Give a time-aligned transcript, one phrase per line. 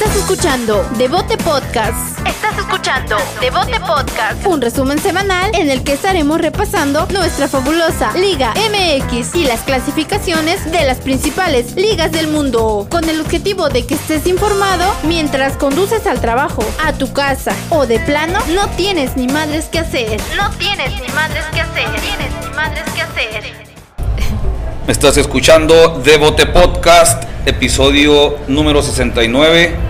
[0.00, 2.24] Estás escuchando Devote Podcast.
[2.24, 4.46] Estás escuchando Devote Podcast.
[4.46, 10.70] Un resumen semanal en el que estaremos repasando nuestra fabulosa Liga MX y las clasificaciones
[10.70, 12.86] de las principales ligas del mundo.
[12.88, 17.84] Con el objetivo de que estés informado mientras conduces al trabajo, a tu casa o
[17.84, 20.20] de plano no tienes ni madres que hacer.
[20.36, 21.88] No tienes ni madres que hacer.
[21.88, 23.68] No tienes ni madres que hacer.
[24.86, 29.87] Estás escuchando Devote Podcast, episodio número 69.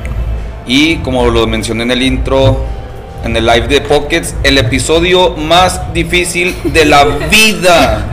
[0.68, 2.64] Y como lo mencioné en el intro,
[3.24, 8.04] en el live de Pockets, el episodio más difícil de la vida.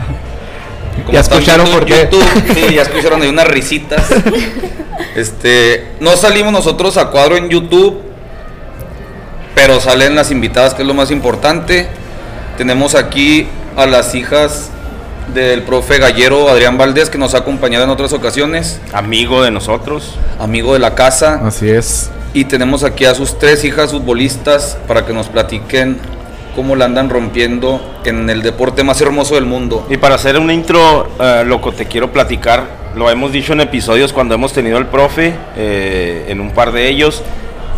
[1.04, 2.08] Como Ya escucharon por qué.
[2.10, 4.04] YouTube, sí, ya escucharon de unas risitas.
[5.14, 8.02] Este, no salimos nosotros a cuadro en YouTube,
[9.54, 11.88] pero salen las invitadas, que es lo más importante.
[12.56, 14.70] Tenemos aquí a las hijas
[15.34, 20.14] del profe gallero Adrián Valdés, que nos ha acompañado en otras ocasiones, amigo de nosotros.
[20.40, 21.40] amigo de la casa.
[21.44, 22.10] Así es.
[22.36, 25.96] Y tenemos aquí a sus tres hijas futbolistas para que nos platiquen
[26.54, 29.86] cómo la andan rompiendo en el deporte más hermoso del mundo.
[29.88, 32.64] Y para hacer un intro, eh, loco, te quiero platicar.
[32.94, 36.90] Lo hemos dicho en episodios cuando hemos tenido al profe, eh, en un par de
[36.90, 37.22] ellos.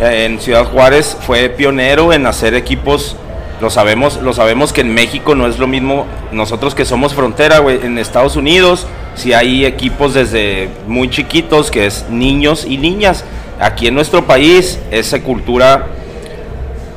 [0.01, 3.15] Eh, en Ciudad Juárez fue pionero en hacer equipos.
[3.61, 6.05] Lo sabemos, lo sabemos que en México no es lo mismo.
[6.33, 12.07] Nosotros que somos frontera, en Estados Unidos, si hay equipos desde muy chiquitos, que es
[12.09, 13.23] niños y niñas.
[13.59, 15.87] Aquí en nuestro país, esa cultura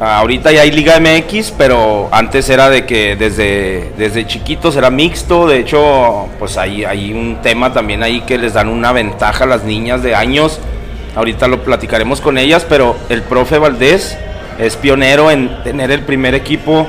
[0.04, 4.90] Ah, Ahorita ya hay Liga MX, pero antes era de que desde, desde chiquitos era
[4.90, 5.46] mixto.
[5.46, 9.46] De hecho, pues hay, hay un tema también ahí que les dan una ventaja a
[9.46, 10.58] las niñas de años.
[11.14, 14.18] Ahorita lo platicaremos con ellas, pero el profe Valdés
[14.58, 16.88] es pionero en tener el primer equipo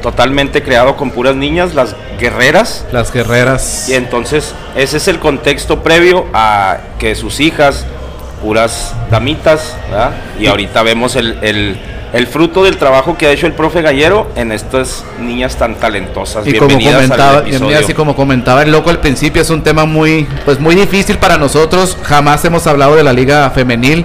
[0.00, 2.86] totalmente creado con puras niñas, las guerreras.
[2.90, 3.86] Las guerreras.
[3.90, 7.84] Y entonces ese es el contexto previo a que sus hijas,
[8.42, 10.12] puras damitas, ¿verdad?
[10.38, 11.78] y ahorita vemos el, el-
[12.12, 16.44] el fruto del trabajo que ha hecho el profe Gallero en estas niñas tan talentosas.
[16.44, 20.26] Y como comentaba, bienvenidas, y como comentaba el loco al principio, es un tema muy,
[20.44, 21.96] pues muy difícil para nosotros.
[22.02, 24.04] Jamás hemos hablado de la liga femenil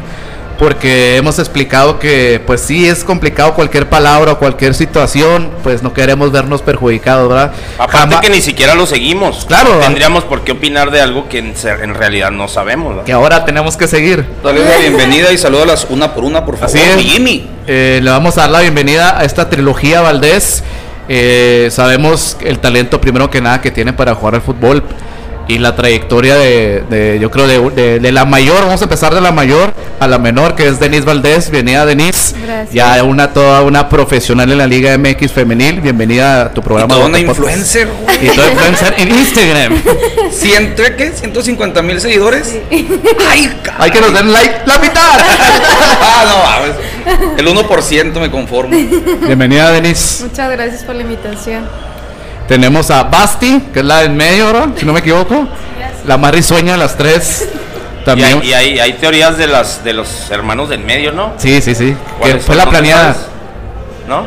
[0.58, 5.94] porque hemos explicado que, pues sí es complicado cualquier palabra o cualquier situación, pues no
[5.94, 7.52] queremos vernos perjudicados, ¿verdad?
[7.78, 9.46] Aparte Jamás- que ni siquiera lo seguimos.
[9.46, 9.80] Claro.
[9.80, 12.90] Tendríamos por qué opinar de algo que en, ser- en realidad no sabemos.
[12.90, 13.06] ¿verdad?
[13.06, 14.26] que ahora tenemos que seguir.
[14.44, 16.68] Dale la bienvenida y salúdalas una por una, por favor.
[16.76, 16.98] Así es.
[16.98, 17.48] Jimmy.
[17.68, 20.64] Eh, le vamos a dar la bienvenida a esta trilogía Valdés.
[21.08, 24.84] Eh, sabemos el talento primero que nada que tiene para jugar al fútbol
[25.48, 29.14] y la trayectoria de, de- yo creo, de, de- de la mayor, vamos a empezar
[29.14, 31.50] de la mayor a la menor, que es Denise Valdés.
[31.52, 32.36] Bienvenida, Denise.
[32.46, 32.74] Gracias.
[32.74, 35.82] Ya una, toda una profesional en la Liga MX femenil.
[35.82, 36.94] Bienvenida a tu Y programa.
[36.94, 38.26] toda una influencer, güey.
[38.28, 39.82] Y toda influencer en Instagram.
[40.32, 41.14] ¿Ciento qué?
[41.14, 42.56] ¿150 mil seguidores?
[43.30, 45.20] ¡Ay, ca- Hay que nos den like la mitad.
[46.08, 47.40] Ah, no, mames.
[47.40, 48.76] El 1% me conformo.
[49.26, 50.24] Bienvenida, Denise.
[50.24, 51.68] Muchas gracias por la invitación.
[52.48, 54.70] Tenemos a Basti, que es la del medio, ¿verdad?
[54.78, 55.48] Si no me equivoco.
[56.06, 57.50] La más risueña de las tres.
[58.02, 58.40] Y, También.
[58.42, 61.34] hay, y hay- hay teorías de las de los hermanos del medio, ¿no?
[61.38, 61.96] Sí, sí, sí.
[61.96, 63.16] Que ¿Cuáles fue la ¿No te planeada.
[64.08, 64.26] ¿No?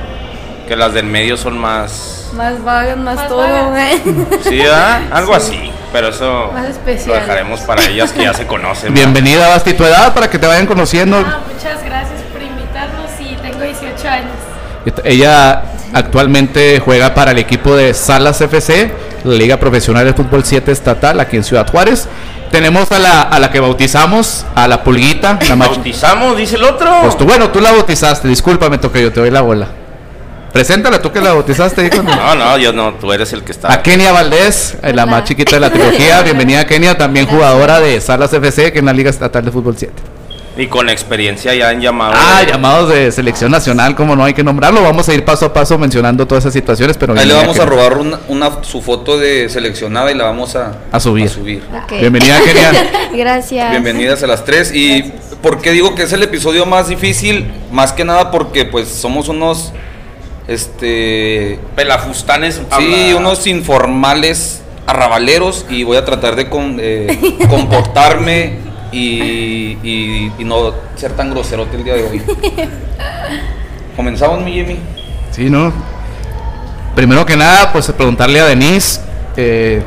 [0.67, 2.31] Que las del medio son más.
[2.35, 4.03] Más vagas, más, Más todo, güey.
[4.43, 5.03] Sí, ¿verdad?
[5.13, 5.71] Algo así.
[5.93, 6.67] Pero eso Más
[7.07, 8.93] lo dejaremos para ellas que ya se conocen.
[8.93, 9.11] ¿verdad?
[9.13, 11.17] Bienvenida, Basti, tu edad para que te vayan conociendo.
[11.25, 14.33] Ah, muchas gracias por invitarnos y tengo 18 años.
[15.05, 15.63] Ella
[15.93, 18.93] actualmente juega para el equipo de Salas FC,
[19.25, 22.09] la Liga Profesional de Fútbol 7 Estatal, aquí en Ciudad Juárez.
[22.51, 25.39] Tenemos a la, a la que bautizamos, a la Pulguita.
[25.49, 26.91] La Bautizamos, dice el otro.
[27.03, 29.69] Pues tú, bueno, tú la bautizaste, discúlpame, toque yo te doy la bola.
[30.53, 31.87] Preséntala, tú que la bautizaste.
[31.87, 32.03] hijo.
[32.03, 33.73] No, no, yo no, tú eres el que está.
[33.73, 36.23] A Kenia Valdés, eh, la más chiquita de la trilogía.
[36.25, 39.93] Bienvenida Kenia, también jugadora de Salas FC, que en la Liga Estatal de Fútbol 7.
[40.59, 42.15] Y con experiencia ya han llamado.
[42.17, 44.83] Ah, llamados de selección nacional, como no hay que nombrarlo.
[44.83, 47.65] Vamos a ir paso a paso mencionando todas esas situaciones, pero Ahí le vamos a
[47.65, 51.31] robar una, una- su foto de seleccionada y la vamos a, A subir.
[51.89, 52.73] Bienvenida Kenia.
[53.15, 53.71] Gracias.
[53.71, 54.75] Bienvenidas a las tres.
[54.75, 57.47] Y ¿por qué digo que es el episodio más difícil?
[57.71, 59.73] Más que nada porque pues somos unos,
[60.49, 62.57] este, Pelafustanes.
[62.57, 67.17] sí, habla- unos informales arrabaleros y voy a tratar de con- eh,
[67.49, 72.23] comportarme y, y- y no ser tan groserote el día de hoy.
[73.97, 74.79] Comenzamos, mi Jimmy.
[75.31, 75.73] Sí, ¿no?
[76.95, 79.01] Primero que nada, pues preguntarle a Denise.
[79.37, 79.83] eh,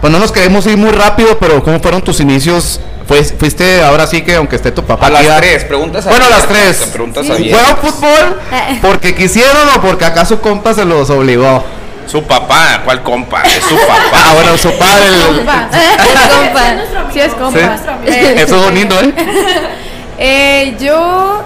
[0.00, 2.78] pues no nos queremos ir muy rápido, pero ¿cómo fueron tus inicios?
[3.06, 5.06] Fuiste ahora sí que aunque esté tu papá.
[5.06, 6.88] A las tres, preguntas Bueno, a las tres.
[6.92, 7.50] Preguntas Sí.
[7.50, 8.38] ¿Juegan fútbol
[8.82, 11.62] porque quisieron o porque acaso compa se los obligó?
[12.06, 13.42] Su papá, ¿cuál compa?
[13.42, 13.94] Es su papá.
[14.26, 15.06] Ah, bueno, su padre.
[15.08, 15.68] el- Compa.
[15.72, 17.10] Es compa.
[17.12, 17.78] Sí, es compa.
[18.06, 18.14] Sí.
[18.36, 19.14] Eso es bonito, ¿eh?
[20.16, 21.42] Eh, yo,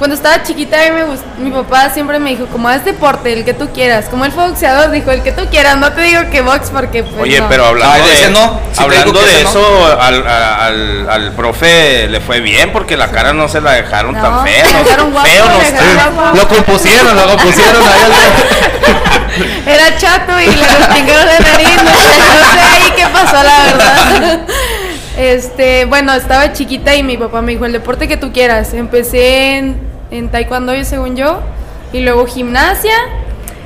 [0.00, 3.32] cuando estaba chiquita, a mí me gust- mi papá siempre me dijo, como haz deporte,
[3.32, 4.06] el que tú quieras.
[4.08, 5.76] Como él fue boxeador, dijo, el que tú quieras.
[5.76, 7.48] No te digo que box porque pues Oye, no.
[7.48, 8.60] pero hablando Ah, de, ese no.
[8.78, 9.48] Hablando de no.
[9.50, 14.14] eso, al, al, al profe le fue bien porque la cara no se la dejaron
[14.14, 14.64] No, tan fea.
[14.72, 15.82] no- dejaron guapo, feo no me está.
[15.84, 16.36] dejaron guapo.
[16.36, 17.82] Lo compusieron, lo compusieron
[19.66, 21.68] Era chato y le respingaron la nariz.
[21.84, 24.40] No sé, no sé ahí qué pasó, la verdad.
[25.18, 28.72] Este, bueno, estaba chiquita y mi papá me dijo, el deporte que tú quieras.
[28.72, 31.40] Empecé en, en taekwondo, según yo,
[31.92, 32.94] y luego gimnasia.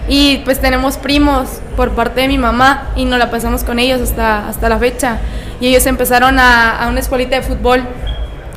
[0.08, 4.00] Y pues tenemos primos por parte de mi mamá y nos la pasamos con ellos
[4.00, 5.19] hasta, hasta la fecha.
[5.61, 7.82] Y ellos empezaron a, a una escuelita de fútbol.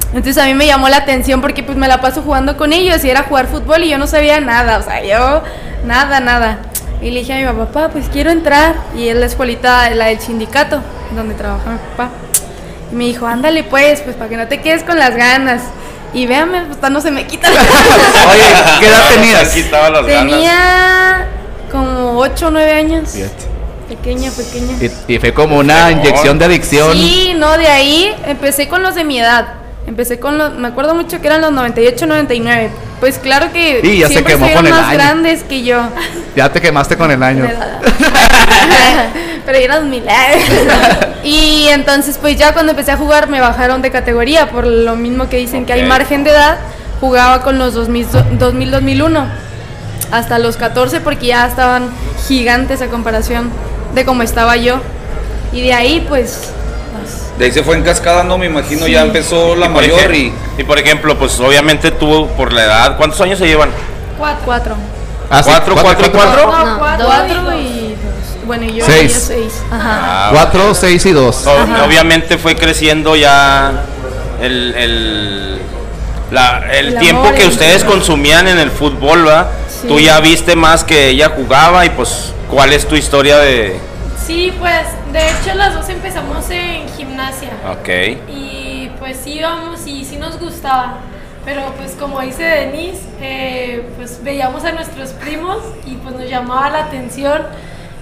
[0.07, 3.03] Entonces a mí me llamó la atención porque pues me la paso jugando con ellos
[3.03, 5.43] y era jugar fútbol y yo no sabía nada, o sea, yo
[5.85, 6.59] nada, nada.
[7.01, 8.75] Y le dije a mi papá, pues quiero entrar.
[8.95, 10.81] Y es la escuelita, la del sindicato,
[11.15, 12.09] donde trabaja mi papá.
[12.91, 15.61] Y me dijo, ándale pues, pues para que no te quedes con las ganas.
[16.13, 17.49] Y véame, pues hasta no se me quita.
[17.51, 17.59] Oye,
[18.79, 19.53] ¿qué edad Se tenías?
[20.05, 21.27] Tenía
[21.71, 23.09] como 8 o 9 años.
[23.89, 24.73] Pequeña, pequeña.
[25.07, 26.93] Y, y fue como una inyección de adicción.
[26.93, 29.47] Sí, no, de ahí empecé con los de mi edad.
[29.85, 32.69] Empecé con los, me acuerdo mucho que eran los 98, 99.
[32.99, 34.97] Pues claro que Sí, ya se siempre quemó estuvieron con el más año.
[34.97, 35.81] grandes que yo.
[36.35, 37.49] Ya te quemaste con el año.
[39.47, 40.03] Pero yo era 2000.
[41.23, 45.29] y entonces pues ya cuando empecé a jugar me bajaron de categoría por lo mismo
[45.29, 46.57] que dicen que hay margen de edad.
[46.99, 48.07] Jugaba con los 2000,
[48.37, 49.25] 2000 2001
[50.11, 51.89] hasta los 14 porque ya estaban
[52.27, 53.49] gigantes a comparación
[53.95, 54.81] de cómo estaba yo.
[55.53, 56.51] Y de ahí pues
[57.39, 58.91] De ahí se fue en cascada, no me imagino, Sí.
[58.91, 62.63] ya empezó la Y mayor ejem- y y por ejemplo, pues obviamente tú por la
[62.65, 63.69] edad, ¿cuántos años se llevan?
[64.17, 64.41] Cuatro.
[64.43, 64.75] cuatro.
[65.29, 66.51] Ah, sí, ¿Cuatro, cuatro y cuatro?
[66.51, 67.76] No, No, cuatro, cuatro y.
[68.47, 69.13] Bueno, yo, Seis.
[69.13, 69.61] yo seis.
[69.71, 69.99] Ajá.
[70.01, 71.45] Ah, Cuatro, seis y dos.
[71.45, 73.83] O- Obviamente fue creciendo ya
[74.41, 75.59] el, el,
[76.31, 79.47] la- el El tiempo que el- ustedes consumían en el fútbol, ¿verdad?
[79.81, 79.87] Sí.
[79.87, 83.79] Tú ya viste más que ella jugaba y pues, ¿cuál es tu historia de...?
[84.25, 87.49] Sí, pues de hecho las dos empezamos en gimnasia.
[87.71, 87.89] Ok.
[88.29, 90.97] Y pues íbamos y sí nos gustaba.
[91.45, 96.69] Pero pues como dice Denise, eh, pues veíamos a nuestros primos y pues nos llamaba
[96.69, 97.41] la atención.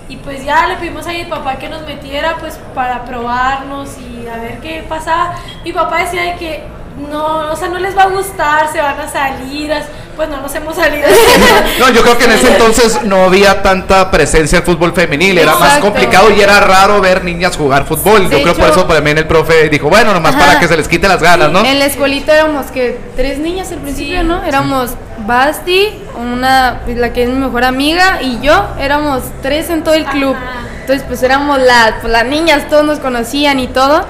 [0.07, 4.27] Y pues ya le pedimos a mi papá que nos metiera pues para probarnos y
[4.27, 5.35] a ver qué pasaba.
[5.63, 6.63] Mi papá decía de que
[7.09, 9.71] no, o sea, no les va a gustar, se van a salir.
[10.15, 11.07] Pues no nos hemos salido.
[11.79, 15.55] No, yo creo que en ese entonces no había tanta presencia del fútbol femenil, era
[15.55, 18.29] más complicado y era raro ver niñas jugar fútbol.
[18.29, 20.45] De yo creo por hecho- eso también el profe dijo, bueno, nomás Ajá.
[20.45, 21.65] para que se les quite las ganas, ¿no?
[21.65, 24.41] En la escuelita éramos que tres niñas al principio, ¿no?
[24.45, 24.91] Éramos
[25.27, 30.05] Basti, una, la que es mi mejor amiga, y yo, éramos tres en todo el
[30.05, 30.35] club.
[30.35, 30.61] Ajá.
[30.81, 34.05] Entonces, pues éramos la- pues, las niñas, todos nos conocían y todo.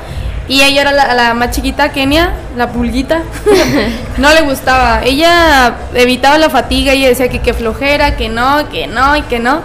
[0.47, 3.21] Y ella era la, la más chiquita, Kenia, la pulguita.
[4.17, 5.01] no le gustaba.
[5.03, 9.39] Ella evitaba la fatiga y decía que, que flojera, que no, que no y que
[9.39, 9.61] no.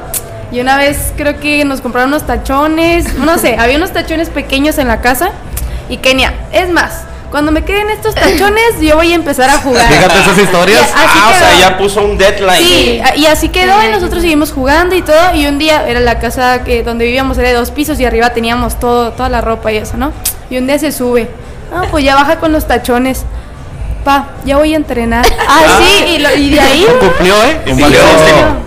[0.53, 4.79] Y una vez creo que nos compraron unos tachones, no sé, había unos tachones pequeños
[4.79, 5.31] en la casa.
[5.89, 9.87] Y Kenia, es más, cuando me queden estos tachones, yo voy a empezar a jugar.
[9.87, 10.93] Fíjate esas historias.
[10.95, 12.59] Ah, o sea, ya puso un deadline.
[12.59, 15.35] Sí, y así quedó y nosotros seguimos jugando y todo.
[15.35, 18.31] Y un día era la casa que donde vivíamos era de dos pisos y arriba
[18.31, 20.13] teníamos todo, toda la ropa y eso, ¿no?
[20.51, 21.29] Y un día se sube.
[21.73, 23.25] No, pues ya baja con los tachones.
[24.05, 25.25] Pa, ya voy a entrenar.
[25.49, 26.87] Ah, sí, y, lo- y de ahí.
[26.99, 27.61] Cumplió, ¿eh?
[27.65, 27.89] Sí, Cumplió.
[27.91, 28.61] yo-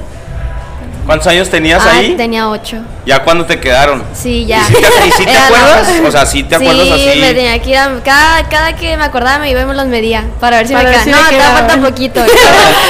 [1.06, 2.16] ¿Cuántos años tenías Ah, ahí?
[2.16, 2.78] tenía ocho.
[3.06, 4.02] ¿Ya cuándo te quedaron?
[4.14, 4.62] Sí, ya.
[4.62, 5.90] ¿Y si te, y si te acuerdas?
[6.08, 7.20] O sea, ¿sí te acuerdas sí, así?
[7.20, 9.88] me tenía que ir a- cada, cada que me acordaba me iba y me los
[9.88, 11.28] medía para ver si Para me ver quedaba.
[11.28, 12.22] si no, me te falta poquito.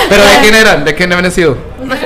[0.10, 0.86] ¿Pero de quién eran?
[0.86, 1.58] ¿De quién habían sido?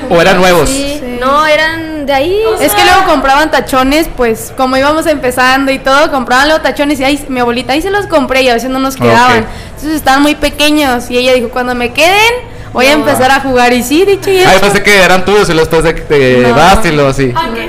[0.10, 0.70] ¿O eran nuevos?
[0.70, 1.18] Sí.
[1.20, 2.42] No, eran de ahí.
[2.62, 7.04] Es que luego compraban tachones, pues como íbamos empezando y todo, compraban los tachones y
[7.04, 9.46] ahí mi abuelita ahí se los compré y a veces no nos quedaban.
[9.68, 12.34] Entonces estaban muy pequeños y ella dijo, cuando me queden,
[12.74, 13.74] voy a empezar a jugar.
[13.74, 14.62] Y sí, dicho y Ah, yo hecho.
[14.62, 16.82] pensé que eran tuyos y los dos de, de No.
[16.84, 17.18] Y los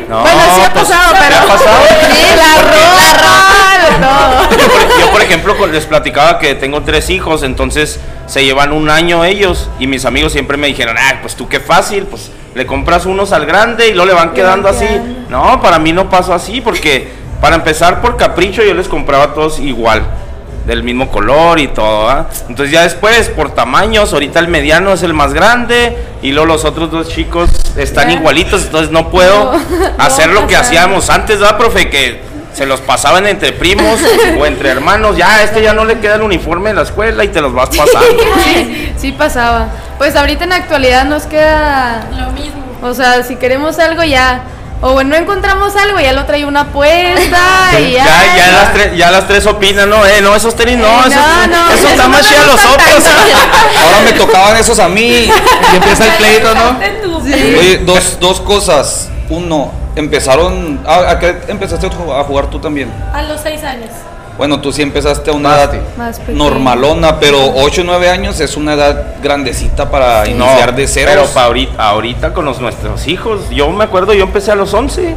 [0.08, 1.36] No, bueno, sí ha pues, pasado, ¿te pero.
[1.36, 1.76] ha pasado?
[2.14, 3.57] Sí, la ropa, de
[4.00, 4.50] todo.
[4.50, 8.90] Yo por, yo, por ejemplo, les platicaba que tengo tres hijos, entonces se llevan un
[8.90, 12.66] año ellos y mis amigos siempre me dijeron, ah, pues tú qué fácil, pues le
[12.66, 14.86] compras unos al grande y luego le van quedando así.
[15.28, 17.08] No, para mí no pasó así porque
[17.40, 20.02] para empezar por capricho yo les compraba todos igual,
[20.66, 22.08] del mismo color y todo.
[22.08, 22.28] ¿ah?
[22.48, 26.64] Entonces ya después por tamaños, ahorita el mediano es el más grande y luego los
[26.64, 29.60] otros dos chicos están igualitos, entonces no puedo No,
[29.98, 31.88] hacer no lo que hacíamos antes, ¿verdad, profe?
[31.88, 34.00] Que se los pasaban entre primos
[34.38, 35.16] o entre hermanos.
[35.16, 37.70] Ya, este ya no le queda el uniforme en la escuela y te los vas
[37.70, 38.08] pasando.
[38.44, 39.68] Sí, sí pasaba.
[39.98, 42.06] Pues ahorita en la actualidad nos queda.
[42.18, 42.62] lo mismo.
[42.82, 44.42] O sea, si queremos algo ya.
[44.80, 48.04] o bueno, no encontramos algo, ya lo traía una apuesta y ya.
[48.04, 51.08] Ya, ya, las tres, ya las tres opinan, no, eh, no, esos tenis no, Eh,
[51.08, 53.04] esos, no, no, esos eso están más no los otros.
[53.82, 55.28] Ahora me tocaban esos a mí.
[55.72, 56.78] Y empieza el pleito, ¿no?
[57.58, 59.10] Oye, dos, dos cosas.
[59.28, 60.80] Uno, empezaron.
[60.86, 62.90] ¿A, a qué empezaste a ju- a jugar tú también?
[63.12, 63.90] A los seis años.
[64.36, 65.80] Bueno, tú sí empezaste a una Más, edad.
[65.96, 71.10] Más normalona, pero 8 o 9 años es una edad grandecita para iniciar de cero.
[71.12, 74.72] pero pa' ahorita, ahorita con los, nuestros hijos, yo me acuerdo, yo empecé a los
[74.72, 75.16] 11.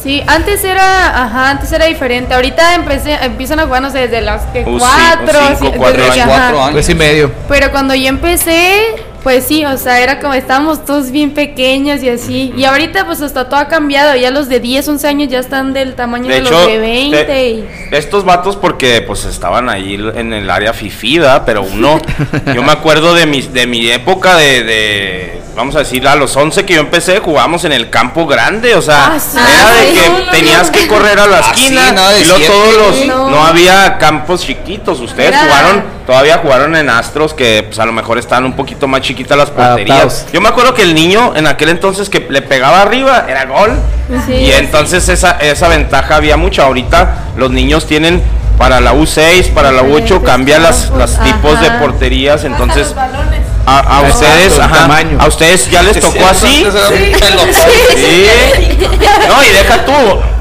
[0.00, 2.34] Sí, antes era, ajá, antes era diferente.
[2.34, 5.78] Ahorita empecé, empiezan a jugar, no sé, desde los que Uh, sí, cuatro, cinco, sí,
[5.78, 6.32] cuatro desde que, años.
[6.34, 6.40] ajá.
[6.42, 6.72] Cuatro años.
[6.72, 7.32] Tres y medio.
[7.48, 8.82] Pero cuando yo empecé,
[9.22, 12.52] pues sí, o sea, era como estábamos todos bien pequeños y así.
[12.56, 15.72] Y ahorita pues hasta todo ha cambiado, ya los de 10, 11 años ya están
[15.72, 17.68] del tamaño de, De hecho, los de 20 te- y...
[17.92, 21.98] estos vatos porque pues estaban ahí en el área fifida, pero uno,
[22.54, 26.34] yo me acuerdo de mi, de mi época de, de, vamos a decir, a los
[26.36, 29.38] 11 que yo empecé, jugábamos en el campo grande, o sea, Ah, sí.
[29.38, 30.72] era de Ah, que sí, no, no, tenías no.
[30.72, 33.30] que correr a la Ah, sí, esquina nada de y luego todos los, no.
[33.30, 33.44] No.
[33.46, 38.18] había campos chiquitos, ustedes Era- jugaron, todavía jugaron en Astros que pues a lo mejor
[38.18, 39.98] estaban un poquito más chiquitas las porterías.
[39.98, 40.32] Adaptados.
[40.32, 43.78] Yo me acuerdo que el niño en aquel entonces que le pegaba arriba era gol.
[44.26, 44.52] Sí, y sí.
[44.52, 46.62] entonces esa, esa ventaja había mucho.
[46.62, 48.22] Ahorita los niños tienen
[48.58, 52.36] para la U6, para la U8, Diferentes cambian las, las tipos de porterías.
[52.36, 52.94] Hasta Entonces, los
[53.66, 55.18] a, ustedes, ajá, tamaño.
[55.20, 56.66] a ustedes ya les tocó así.
[57.96, 58.26] Sí.
[59.28, 59.92] No, y deja tú,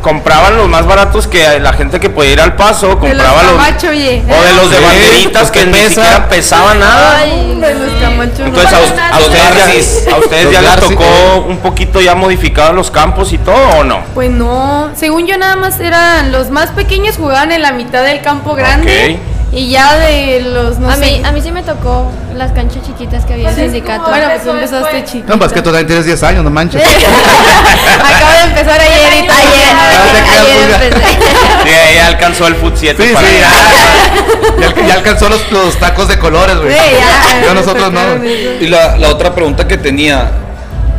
[0.01, 3.43] compraban los más baratos que la gente que podía ir al paso, De los compraba
[3.43, 3.51] los.
[3.53, 4.23] Camacho, oye.
[4.27, 7.17] O de los de Sí, banderitas los que que ni siquiera pesaban nada.
[7.17, 8.39] Ay, de los Camacho.
[8.39, 8.45] no.
[8.47, 13.31] Entonces a, ustedes, ya, a ustedes ya les tocó un poquito ya modificados los campos
[13.33, 14.01] y todo o no?
[14.13, 18.21] Pues no, según yo nada más eran los más pequeños jugaban en la mitad del
[18.21, 19.19] campo grande
[19.53, 21.01] y ya de los no a, sé.
[21.01, 24.07] mí, a mí sí me tocó las canchas chiquitas que había en Pues es sindicato.
[24.09, 25.27] bueno, pues tú empezaste chiquito.
[25.33, 26.81] No, pues que tú también tienes 10 años, no manches.
[26.85, 29.29] Acabo de empezar ayer y Ayer,
[29.73, 31.17] Ah, ayer te creas, empecé.
[31.63, 35.77] Sí, ya alcanzó el Foot 7 Sí, para sí, ya, ya, ya alcanzó los, los
[35.77, 36.71] tacos de colores, güey.
[36.73, 37.47] Sí, ya.
[37.47, 38.23] Ya nosotros no.
[38.25, 40.31] Y la, la otra pregunta que tenía,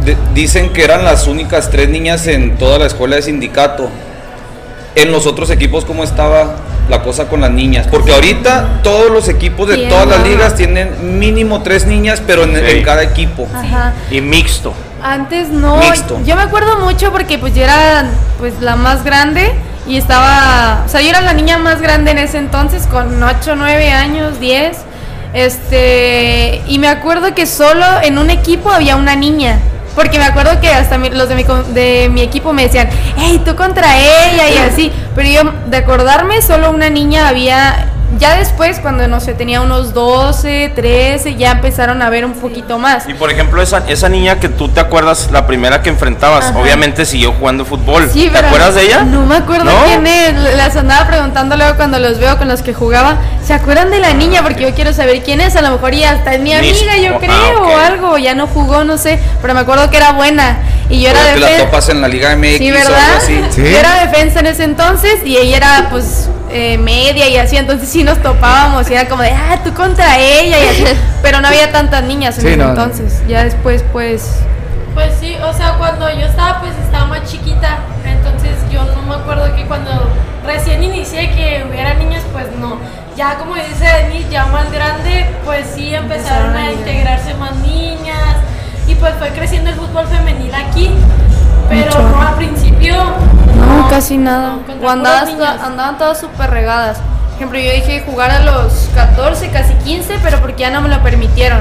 [0.04, 3.88] de- dicen que eran las únicas tres niñas en toda la escuela de sindicato.
[4.94, 6.54] En los otros equipos, ¿cómo estaba
[6.88, 7.86] la cosa con las niñas?
[7.90, 12.44] Porque ahorita todos los equipos de Sí, todas las ligas tienen mínimo tres niñas, pero
[12.44, 12.62] en, Sí.
[12.78, 13.48] en cada equipo.
[13.54, 13.92] Ajá.
[14.10, 14.74] Y mixto.
[15.02, 16.20] Antes no, Mixto.
[16.24, 18.04] yo me acuerdo mucho porque pues yo era
[18.38, 19.52] pues la más grande
[19.88, 23.54] y estaba, o sea, yo era la niña más grande en ese entonces con 8,
[23.56, 24.76] 9 años, 10.
[25.34, 29.58] Este, y me acuerdo que solo en un equipo había una niña.
[29.94, 31.44] Porque me acuerdo que hasta mi- los de mi,
[31.74, 34.92] de mi equipo me decían, hey, tú contra ella y así.
[35.14, 37.88] Pero yo, de acordarme, solo una niña había.
[38.18, 42.78] Ya después, cuando no sé, tenía unos 12, 13, ya empezaron a ver un poquito
[42.78, 43.08] más.
[43.08, 46.58] Y por ejemplo, esa, esa niña que tú te acuerdas, la primera que enfrentabas, Ajá.
[46.58, 48.10] obviamente siguió jugando fútbol.
[48.12, 49.02] Sí, ¿Te acuerdas de ella?
[49.04, 49.84] No me acuerdo ¿No?
[49.86, 50.34] quién es.
[50.56, 53.16] Las andaba preguntando luego cuando los veo con los que jugaba.
[53.44, 54.42] ¿Se acuerdan de la niña?
[54.42, 55.56] Porque yo quiero saber quién es.
[55.56, 58.18] A lo mejor ya hasta es mi amiga, yo creo, ah, o algo.
[58.18, 59.18] Ya no jugó, no sé.
[59.40, 60.58] Pero me acuerdo que era buena.
[60.90, 61.64] Y yo era la defensa.
[61.64, 63.16] topas en la Liga MX Sí, o algo ¿verdad?
[63.16, 63.40] así.
[63.50, 63.62] Sí.
[63.62, 67.88] Yo era defensa en ese entonces y ella era pues eh, media y así, entonces
[67.88, 70.84] sí nos topábamos y era como de, ah, tú contra ella y así,
[71.22, 74.42] pero no había tantas niñas en Sí, ese no, entonces, ya después pues...
[74.94, 77.78] Pues sí, o sea, cuando yo estaba, pues estaba más chiquita.
[78.04, 79.90] Entonces yo no me acuerdo que cuando
[80.44, 82.78] recién inicié que hubiera niñas, pues no.
[83.16, 88.36] Ya como dice Denise, ya más grande, pues sí empezaron a integrarse más niñas.
[88.86, 90.90] Y pues fue creciendo el fútbol femenil aquí.
[91.72, 92.02] Pero Mucho.
[92.16, 92.94] no al principio.
[92.96, 94.56] No, casi nada.
[94.56, 96.98] no, to- andaban todas súper regadas.
[96.98, 100.88] Por ejemplo, yo dije jugar a los 14, casi 15, pero porque ya no me
[100.88, 101.60] lo permitieron.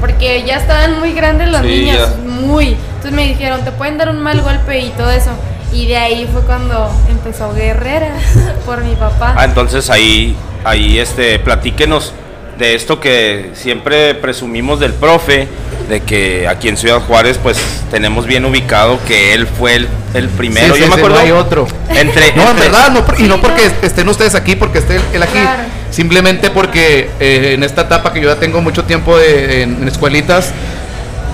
[0.00, 2.30] Porque ya estaban muy grandes las Sí, niñas, ya.
[2.30, 2.76] muy.
[2.96, 5.30] Entonces me dijeron, te pueden dar un mal golpe y todo eso.
[5.72, 8.20] Y de ahí fue cuando empezó Guerreras
[8.66, 9.34] por mi papá.
[9.36, 12.12] Ah, entonces ahí, ahí este, platíquenos
[12.58, 15.48] de esto que siempre presumimos del profe,
[15.88, 17.58] de que aquí en Ciudad Juárez pues
[17.90, 20.74] tenemos bien ubicado que él fue el, el primero.
[20.74, 21.16] Sí, Yo sí, me sí, acuerdo.
[21.16, 21.66] no hay otro.
[21.88, 25.22] Entre, No, en entre- verdad, no, y no porque estén ustedes aquí, porque esté él
[25.22, 25.32] aquí.
[25.38, 25.62] Claro.
[25.90, 29.88] Simplemente porque eh, en esta etapa que yo ya tengo mucho tiempo de- en, en
[29.88, 30.52] escuelitas,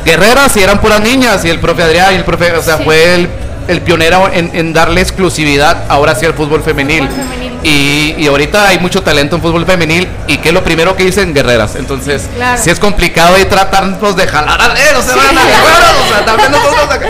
[0.04, 2.84] guerreras y eran puras niñas, y el profe Adrián y el profe, o sea, Sí.
[2.84, 3.28] fue el,
[3.68, 7.06] el pionero en, en darle exclusividad ahora sí al fútbol femenil.
[7.08, 7.47] Fútbol femenil.
[7.64, 11.04] Y, y ahorita hay mucho talento en fútbol femenil, y que es lo primero que
[11.04, 11.74] dicen guerreras.
[11.74, 12.62] Entonces, Claro.
[12.62, 16.52] si es complicado y tratarnos de jalar a sea, van a guerreras, o sea, también
[16.52, 17.06] nosotros acá.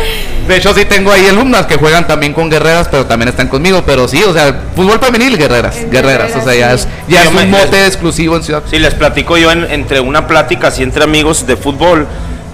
[0.49, 3.83] De hecho, sí tengo ahí alumnas que juegan también con guerreras, pero también están conmigo.
[3.85, 6.33] Pero sí, o sea, fútbol femenil, guerreras, En guerreras.
[6.35, 8.63] O sea, ya es, ya Sí, es un mote exclusivo en Ciudad.
[8.71, 12.07] Sí, les platico yo en- entre una plática así entre amigos de fútbol.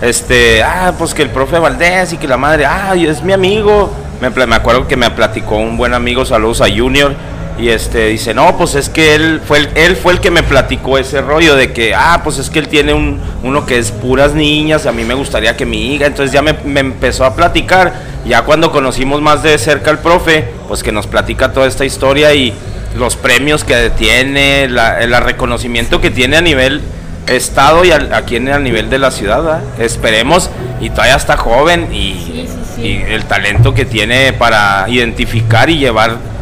[0.02, 3.94] Este, ah, pues que el profe Valdés y que la madre, ah, es mi amigo.
[4.20, 7.14] me, pla- me acuerdo que me platicó un buen amigo, saludos a Junior,
[7.58, 10.42] y este dice, no, pues es que él fue el, él fue el que me
[10.42, 13.90] platicó ese rollo de que, ah, pues es que él tiene un, uno que es
[13.92, 17.24] puras niñas, y a mí me gustaría que mi hija, entonces ya me, me empezó
[17.24, 17.94] a platicar,
[18.26, 22.34] ya cuando conocimos más de cerca al profe, pues que nos platica toda esta historia
[22.34, 22.52] y
[22.98, 26.80] los premios que tiene, la, el reconocimiento que tiene a nivel
[27.26, 31.88] estado y al- aquí en, a nivel de la ciudad, esperemos, y todavía está joven
[31.92, 32.46] y,
[32.78, 36.33] y el talento que tiene para identificar y llevar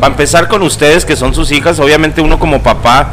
[0.00, 3.12] para empezar con ustedes que son sus hijas, obviamente uno como papá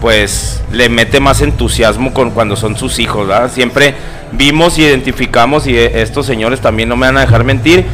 [0.00, 3.50] pues le mete más entusiasmo con cuando son sus hijos, ¿verdad?
[3.52, 3.94] Siempre
[4.32, 7.84] vimos y identificamos y estos señores también no me van a dejar mentir.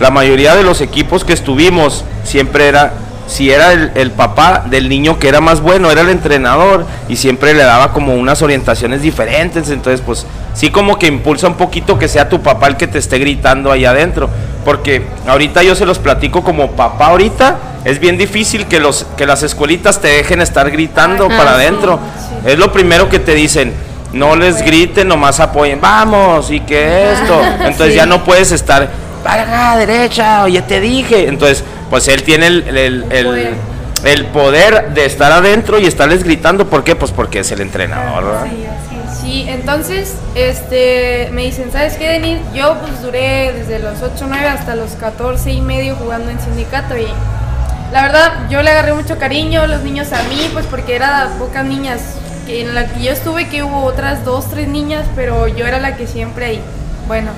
[0.00, 2.92] La mayoría de los equipos que estuvimos siempre era
[3.28, 7.14] si era el, el papá del niño que era más bueno, era el entrenador y
[7.16, 11.98] siempre le daba como unas orientaciones diferentes, entonces pues sí como que impulsa un poquito
[11.98, 14.28] que sea tu papá el que te esté gritando ahí adentro,
[14.64, 19.26] porque ahorita yo se los platico como papá ahorita, es bien difícil que los que
[19.26, 22.00] las escuelitas te dejen estar gritando Ah, para sí, adentro.
[22.18, 22.50] sí.
[22.50, 23.72] Es lo primero que te dicen.
[24.12, 25.80] No les griten, nomás apoyen.
[25.82, 27.40] Vamos, y que esto.
[27.60, 27.96] Entonces Sí.
[27.96, 28.88] ya no puedes estar
[29.32, 31.28] acá, derecha, oye, te dije.
[31.28, 33.54] Entonces, pues él tiene el, el- el- poder.
[34.04, 36.66] el poder de estar adentro y estarles gritando.
[36.68, 36.94] ¿Por qué?
[36.96, 38.46] Pues porque es el entrenador, ¿verdad?
[39.20, 42.38] Sí, entonces, este, me dicen, ¿sabes qué, Denis?
[42.54, 46.96] Yo pues duré desde los 8, 9 hasta los 14 y medio jugando en sindicato
[46.96, 47.06] y
[47.92, 51.64] la verdad yo le agarré mucho cariño, los niños a mí, pues porque era pocas
[51.64, 52.00] niñas.
[52.46, 55.78] Que en la que yo estuve que hubo otras dos, tres niñas, pero yo era
[55.80, 56.60] la que siempre ahí.
[57.06, 57.30] Bueno,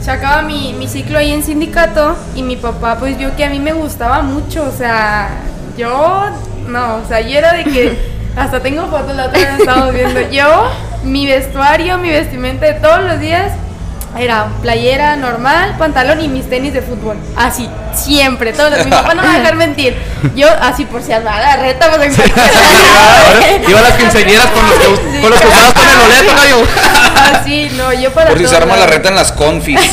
[0.00, 3.50] se acaba mi, mi ciclo ahí en sindicato y mi papá pues vio que a
[3.50, 5.28] mí me gustaba mucho, o sea,
[5.76, 6.26] yo
[6.68, 7.98] no, o sea, yo era de que
[8.36, 10.20] hasta tengo fotos la otra vez estamos viendo.
[10.30, 10.70] Yo,
[11.02, 13.52] mi vestuario, mi vestimenta de todos los días
[14.18, 17.16] era playera normal, pantalón y mis tenis de fútbol.
[17.36, 19.96] Así, siempre, todos los Mi papá no me va a dejar mentir.
[20.34, 24.74] Yo, así por si algo, la reta, pues en Iba a las quinceañeras con los
[24.78, 25.20] que, Sí.
[25.20, 26.56] con los que usabas con el boleto, gallo.
[27.34, 29.80] Así, no, yo para Por si se arma la reta en las confis.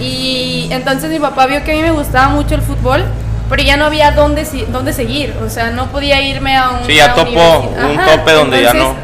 [0.00, 3.04] Y entonces mi papá vio que a mí me gustaba mucho el fútbol,
[3.50, 5.34] pero ya no había dónde, si- dónde seguir.
[5.44, 6.86] O sea, no podía irme a un.
[6.86, 8.94] Sí, ya topó un tope donde ya no.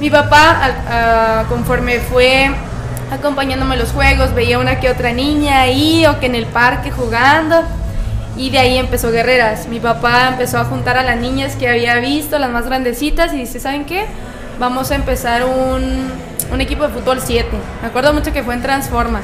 [0.00, 2.50] Mi papá, al- a- conforme fue
[3.12, 6.90] acompañándome a los juegos, veía una que otra niña ahí o que en el parque
[6.90, 7.62] jugando.
[8.36, 9.68] Y de ahí empezó Guerreras.
[9.68, 13.38] Mi papá empezó a juntar a las niñas que había visto, las más grandecitas, y
[13.38, 14.06] dice, ¿saben qué?
[14.58, 16.10] Vamos a empezar un,
[16.50, 17.46] un equipo de fútbol 7.
[17.82, 19.20] Me acuerdo mucho que fue en Transforma.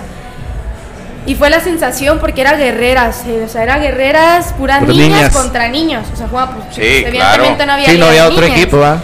[1.27, 5.37] Y fue la sensación porque era guerreras, eh, o sea, era guerreras puras niñas, niñas.
[5.37, 6.07] contra niños.
[6.13, 7.17] O sea, jugaba, pues, Sí, evidentemente
[7.57, 7.67] claro.
[7.67, 8.33] no había, Sí, no había niñas.
[8.39, 8.99] otro equipo, ¿va?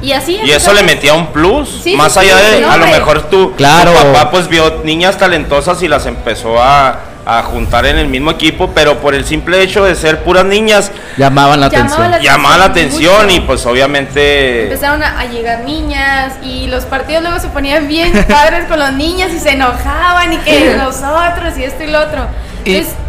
[0.00, 2.76] Y así Y eso le metía un plus, Sí, más sí, allá sí, de, a
[2.76, 3.90] lo mejor tú, Claro.
[3.92, 8.30] tu papá pues vio niñas talentosas y las empezó a, a juntar en el mismo
[8.30, 12.10] equipo, pero por el simple hecho de ser puras niñas, Llamaban la Llamaba atención.
[12.12, 14.64] la- llamaba la atención y pues obviamente...
[14.64, 18.92] Empezaron a, a llegar niñas y los partidos luego se ponían bien padres con los
[18.92, 22.26] niños y se enojaban y que nosotros y esto y lo otro.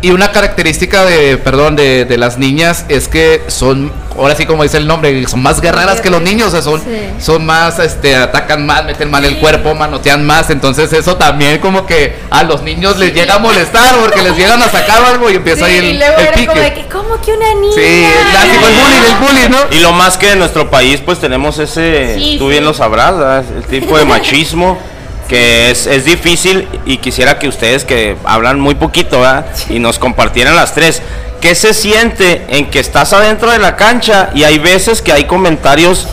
[0.02, 4.64] Y, una característica de, perdón, de, de las niñas es que son, ahora sí como
[4.64, 6.86] dice el nombre, son más guerreras que los niños, o sea, son, Sí.
[7.20, 11.86] son más, este, atacan más, meten mal el cuerpo, manotean más, entonces eso también como
[11.86, 15.36] que a los niños les llega a molestar porque les llegan a sacar algo y
[15.36, 16.82] empieza sí, ahí el, y luego el era como de pique.
[16.82, 17.74] que, ¿cómo que una niña?
[17.76, 19.76] Sí, el clásico, el bullying, el bullying, ¿no?
[19.78, 22.52] Y lo más que en nuestro país pues tenemos ese, Sí, tú sí.
[22.52, 23.44] bien lo sabrás, ¿verdad?
[23.58, 24.78] el tipo de machismo
[25.30, 29.46] que es, es difícil y quisiera que ustedes que hablan muy poquito ¿verdad?
[29.70, 31.02] y nos compartieran las tres.
[31.40, 35.24] ¿Qué se siente en que estás adentro de la cancha y hay veces que hay
[35.26, 36.08] comentarios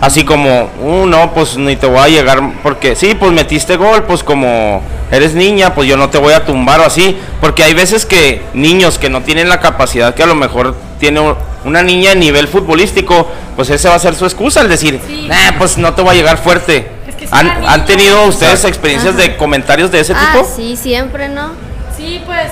[0.00, 4.02] así como, uh, no, pues ni te voy a llegar porque sí, pues metiste gol,
[4.02, 4.82] pues como
[5.12, 8.42] eres niña, pues yo no te voy a tumbar o así, porque hay veces que
[8.54, 11.20] niños que no tienen la capacidad que a lo mejor tiene
[11.64, 15.26] una niña a nivel futbolístico, pues ese va a ser su excusa, el decir, Sí.
[15.28, 16.88] "Nah, pues no te voy a llegar fuerte.
[17.30, 20.48] ¿Han, han tenido ustedes experiencias de comentarios de ese Ah, tipo?
[20.56, 21.50] sí, siempre, ¿no?
[21.96, 22.48] Sí, pues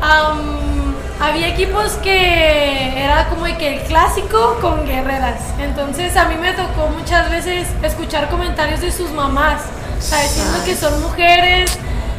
[0.00, 5.40] am, había equipos que era como de que el clásico con guerreras.
[5.58, 9.62] Entonces a mí me tocó muchas veces escuchar comentarios de sus mamás,
[9.98, 11.78] o sea, diciendo que son mujeres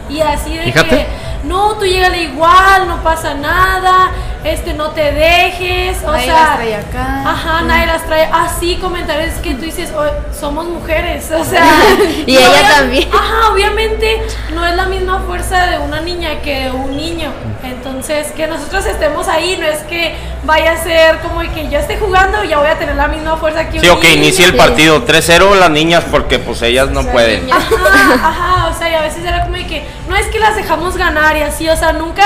[0.10, 0.90] y así de Fíjate.
[0.90, 1.06] que
[1.44, 4.12] no, tú llégale igual, no pasa nada,
[4.44, 7.24] este no te dejes, o Nadie sea, las trae acá.
[7.30, 8.30] Ajá, nadie las trae.
[8.34, 10.04] Así comentarios que tú dices, "Oh,
[10.38, 11.64] somos mujeres, o sea,
[12.26, 13.10] Y no ella obvia- también.
[13.14, 14.22] Ajá, obviamente
[14.54, 17.32] no es la misma fuerza de una niña que de un niño.
[17.64, 21.98] Entonces, que nosotros estemos ahí no es que vaya a ser como que yo esté
[22.00, 24.16] jugando y ya voy a tener la misma fuerza que un Sí, ok, niño.
[24.16, 24.58] inicia el Sí.
[24.58, 27.46] partido 3-0 las niñas porque pues ellas no pueden.
[27.46, 27.60] niñas.
[27.72, 30.56] Ajá, ajá, o sea, y a veces era como de que no es que las
[30.56, 32.24] dejamos ganar y así, o sea, nunca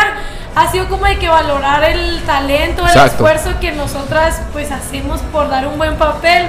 [0.56, 3.28] ha sido como de que valorar el talento, el Exacto.
[3.28, 6.48] esfuerzo que nosotras pues hacemos por dar un buen papel.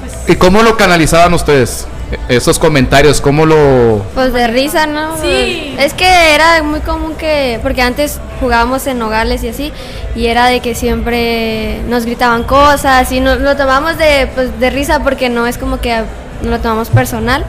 [0.00, 1.86] Pues, ¿Y cómo lo canalizaban ustedes?
[2.10, 4.04] E- Esos comentarios, ¿cómo lo...?
[4.14, 5.16] Pues de risa, ¿no?
[5.22, 5.74] Sí.
[5.78, 9.72] Es que era muy común que, porque antes jugábamos en Nogales y así,
[10.14, 14.70] y era de que siempre nos gritaban cosas y nos lo tomamos de, pues, de
[14.70, 16.02] risa porque no es como que
[16.42, 17.44] no lo tomamos personal.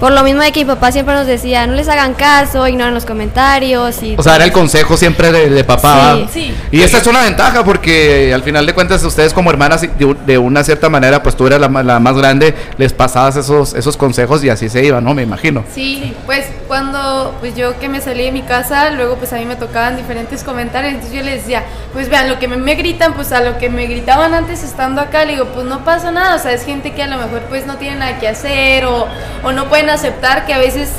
[0.00, 2.94] Por lo mismo de que mi papá siempre nos decía, no les hagan caso, ignoren
[2.94, 4.14] los comentarios y...
[4.16, 6.16] O sea, era el consejo siempre de, de papá.
[6.32, 6.48] Sí.
[6.48, 6.54] Sí.
[6.72, 10.38] Y esa es una ventaja porque al final de cuentas ustedes como hermanas de, de
[10.38, 14.42] una cierta manera, pues tú eras la, la más grande, les pasabas esos, esos consejos
[14.42, 15.12] y así se iba, ¿no?
[15.12, 15.64] Me imagino.
[15.74, 19.44] Sí, pues cuando pues yo que me salí de mi casa, luego pues a mí
[19.44, 23.32] me tocaban diferentes comentarios, entonces yo les decía, pues vean, lo que me, gritan, pues
[23.32, 26.38] a lo que me gritaban antes estando acá, le digo, pues no pasa nada, o
[26.38, 29.08] sea, es gente que a lo mejor pues no tiene nada que hacer o,
[29.42, 30.92] o no pueden aceptar que a veces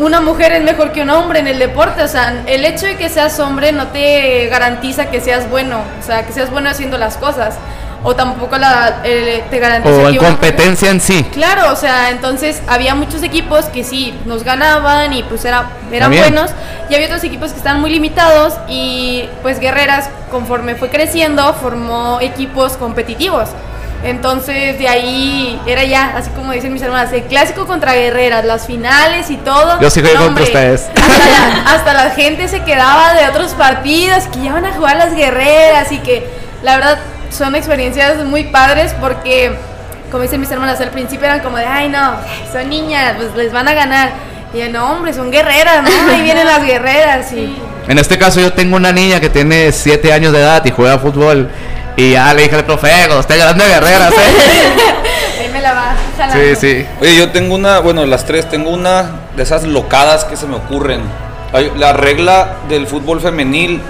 [0.00, 2.96] una mujer es mejor que un hombre en el deporte, o sea, el hecho de
[2.96, 6.98] que seas hombre no te garantiza que seas bueno, o sea, que seas bueno haciendo
[6.98, 7.54] las cosas,
[8.04, 11.24] o tampoco la, eh, te garantiza O en competencia en sí.
[11.32, 16.10] Claro, o sea, entonces había muchos equipos que sí nos ganaban y pues era, eran
[16.10, 16.50] buenos
[16.90, 22.18] y había otros equipos que estaban muy limitados y pues Guerreras conforme fue creciendo formó
[22.20, 23.48] equipos competitivos.
[24.04, 28.66] Entonces de ahí era ya, así como dicen mis hermanas, el clásico contra Guerreras, las
[28.66, 29.80] finales y todo.
[29.80, 30.90] Yo sí jugué No, contra hombre, ustedes.
[30.96, 34.96] Hasta la, hasta la gente se quedaba de otros partidos que ya van a jugar
[34.96, 36.26] las Guerreras y que
[36.64, 36.98] la verdad
[37.36, 39.52] son experiencias muy padres porque
[40.10, 42.16] como dicen mis hermanas, al principio eran como de, ay no,
[42.52, 44.10] son niñas, pues les van a ganar.
[44.52, 45.88] Y yo, no, hombre, son guerreras, ¿no?
[46.12, 47.32] Ahí vienen las guerreras.
[47.32, 47.56] Y,
[47.88, 50.98] En este caso yo tengo una niña que tiene 7 años de edad y juega
[50.98, 51.48] fútbol.
[51.96, 55.40] Y ya le dije al profe, "Eh, usted grande guerreras, ¿eh?
[55.40, 56.44] ahí me la va jalando.
[56.44, 56.86] sí, sí.
[57.00, 60.56] Oye, yo tengo una, bueno, las tres, tengo una de esas locadas que se me
[60.56, 61.00] ocurren.
[61.76, 63.80] La regla del fútbol femenil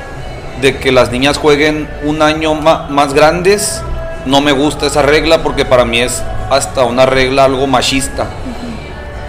[0.60, 3.82] de que las niñas jueguen un año más grandes,
[4.26, 8.28] no me gusta esa regla porque para mí es hasta una regla algo machista.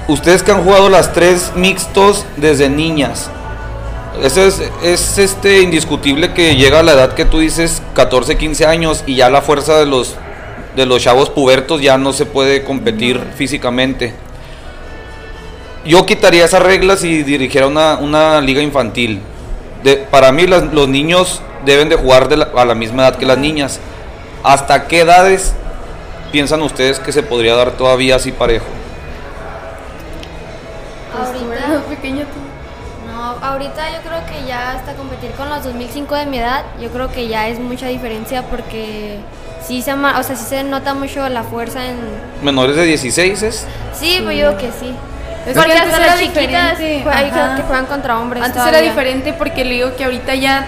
[0.08, 3.30] Ustedes que han jugado las tres mixtos desde niñas,
[4.22, 8.66] eso es, es este indiscutible que llega a la edad que tú dices 14, 15
[8.66, 10.16] años y ya la fuerza de los
[10.76, 14.14] de los chavos pubertos ya no se puede competir físicamente.
[15.86, 19.22] Yo quitaría esas reglas y dirigiera una, una liga infantil.
[19.84, 23.18] De, para mí las- los niños deben de jugar de la- a la misma edad
[23.18, 23.80] que las niñas.
[24.44, 25.54] ¿Hasta qué edades
[26.32, 28.66] piensan ustedes que se podría dar todavía así parejo?
[31.16, 32.26] Ahorita, pequeño
[33.08, 36.90] no, ahorita yo creo que ya hasta competir con los 2005 de mi edad, yo
[36.90, 39.20] creo que ya es mucha diferencia porque
[39.66, 41.98] sí se, ma- o sea, sí se nota mucho la fuerza en...
[42.42, 43.68] Menores de 16 es.
[43.94, 44.96] Sí, pues yo creo que sí.
[45.46, 47.56] Es porque que antes hasta era las chiquitas hay ajá.
[47.56, 48.90] que juegan contra hombres Antes era todavía.
[48.90, 50.68] diferente porque le digo que ahorita ya,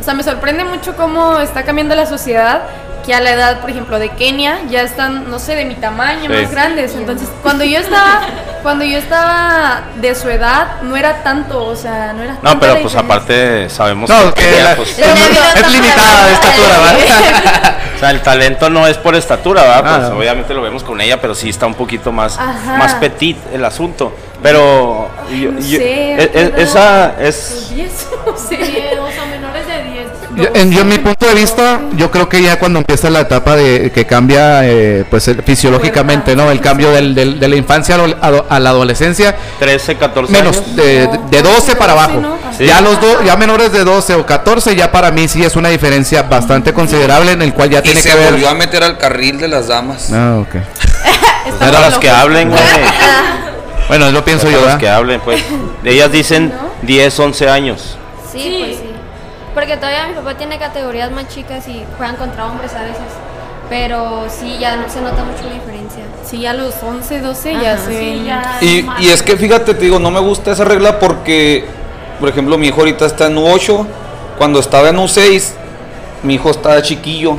[0.00, 2.62] o sea, me sorprende mucho cómo está cambiando la sociedad,
[3.04, 6.22] que a la edad, por ejemplo, de Kenia ya están, no sé, de mi tamaño,
[6.28, 6.42] Sí.
[6.42, 6.92] más grandes.
[6.96, 8.22] Entonces, cuando yo estaba,
[8.64, 12.72] cuando yo estaba de su edad, no era tanto, o sea, no era No, pero
[12.80, 12.98] pues diferencia.
[13.00, 17.65] aparte sabemos No, que, que la- pues, es, es limitada de estatura, ¿verdad?
[17.96, 19.82] O sea, el talento no es por estatura, ¿verdad?
[19.86, 20.18] Ah, Pues no.
[20.18, 22.76] obviamente lo vemos con ella, pero sí está un poquito más, Ajá.
[22.76, 24.12] más petit el asunto.
[24.42, 28.56] Pero yo- no yo- sé, e- e- esa es 10, no sé.
[30.36, 33.20] Yo, en, yo, en mi punto de vista, yo creo que ya cuando empieza la
[33.20, 36.50] etapa de que cambia, eh, pues el- fisiológicamente, ¿no?
[36.50, 39.96] El cambio del, del- de la infancia a, lo- a lo- a la adolescencia, 13,
[39.96, 40.76] 14 menos años.
[40.76, 42.20] de, de 12 para abajo.
[42.20, 42.36] ¿no?
[42.56, 42.66] Sí.
[42.66, 45.70] Ya los dos, ya menores de 12 o 14, ya para mí sí es una
[45.70, 48.32] diferencia bastante considerable en el cual ya Y tiene se que ver.
[48.32, 50.10] volvió a meter al carril de las damas.
[50.12, 50.54] Ah, ok.
[51.60, 52.60] Pero las que hablen, güey.
[53.88, 55.42] Bueno, lo pienso yo, Las que hablen, pues.
[55.84, 57.96] Ellas dicen 10, 11 años.
[58.32, 58.56] Sí, Sí.
[58.66, 58.85] pues sí.
[59.56, 63.00] Porque todavía mi papá tiene categorías más chicas y juegan contra hombres a veces.
[63.70, 66.04] Pero sí, ya no se nota mucho la diferencia.
[66.24, 68.24] Sí, a los 11, 12 ya se Sí, ven.
[68.26, 71.64] ya Y, y es que fíjate, te digo, no me gusta esa regla porque,
[72.20, 73.86] por ejemplo, mi hijo ahorita está en U8.
[74.36, 75.52] Cuando estaba en U6,
[76.22, 77.38] mi hijo estaba chiquillo.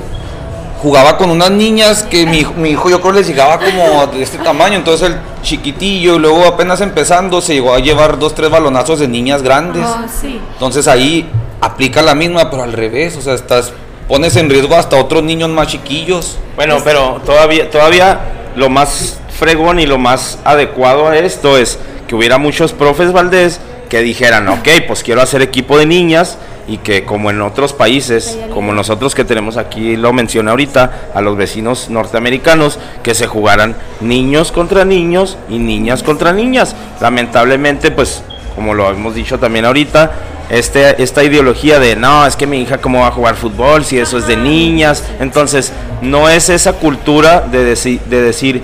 [0.81, 4.21] Jugaba con unas niñas que mi, hijo- mi hijo yo creo les llegaba como de
[4.21, 4.75] este tamaño.
[4.77, 9.07] Entonces el chiquitillo y luego apenas empezando se llegó a llevar dos, tres balonazos de
[9.07, 9.83] niñas grandes.
[9.85, 10.39] Oh, sí.
[10.53, 11.27] Entonces ahí
[11.61, 13.17] aplica la misma, pero al revés.
[13.17, 13.73] O sea, estás
[14.07, 16.37] pones en riesgo hasta otros niños más chiquillos.
[16.55, 18.19] Bueno, pero todavía, todavía
[18.55, 23.59] lo más fregón y lo más adecuado a esto es que hubiera muchos profes Valdés
[23.89, 28.38] que dijeran, ok, pues quiero hacer equipo de niñas y que como en otros países,
[28.54, 33.76] como nosotros que tenemos aquí, lo mencioné ahorita, a los vecinos norteamericanos, que se jugaran
[34.02, 36.76] niños contra niños y niñas contra niñas.
[37.00, 38.21] Lamentablemente, pues
[38.56, 40.12] como lo hemos dicho también ahorita,
[40.50, 43.97] este, esta ideología de no, es que mi hija cómo va a jugar fútbol si
[44.00, 45.04] eso es de niñas.
[45.19, 45.71] Entonces,
[46.02, 48.62] no es esa cultura de, deci- de decir,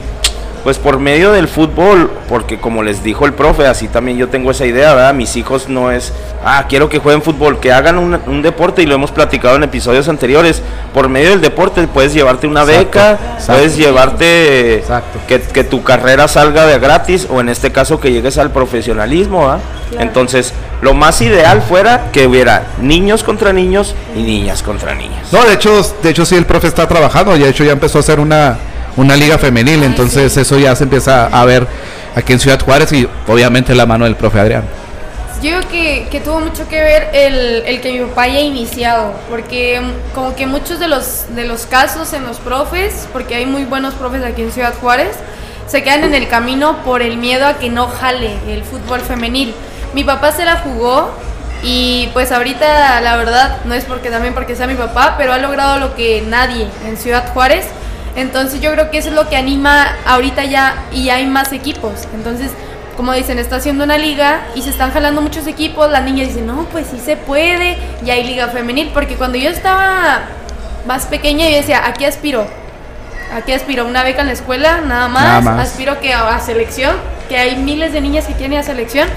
[0.64, 4.52] pues por medio del fútbol, porque como les dijo el profe, así también yo tengo
[4.52, 5.14] esa idea, ¿verdad?
[5.14, 6.14] Mis hijos no es,
[6.46, 9.64] ah, quiero que jueguen fútbol, que hagan un, un deporte y lo hemos platicado en
[9.64, 10.62] episodios anteriores.
[10.94, 13.54] Por medio del deporte puedes llevarte una Exacto, beca, exacto.
[13.54, 15.20] puedes llevarte Exacto.
[15.28, 19.42] que, que tu carrera salga de gratis o en este caso que llegues al profesionalismo,
[19.42, 19.60] ¿verdad?
[20.00, 25.32] Entonces, lo más ideal fuera que hubiera niños contra niños y niñas contra niñas.
[25.32, 28.00] No, de hecho, de hecho sí el profe está trabajando, y de hecho ya empezó
[28.00, 28.58] a hacer una,
[28.98, 31.68] una liga femenil, entonces eso ya se empieza a ver
[32.16, 34.64] aquí en Ciudad Juárez y obviamente la mano del profe Adrián.
[35.42, 39.14] Yo creo que, que tuvo mucho que ver el, el que mi papá haya iniciado,
[39.30, 43.46] porque mm, como que muchos de los, de los casos en los profes, porque hay
[43.46, 45.18] muy buenos profes aquí en Ciudad Juárez,
[45.68, 49.54] se quedan en el camino por el miedo a que no jale el fútbol femenil.
[49.94, 51.12] Mi papá se la jugó
[51.62, 55.38] y pues ahorita la verdad no es porque también porque sea mi papá, pero ha
[55.38, 57.66] logrado lo que nadie en Ciudad Juárez.
[58.16, 62.08] Entonces yo creo que eso es lo que anima ahorita ya y hay más equipos.
[62.14, 62.52] Entonces,
[62.96, 65.90] como dicen, está haciendo una liga y se están jalando muchos equipos.
[65.90, 67.78] La niña dice, no, pues sí se puede.
[68.06, 68.92] Y hay liga femenil.
[68.94, 70.22] Porque cuando yo estaba
[70.86, 72.46] más pequeña yo decía, aquí aspiro.
[73.34, 75.24] Aquí aspiro una beca en la escuela, nada más.
[75.24, 75.70] Nada más.
[75.70, 76.96] Aspiro que a, a selección,
[77.30, 79.08] que hay miles de niñas que quieren ir a selección.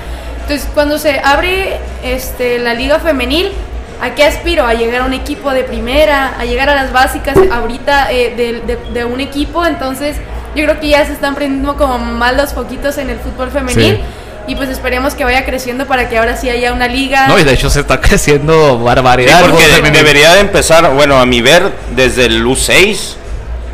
[0.43, 3.53] Entonces, cuando se abre este, la liga femenil,
[4.01, 4.67] ¿a qué aspiro?
[4.67, 8.61] A llegar a un equipo de primera, a llegar a las básicas ahorita eh, de,
[8.75, 9.65] de- de un equipo.
[9.67, 10.17] Entonces,
[10.55, 13.97] yo creo que ya se están prendiendo como más los foquitos en el fútbol femenil.
[13.97, 14.03] Sí.
[14.49, 17.27] Y pues esperemos que vaya creciendo para que ahora sí haya una liga.
[17.27, 19.41] No, y de hecho se está creciendo barbaridad.
[19.41, 23.15] porque de- debería de empezar, bueno, a mi ver, desde el U6.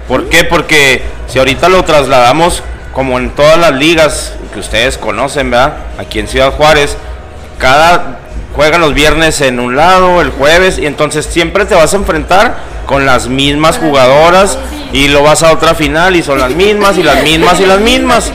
[0.08, 0.44] ¿Por qué?
[0.44, 5.74] Porque si ahorita lo trasladamos como en todas las ligas que ustedes conocen, ¿verdad?
[5.98, 6.96] Aquí en Ciudad Juárez,
[7.58, 8.18] cada
[8.54, 12.56] juegan los viernes en un lado, el jueves, y entonces siempre te vas a enfrentar
[12.86, 14.58] con las mismas jugadoras
[14.92, 17.80] y lo vas a otra final y son las mismas y las mismas y las
[17.80, 18.32] mismas.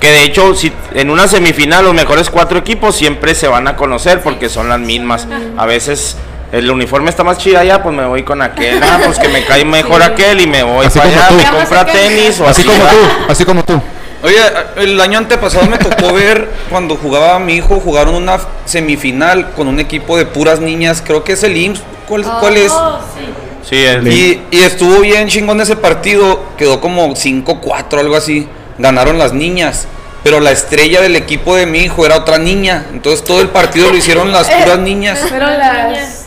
[0.00, 3.76] Que de hecho, si en una semifinal los mejores cuatro equipos siempre se van a
[3.76, 5.26] conocer porque son las mismas.
[5.56, 6.16] A veces
[6.52, 8.82] el uniforme está más chido allá, pues me voy con aquel.
[8.82, 11.34] Ah, pues que me cae mejor aquel y me voy Así para allá, tú.
[11.36, 12.68] me compra tenis o Así así.
[12.70, 12.96] como tú,
[13.28, 13.80] así como tú.
[14.24, 14.38] Oye,
[14.78, 19.78] el año antepasado me tocó ver cuando jugaba mi hijo, jugaron una semifinal con un
[19.80, 21.82] equipo de puras niñas, creo que es el IMSS.
[22.08, 22.72] ¿Cuál, cuál es?
[22.72, 23.24] Oh, sí.
[23.68, 28.48] Sí, el- Y, y estuvo bien chingón ese partido, quedó como 5-4, algo así.
[28.78, 29.86] Ganaron las niñas,
[30.22, 32.86] pero la estrella del equipo de mi hijo era otra niña.
[32.92, 35.18] Entonces todo el partido lo hicieron las puras niñas.
[35.28, 36.23] Fueron las.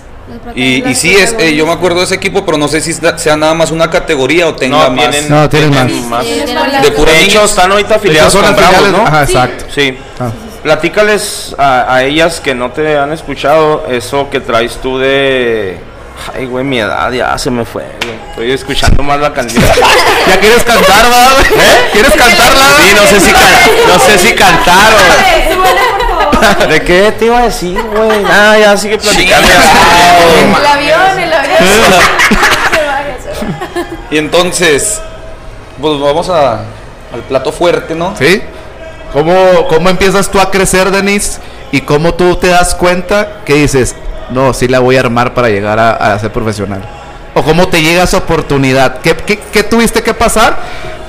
[0.55, 2.93] Y, y sí, es, eh, yo me acuerdo de ese equipo, pero no sé si
[2.93, 5.09] sea nada más una categoría o tenga no, más.
[5.09, 6.25] tienen, No, tienen más.
[6.25, 6.43] Sí,
[6.83, 9.07] De pura De hecho, están ahorita son con Bravos, finales- ¿no?
[9.07, 9.65] Ajá, exacto.
[9.73, 9.97] Sí.
[10.19, 10.31] Ah.
[10.63, 15.79] Platícales a, a ellas que no te han escuchado eso que traes tú de.
[16.35, 18.17] Ay, güey, mi edad ya se me fue, güey.
[18.31, 19.63] Estoy escuchando más la canción.
[20.27, 21.31] ¿Ya quieres cantar, va?
[21.33, 21.45] güey?
[21.93, 22.65] ¿Quieres cantarla?
[22.81, 25.86] Sí, no sé si, can- no sé si cantar o.
[26.69, 28.23] ¿De qué te iba a decir, güey?
[28.29, 29.47] Ah, ya sigue platicando.
[30.59, 31.57] El avión, el avión.
[34.09, 35.01] Y entonces,
[35.81, 36.61] pues vamos a,
[37.13, 38.15] al plato fuerte, ¿no?
[38.17, 38.41] ¿Sí?
[39.13, 41.39] ¿Cómo, ¿Cómo empiezas tú a crecer, Denis?
[41.71, 43.95] ¿Y cómo tú te das cuenta que dices,
[44.29, 46.81] no, sí la voy a armar para llegar a, a ser profesional?
[47.33, 48.99] ¿O cómo te llega esa oportunidad?
[49.01, 50.57] ¿Qué, qué, qué tuviste que pasar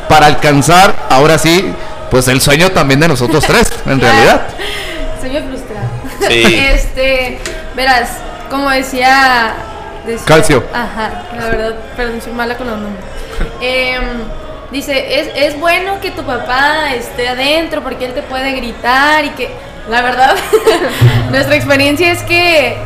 [0.09, 1.73] para alcanzar, ahora sí,
[2.11, 4.15] pues el sueño también de nosotros tres, en Claro.
[4.15, 4.43] realidad?
[5.21, 5.89] Sueño frustrado.
[6.29, 6.45] Sí.
[6.75, 7.39] Este,
[7.75, 8.11] verás,
[8.51, 9.53] como decía,
[10.07, 10.65] decía- Calcio.
[10.73, 13.05] Ajá, la verdad, perdón, soy mala con los nombres.
[13.61, 14.03] Em,
[14.71, 19.31] dice, es, es bueno que tu papá esté adentro porque él te puede gritar y
[19.31, 19.51] que,
[19.89, 20.35] la verdad,
[21.31, 22.77] nuestra experiencia es que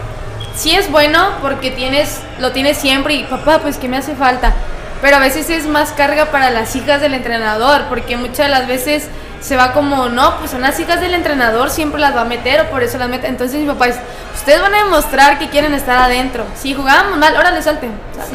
[0.55, 4.53] sí es bueno porque tienes, lo tienes siempre y papá, pues que me hace falta.
[5.01, 8.67] Pero a veces es más carga para las hijas del entrenador, porque muchas de las
[8.69, 9.09] veces
[9.43, 12.61] se va como, no, pues son las hijas del entrenador, siempre las va a meter
[12.63, 13.27] o por eso las mete.
[13.27, 13.97] Entonces mi papá es,
[14.35, 16.45] ustedes van a demostrar que quieren estar adentro.
[16.57, 17.91] Si jugamos mal, órale, salten.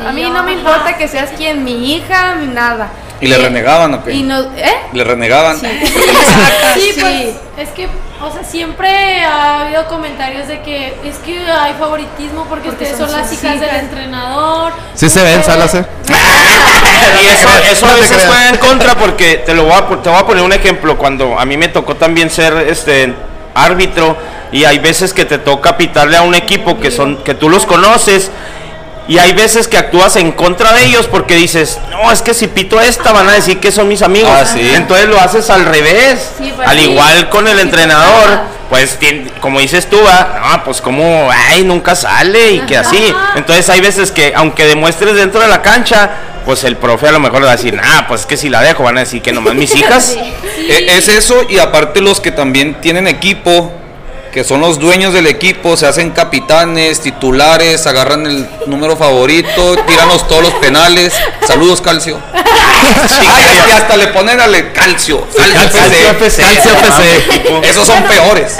[0.05, 2.89] A mí no me importa que seas quien, mi hija, ni nada.
[3.19, 4.11] ¿Y le renegaban o qué?
[4.11, 4.75] Y no, ¿eh?
[4.93, 5.57] Le renegaban.
[5.59, 5.67] Sí.
[6.75, 7.01] Sí, Sí.
[7.01, 7.87] pues es que,
[8.21, 12.97] o sea, siempre ha habido comentarios de que es que hay favoritismo porque, Porque ustedes
[12.97, 13.83] son son las sus hijas del hijas.
[13.83, 14.73] entrenador.
[14.95, 15.85] Sí se ven, ¿eh?
[17.23, 20.09] Y eso, eso a No veces fue en contra porque te lo voy a, te
[20.09, 20.97] voy a poner un ejemplo.
[20.97, 23.13] Cuando a mí me tocó también ser este
[23.53, 24.17] árbitro
[24.51, 27.65] y hay veces que te toca pitarle a un equipo que son que tú los
[27.65, 28.31] conoces
[29.07, 32.47] y hay veces que actúas en contra de ellos porque dices, no, es que si
[32.47, 34.31] pito a esta van a decir que son mis amigos.
[34.33, 34.69] Ah, sí.
[34.75, 36.31] Entonces lo haces al revés.
[36.37, 36.83] Sí, pues al sí.
[36.91, 38.39] igual con el Sí, entrenador.
[38.69, 38.97] pues
[39.39, 43.13] como dices tú, ah, no, pues como, ay, nunca sale y que así.
[43.35, 46.09] Entonces hay veces que aunque demuestres dentro de la cancha,
[46.45, 48.61] pues el profe a lo mejor le va a decir, nah, pues que si la
[48.61, 50.15] dejo van a decir que nomás mis hijas.
[50.57, 53.71] E- Es eso y aparte los que también tienen equipo,
[54.37, 60.27] que son los dueños del equipo, se hacen capitanes, titulares, agarran el número favorito, tíranos
[60.27, 61.11] todos los penales.
[61.47, 62.19] Saludos, Calcio.
[62.33, 65.25] Ay, y hasta le ponen al calcio.
[65.35, 66.11] Calcio, Calcio FC.
[66.11, 66.41] FC.
[66.43, 67.67] Calcio FC.
[67.67, 68.55] Esos son peores.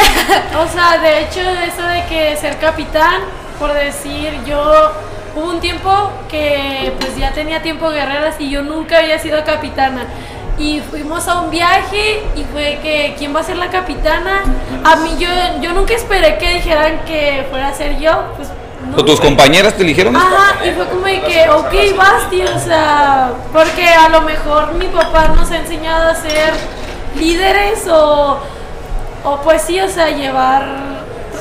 [0.57, 3.21] O sea, de hecho, eso de que ser capitán,
[3.59, 4.93] por decir, yo
[5.35, 10.07] hubo un tiempo que pues ya tenía tiempo guerreras y yo nunca había sido capitana.
[10.59, 14.41] Y fuimos a un viaje y fue que quién va a ser la capitana.
[14.83, 15.29] A mí yo,
[15.61, 18.11] yo nunca esperé que dijeran que fuera a ser yo.
[18.35, 18.49] Pues,
[18.89, 20.15] no, ¿O tus fue- compañeras te eligieron?
[20.15, 24.87] Ajá, y fue como de que, ok, Basti, o sea, porque a lo mejor mi
[24.87, 26.53] papá nos ha enseñado a ser
[27.15, 28.39] líderes o,
[29.23, 30.65] o pues sí, o sea, llevar...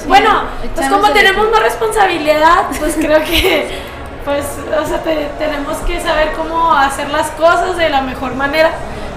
[0.07, 0.43] bueno,
[0.75, 3.79] pues como tenemos más responsabilidad, pues creo que,
[4.27, 4.45] pues,
[4.83, 8.71] o sea, te- tenemos que saber cómo hacer las cosas de la mejor manera.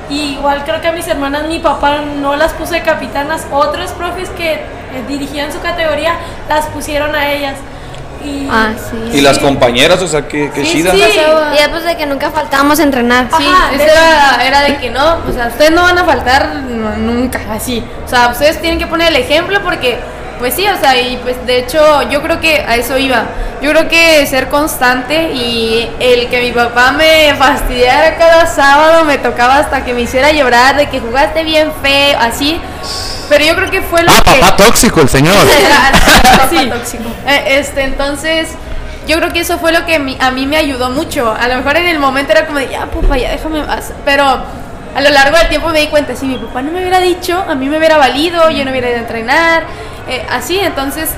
[0.10, 3.92] Y igual creo que a mis hermanas, mi papá no las puso de capitanas, otros
[3.92, 4.62] profes que eh,
[5.08, 6.14] dirigían su categoría
[6.48, 7.56] las pusieron a ellas.
[8.26, 9.18] Y, Ah, sí.
[9.18, 10.92] Y las compañeras, o sea, qué, qué Sí, chida.
[10.92, 10.98] sí.
[11.00, 13.28] Y después de que nunca faltábamos a entrenar.
[13.38, 16.04] Sí, Ajá, eso de- era, era de que no, o sea, ustedes no van a
[16.06, 16.48] faltar
[16.98, 17.84] nunca, así.
[18.06, 20.00] O sea, ustedes tienen que poner el ejemplo porque,
[20.40, 23.24] pues sí, o sea, y pues de hecho yo creo que a eso iba.
[23.62, 29.18] Yo creo que ser constante y el que mi papá me fastidiara cada sábado me
[29.18, 32.60] tocaba hasta que me hiciera llorar de que jugaste bien feo, así.
[33.28, 34.40] Pero yo creo que fue lo Ah, que...
[34.40, 35.36] papá tóxico el señor.
[36.50, 36.72] sí.
[37.28, 38.50] Eh, Este, entonces,
[39.08, 41.36] yo creo que eso fue lo que mi- a mí me ayudó mucho.
[41.40, 43.92] A lo mejor en el momento era como de, ya, papá, ya déjame más.
[44.06, 44.24] Pero
[44.96, 47.44] a lo largo del tiempo me di cuenta, si mi papá no me hubiera dicho,
[47.48, 49.64] a mí me hubiera valido, yo no hubiera ido a entrenar.
[50.10, 51.10] Eh, así, entonces,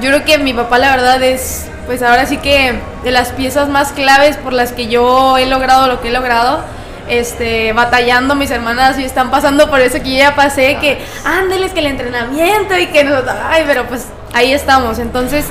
[0.00, 3.68] yo creo que mi papá, la verdad, es, pues ahora sí que de las piezas
[3.68, 6.62] más claves por las que yo he logrado lo que he logrado
[7.08, 11.72] este, batallando, mis hermanas y están pasando por eso que yo ya pasé, que ándeles
[11.72, 13.16] que el entrenamiento y que no,
[13.48, 14.98] ay, pero pues ahí estamos.
[14.98, 15.46] Entonces,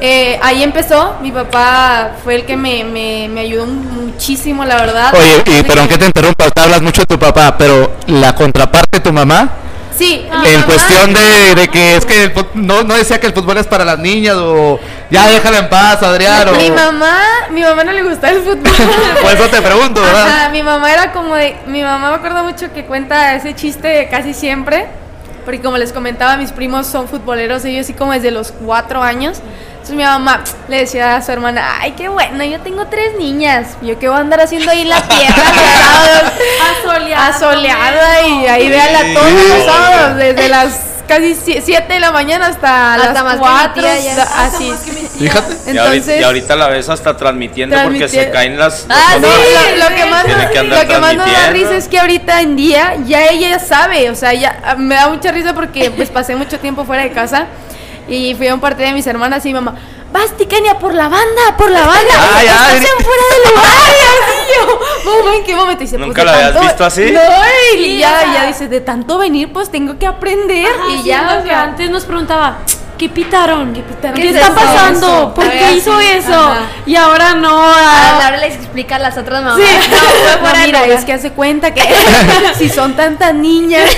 [0.00, 5.12] eh, ahí empezó, mi papá fue el que me, me, me ayudó muchísimo, la verdad.
[5.14, 9.00] Oye, y perdón que te interrumpa, te hablas mucho de tu papá, pero la contraparte
[9.00, 9.50] tu mamá,
[9.96, 13.32] Sí, en mamá- cuestión de, de que es que el no, no decía que el
[13.32, 14.80] fútbol es para las niñas o
[15.10, 16.48] ya déjala en paz, Adrián.
[16.56, 17.16] Mi o- mamá,
[17.50, 18.62] mi mamá no le gustaba el fútbol.
[19.22, 20.26] Por eso te pregunto, ¿verdad?
[20.26, 24.08] Ajá, mi mamá era como de, mi mamá me acuerdo mucho que cuenta ese chiste
[24.10, 24.86] casi siempre,
[25.44, 29.38] porque como les comentaba, mis primos son futboleros, ellos sí como desde los cuatro años.
[29.84, 33.76] Entonces mi mamá le decía a su hermana, ay, qué bueno, yo tengo tres niñas,
[33.82, 35.42] yo qué voy a andar haciendo ahí en la tierra,
[36.80, 37.26] Asoleada.
[37.28, 42.94] asoleada y ahí véala todos los sábados, desde las casi 7 de la mañana hasta,
[42.94, 44.22] Hasta las más que mi 4, tía ya.
[44.22, 44.70] Hasta así.
[44.70, 45.30] más que mi tía.
[45.32, 45.52] Fíjate.
[45.52, 48.86] Y, ahorita, Entonces, y ahorita la ves hasta transmitiendo porque se caen las...
[48.88, 51.76] Ah, sí, lo, lo que más, nos- que andar lo que más nos da risa
[51.76, 55.30] es que ahorita en día ya ella ya sabe, o sea, ya me da mucha
[55.30, 57.48] risa porque pues pasé mucho tiempo fuera de casa
[58.08, 59.74] y fui a un partido de mis hermanas y mi mamá,
[60.48, 64.52] Kenia por la banda, por la banda, estás Eri- en fuera de lugar y así
[64.56, 64.80] yo,
[65.22, 65.82] mamá, ¿en qué momento?
[65.82, 67.10] Y dice, ¿Nunca pues, la habías tanto- visto así?
[67.12, 67.20] No,
[67.74, 70.90] y Sí, ya, o sea- ya dice, de tanto venir pues tengo que aprender Ajá,
[70.92, 72.58] y sí, ya, lo o que sea, antes nos preguntaba,
[72.98, 73.72] ¿qué pitaron?
[73.72, 74.16] ¿Qué pitaron?
[74.16, 74.54] ¿Qué, ¿Qué es está eso?
[74.54, 75.06] pasando?
[75.06, 75.34] Eso.
[75.34, 76.34] ¿Por qué hizo así, eso?
[76.34, 76.60] ajá.
[76.86, 77.50] Y ahora no.
[77.50, 79.58] Ah, ah, Ahora les explica a las otras mamás.
[79.58, 81.82] Sí, No, fue no, mira, es que hace cuenta que
[82.58, 83.90] si son tantas niñas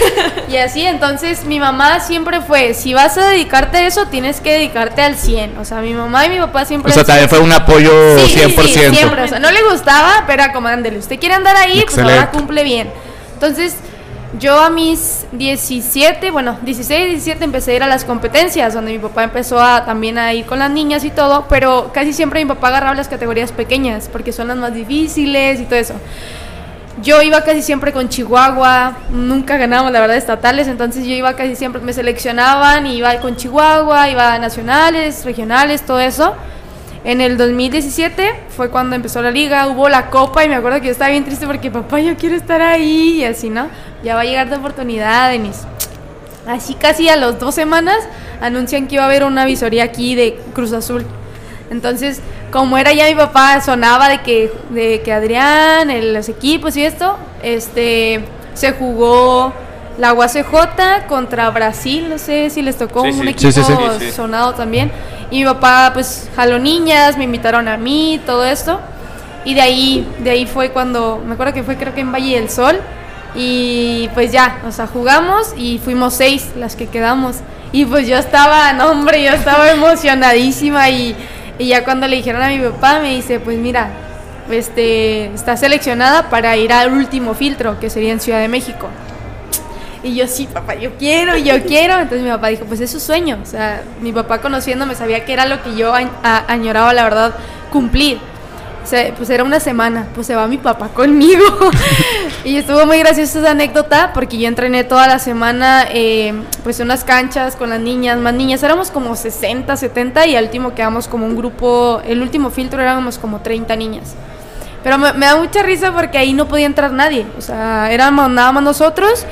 [0.49, 4.53] y así, entonces mi mamá siempre fue, si vas a dedicarte a eso, tienes que
[4.55, 5.59] dedicarte al 100.
[5.59, 6.91] O sea, mi mamá y mi papá siempre...
[6.91, 8.63] O sea, también fue un apoyo Sí, sí, 100%.
[8.67, 9.23] sí, siempre.
[9.23, 12.65] O sea, no le gustaba, pero como, ándele, usted quiere andar ahí, pues ahora cumple
[12.65, 12.91] bien.
[13.35, 13.75] Entonces,
[14.39, 18.99] yo a mis 17, bueno, 16, 17 empecé a ir a las competencias, donde mi
[18.99, 22.47] papá empezó a, también a ir con las niñas y todo, pero casi siempre mi
[22.47, 25.95] papá agarraba las categorías pequeñas, porque son las más difíciles y todo eso.
[27.03, 31.55] Yo iba casi siempre con Chihuahua, nunca ganábamos la verdad estatales, entonces yo iba casi
[31.55, 36.35] siempre, me seleccionaban, y iba con Chihuahua, iba a nacionales, regionales, todo eso.
[37.07, 40.87] En el 2017 fue cuando empezó la liga, hubo la copa y me acuerdo que
[40.87, 43.69] yo estaba bien triste porque papá yo quiero estar ahí y así, ¿no?
[44.03, 45.63] Ya va a llegar tu oportunidad, Denis.
[46.49, 47.97] Así casi a las dos semanas
[48.41, 51.07] anuncian que iba a haber una visoría aquí de Cruz Azul.
[51.71, 56.83] Entonces, como era ya mi papá, sonaba de que, de que Adrián, los equipos y
[56.83, 59.53] esto, este, se jugó
[59.99, 63.29] la UACJ contra Brasil, no sé si les tocó Sí, un sí.
[63.29, 63.73] equipo Sí, sí, sí.
[63.99, 64.13] Sí, sí.
[64.13, 64.91] sonado también.
[65.31, 68.81] Y mi papá, pues, jaló niñas, me invitaron a mí, todo esto.
[69.45, 72.39] Y de ahí, de ahí fue cuando, me acuerdo que fue creo que en Valle
[72.39, 72.79] del Sol.
[73.35, 77.37] Y pues ya, o sea, jugamos y fuimos seis las que quedamos.
[77.73, 81.15] Y pues yo estaba, no hombre, yo estaba emocionadísima y,
[81.59, 83.89] y ya cuando le dijeron a mi papá me dice, pues mira,
[84.51, 88.89] este, está seleccionada para ir al último filtro, que sería en Ciudad de México.
[90.07, 91.95] Y yo, sí, papá, yo quiero, yo quiero.
[91.95, 93.39] Entonces mi papá dijo, pues es su sueño.
[93.43, 95.93] O sea, mi papá conociéndome sabía que era lo que yo
[96.23, 97.35] añoraba, la verdad,
[97.73, 98.19] cumplir.
[98.85, 101.45] O sea, pues era una semana, pues se va mi papá conmigo.
[102.45, 106.33] y estuvo muy graciosa esa anécdota porque yo entrené toda la semana, eh,
[106.63, 108.63] pues unas canchas con las niñas, más niñas.
[108.63, 113.19] Éramos como 60, 70 y al último quedamos como un grupo, el último filtro éramos
[113.19, 114.15] como 30 niñas.
[114.85, 117.27] Pero me, me da mucha risa porque ahí no podía entrar nadie.
[117.37, 119.27] O sea, éramos nada más nosotros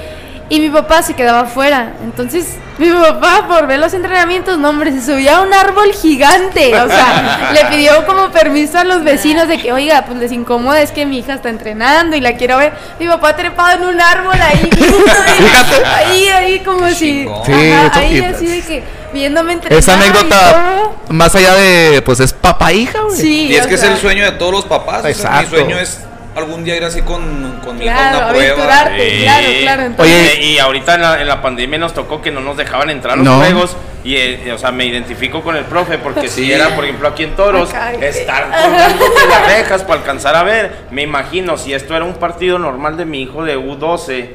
[0.50, 1.94] y mi papá se quedaba afuera.
[2.04, 6.74] Entonces, mi papá, por ver los entrenamientos, no, hombre, se subía a un árbol gigante.
[6.80, 10.80] O sea, le pidió como permiso a los vecinos de que, oiga, pues les incomoda,
[10.82, 12.72] es que mi hija está entrenando y la quiero ver.
[12.98, 14.70] Mi papá trepado en un árbol ahí.
[15.96, 17.26] ahí, ahí, como si.
[17.46, 18.82] Sí, ajá, ahí y- así de que
[19.12, 19.78] viéndome entrenar.
[19.78, 20.94] Esa y anécdota, todo.
[21.08, 23.16] más allá de, pues es papá hija, güey.
[23.16, 23.46] Sí.
[23.46, 24.98] Y es que sea, es el sueño de todos los papás.
[24.98, 25.50] o sea, Exacto.
[25.52, 26.00] mi sueño es
[26.36, 28.56] algún día ir así con, con mi hija a Claro, una prueba.
[28.96, 29.22] Sí.
[29.22, 29.82] claro, claro.
[29.82, 32.90] Entonces, Oye, y ahorita en la, en la pandemia nos tocó que no nos dejaban
[32.90, 33.36] entrar a los No.
[33.38, 33.76] juegos.
[34.04, 37.22] Y, eh, o sea, me identifico con el profe porque si era, por ejemplo, aquí
[37.24, 40.72] en Toros, Acá, estar colgándote las rejas para alcanzar a ver.
[40.90, 44.26] Me imagino, si esto era un partido normal de mi hijo de U12,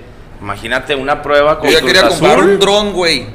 [0.41, 3.25] imagínate una prueba con Yo ya quería comprar un dron, güey.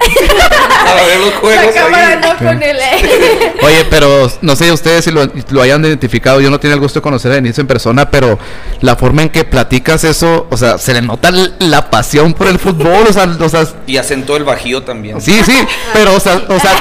[0.85, 2.19] Para ver los juegos la cámara ahí.
[2.23, 2.77] no con él.
[3.63, 6.41] Oye, pero no sé ustedes si lo, lo hayan identificado.
[6.41, 8.39] Yo no tenía el gusto de conocer a Denise en persona, pero
[8.81, 12.59] la forma en que platicas eso, o sea, se le nota la pasión por el
[12.59, 13.05] fútbol.
[13.09, 15.21] O sea, o sea Y acentó el bajío también.
[15.21, 15.57] sí, sí,
[15.93, 16.73] pero o sea, o sea,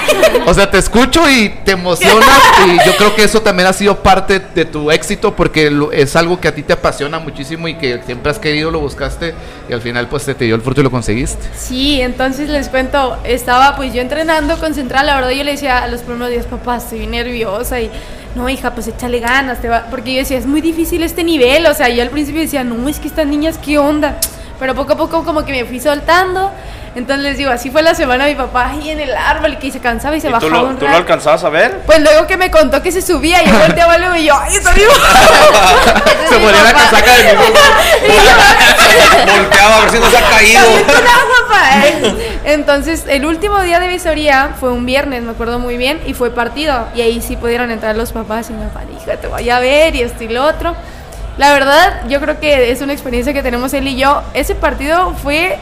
[0.45, 2.27] o sea, te escucho y te emocionas.
[2.67, 6.15] Y yo creo que eso también ha sido parte de tu éxito porque lo- es
[6.15, 9.33] algo que a ti te apasiona muchísimo y que siempre has querido, lo buscaste
[9.69, 11.49] y al final, pues se te dio el fruto y lo conseguiste.
[11.57, 15.87] Sí, entonces les cuento, estaba pues yo entrenando concentrada, la verdad yo le decía a
[15.87, 17.89] los primeros días, papá, estoy nerviosa y
[18.35, 21.65] no, hija, pues échale ganas, te va", porque yo decía, es muy difícil este nivel,
[21.65, 24.19] o sea, yo al principio decía, no, es que estas niñas, ¿qué onda?
[24.59, 26.51] Pero poco a poco como que me fui soltando,
[26.95, 29.79] entonces les digo, así fue la semana mi papá ahí en el árbol que se
[29.79, 30.97] cansaba y se ¿Y bajaba tú lo, un tú lo rato.
[30.99, 31.79] alcanzabas a ver?
[31.85, 34.71] Pues luego que me contó que se subía, yo volteaba luego y yo, ¡ay, está
[34.73, 34.91] vivo!
[36.29, 37.39] Se ponía la casaca de mi
[39.39, 40.61] Volteaba a ver si no se ha caído.
[40.87, 41.83] papá.
[42.45, 46.31] Entonces, el último día de visoría fue un viernes, me acuerdo muy bien, y fue
[46.31, 46.87] partido.
[46.95, 49.95] Y ahí sí pudieron entrar los papás y mi papá dijo, te voy a ver
[49.95, 50.75] y esto y lo otro.
[51.37, 54.21] La verdad, yo creo que es una experiencia que tenemos él y yo.
[54.33, 55.57] Ese partido fue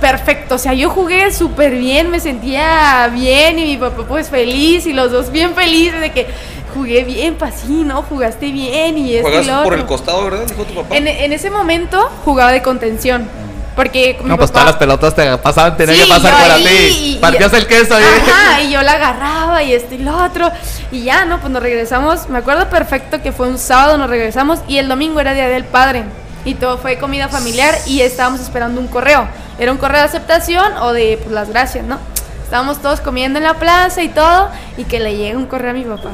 [0.00, 4.86] perfecto, o sea, yo jugué súper bien, me sentía bien y mi papá pues feliz
[4.86, 6.26] y los dos bien felices de que
[6.74, 8.02] jugué bien, pues sí, ¿no?
[8.02, 9.74] Jugaste bien y esto y Juegas lo por otro.
[9.80, 10.46] el costado, ¿verdad?
[10.46, 10.96] Dijo tu papá.
[10.96, 13.28] En, en ese momento jugaba de contención.
[13.76, 16.64] Porque mi No, pues papá- todas las pelotas te pasaban, tenían Sí, que pasar ahí,
[16.64, 16.70] ti.
[17.14, 18.04] y- Partías el queso ahí.
[18.04, 20.50] Ajá, y yo la agarraba y esto y lo otro.
[20.90, 21.38] Y ya, ¿no?
[21.40, 22.28] Pues nos regresamos.
[22.28, 25.64] Me acuerdo perfecto que fue un sábado, nos regresamos y el domingo era Día del
[25.64, 26.02] Padre.
[26.44, 29.28] Y todo fue comida familiar y estábamos esperando un correo.
[29.58, 31.98] Era un correo de aceptación o de pues, las gracias, ¿no?
[32.44, 34.48] Estábamos todos comiendo en la plaza y todo.
[34.76, 36.10] Y que le llega un correo a mi papá.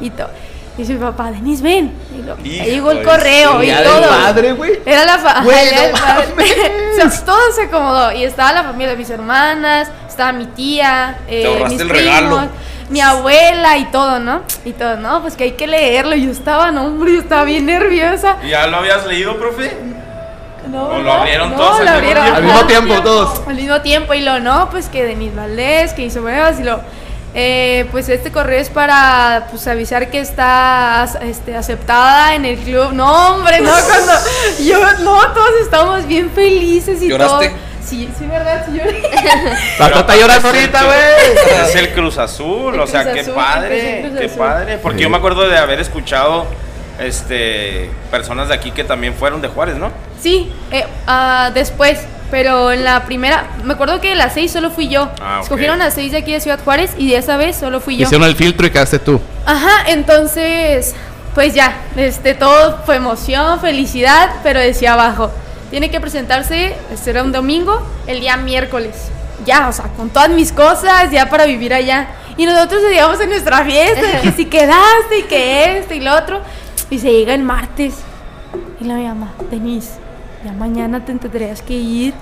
[0.00, 0.28] Y todo.
[0.76, 1.92] Y dice mi papá, Denis, ven.
[2.18, 4.08] Y lo- Hijo llegó el correo y todo.
[4.08, 4.56] padre.
[4.84, 5.80] Era la fa- Güey, ajá, era
[6.14, 6.72] no el padre.
[6.92, 8.12] O sea, todo se acomodó.
[8.12, 12.48] Y estaba la familia de mis hermanas, estaba mi tía, eh, mis el primos, regalo.
[12.88, 14.42] Mi abuela y todo, ¿no?
[14.64, 16.14] Y todo, no, pues que hay que leerlo.
[16.14, 18.36] Y yo estaba, no, hombre, yo estaba bien nerviosa.
[18.48, 19.76] ¿Ya lo habías leído, profe?
[20.68, 22.36] No, ¿O lo no, abrieron no, todos al lo mismo abrieron tiempo?
[22.36, 23.42] Al mismo tiempo, todos.
[23.48, 26.80] al mismo tiempo y lo no, pues que Denis Valdés, que hizo pruebas y lo
[27.34, 32.92] eh, pues este correo es para pues avisar que está este, aceptada en el club.
[32.92, 34.12] No, hombre, no, cuando
[34.62, 37.48] yo, no, todos estamos bien felices y ¿Lloraste?
[37.48, 37.71] todo.
[37.84, 39.02] Sí, sí, verdad, sí lloré.
[39.78, 41.44] La está llorando ahorita, el güey.
[41.44, 44.38] Cruz- Es el Cruz Azul, El o sea, Cruz qué Azul, padre, qué Azul.
[44.38, 44.78] padre.
[44.78, 45.02] Porque Sí.
[45.02, 46.46] yo me acuerdo de haber escuchado
[47.00, 49.90] este personas de aquí que también fueron de Juárez, ¿no?
[50.20, 51.98] Sí, eh, ah, después,
[52.30, 55.10] pero en la primera, me acuerdo que de las seis solo fui yo.
[55.20, 55.40] Ah.
[55.42, 58.04] Escogieron a seis de aquí de Ciudad Juárez y de esa vez solo fui yo.
[58.04, 59.20] Hicieron el filtro y quedaste tú.
[59.44, 60.94] Ajá, entonces,
[61.34, 65.32] pues ya, este, todo fue emoción, felicidad, pero decía abajo,
[65.72, 68.94] tiene que presentarse, este era un domingo, el día miércoles.
[69.46, 72.08] Ya, o sea, con todas mis cosas, ya para vivir allá.
[72.36, 76.42] Y nosotros llegamos a nuestra fiesta, que si quedaste y que esto y lo otro.
[76.90, 77.94] Y se llega el martes.
[78.82, 79.92] Y la llama, Denise,
[80.44, 82.12] ya mañana te tendrías que ir.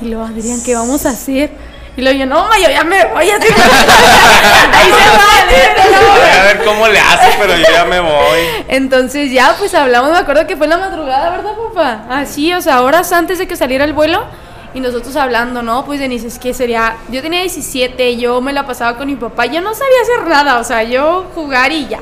[0.00, 1.50] Y luego, Adrián, ¿qué vamos a hacer?
[1.96, 3.30] Y luego yo, no, ma, yo ya me voy.
[3.30, 3.46] Así,
[4.72, 6.40] ahí se va.
[6.40, 8.38] a ver cómo le hace, pero yo ya me voy.
[8.68, 12.04] Entonces ya, pues hablamos, me acuerdo que fue en la madrugada, ¿verdad, papá?
[12.08, 14.24] Así, o sea, horas antes de que saliera el vuelo.
[14.72, 15.84] Y nosotros hablando, ¿no?
[15.84, 16.96] Pues Denise, es que sería...
[17.08, 20.60] Yo tenía 17, yo me la pasaba con mi papá, yo no sabía hacer nada,
[20.60, 21.98] o sea, yo jugar y ya.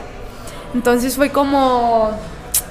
[0.74, 2.10] Entonces fue como...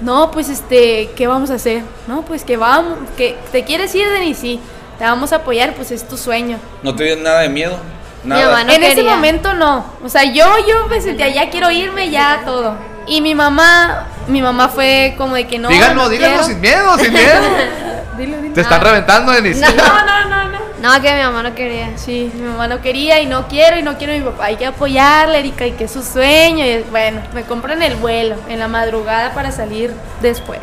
[0.01, 1.81] No, pues este, ¿qué vamos a hacer?
[2.07, 4.59] No, pues que vamos, que te quieres ir, Denise, sí,
[4.97, 6.57] te vamos a apoyar, pues es tu sueño.
[6.83, 7.77] ¿No te dio nada de miedo?
[8.23, 8.45] Mi Nada.
[8.47, 9.85] mamá no en ese momento no.
[10.03, 12.75] O sea, yo, yo me sentía, ya quiero irme, ya todo.
[13.05, 15.69] Y mi mamá, mi mamá fue como de que no.
[15.69, 16.47] díganlo, no díganlo quiero.
[16.47, 17.41] sin miedo, sin miedo.
[18.17, 18.53] Dilo, dilo.
[18.55, 19.61] Te están reventando, Denise.
[19.61, 20.57] No, no, no, no.
[20.81, 21.97] No, que mi mamá no quería.
[21.97, 24.45] Sí, mi mamá no quería y no quiero y no quiero a mi papá.
[24.45, 26.65] Hay que apoyarle, Erika, y que es su sueño.
[26.65, 30.59] Y bueno, me compran el vuelo en la madrugada para salir después.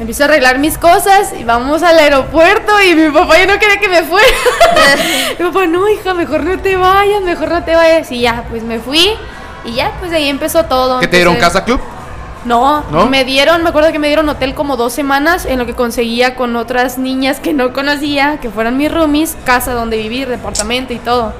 [0.00, 3.78] Empiezo a arreglar mis cosas y vamos al aeropuerto y mi papá ya no quería
[3.78, 4.26] que me fuera.
[5.38, 8.10] mi papá, no, hija, mejor no te vayas, mejor no te vayas.
[8.10, 9.12] Y ya, pues me fui
[9.64, 11.00] y ya, pues de ahí empezó todo.
[11.00, 11.80] ¿Qué te dieron casa club?
[12.44, 13.06] no, ¿No?
[13.06, 16.34] me dieron, me acuerdo que me dieron hotel como dos semanas en lo que conseguía
[16.34, 20.98] con otras niñas que no conocía, que fueran mis roomies, casa donde vivir, departamento y
[20.98, 21.32] todo.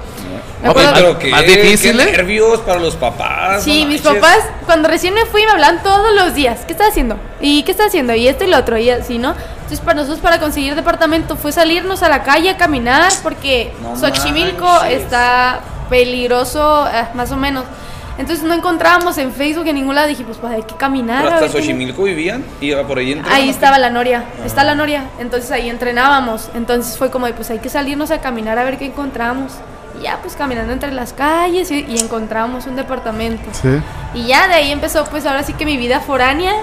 [0.62, 2.12] Pues, acuerdo- pero qué, más difícil, qué ¿eh?
[2.12, 3.62] nervios para los papás.
[3.64, 6.60] Sí, no mis papás, cuando recién me fui, me hablan todos los días.
[6.66, 7.16] ¿Qué estás haciendo?
[7.40, 8.14] ¿Y qué estás haciendo?
[8.14, 9.34] Y esto y lo otro, y así, ¿no?
[9.56, 13.96] Entonces, para nosotros, para conseguir departamento, fue salirnos a la calle a caminar, porque No
[13.96, 15.02] Xochimilco manches.
[15.02, 15.60] está
[15.90, 17.64] peligroso, eh, más o menos.
[18.18, 20.06] Entonces, no encontrábamos en Facebook en ningún lado.
[20.08, 21.24] Dije, pues, pues hay que caminar.
[21.24, 24.74] Pero hasta Xochimilco vivían y por ahí entraban, Ahí ¿o estaba la noria, está la
[24.74, 28.64] noria, entonces ahí entrenábamos, entonces fue como de pues hay que salirnos a caminar a
[28.64, 29.52] ver qué encontramos.
[30.02, 33.48] Y ya pues caminando entre las calles y, y encontramos un departamento.
[33.52, 33.80] Sí.
[34.14, 36.54] Y ya de ahí empezó pues ahora sí que mi vida foránea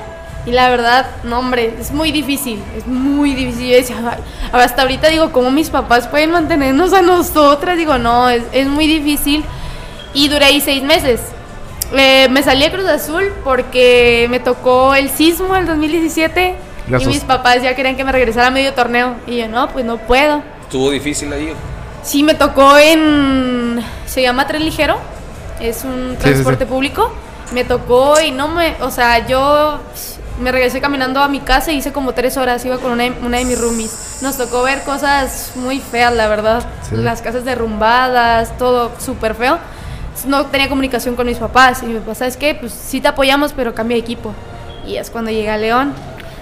[0.46, 3.70] y la verdad, no hombre, es muy difícil, es muy difícil.
[3.70, 4.20] Yo decía, "Ay",
[4.52, 7.78] hasta ahorita digo, ¿cómo mis papás pueden mantenernos a nosotras?
[7.78, 9.44] Digo, no, es, es muy difícil.
[10.14, 11.22] Y duré ahí seis meses.
[11.94, 16.56] Eh, me salí a Cruz Azul porque me tocó el sismo el 2017
[16.88, 19.16] Le y mis papás ya querían que me regresara a medio torneo.
[19.28, 20.42] Y yo, no, pues no puedo.
[20.64, 21.54] Estuvo difícil ahí.
[22.04, 23.84] Sí, me tocó en.
[24.06, 24.98] Se llama Tren Ligero.
[25.60, 26.70] Es un sí, transporte sí.
[26.70, 27.12] público.
[27.54, 28.76] Me tocó y no me.
[28.82, 29.80] O sea, yo
[30.40, 32.64] me regresé caminando a mi casa y hice como tres horas.
[32.66, 34.20] Iba con una, de- una de mis roomies.
[34.22, 36.64] Nos tocó ver cosas muy feas, la verdad.
[36.92, 39.58] Las casas derrumbadas, todo súper feo.
[40.26, 41.84] No tenía comunicación con mis papás.
[41.84, 42.56] Y mi papá, ¿sabes qué?
[42.56, 44.34] Pues sí te apoyamos, pero cambia de equipo.
[44.88, 45.94] Y es cuando llegué a León.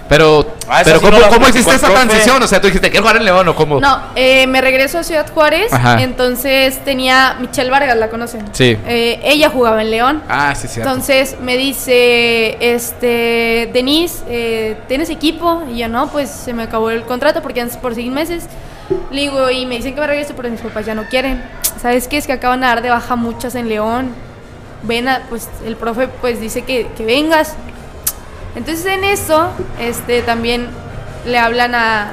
[0.08, 2.42] Pero, Ah, pero sí ¿cómo, no cómo hiciste esa transición?
[2.42, 3.78] O sea, tú dijiste, quiero jugar en León o cómo?
[3.80, 5.72] No, eh, me regreso a Ciudad Juárez.
[5.72, 6.00] Ajá.
[6.02, 8.44] Entonces tenía Michelle Vargas, ¿la conocen?
[8.52, 8.76] Sí.
[8.86, 10.22] Eh, ella jugaba en León.
[10.28, 10.80] Ah, sí, sí.
[10.80, 15.62] Entonces me dice, este, Denise, eh, ¿tienes equipo?
[15.70, 18.44] Y yo, no, pues se me acabó el contrato porque antes por seis meses.
[19.10, 21.42] Le digo, y me dicen que me regrese, pero mis papás ya no quieren.
[21.80, 22.16] ¿Sabes qué?
[22.16, 24.08] Es que acaban de dar de baja muchas en León.
[24.82, 27.54] Ven, a- pues el profe pues dice que, que vengas.
[28.58, 30.66] Entonces en eso, este, también
[31.24, 32.08] le hablan a,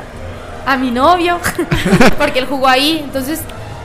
[0.68, 1.39] a mi novio,
[2.20, 3.02] porque él jugó ahí.
[3.04, 3.41] Entonces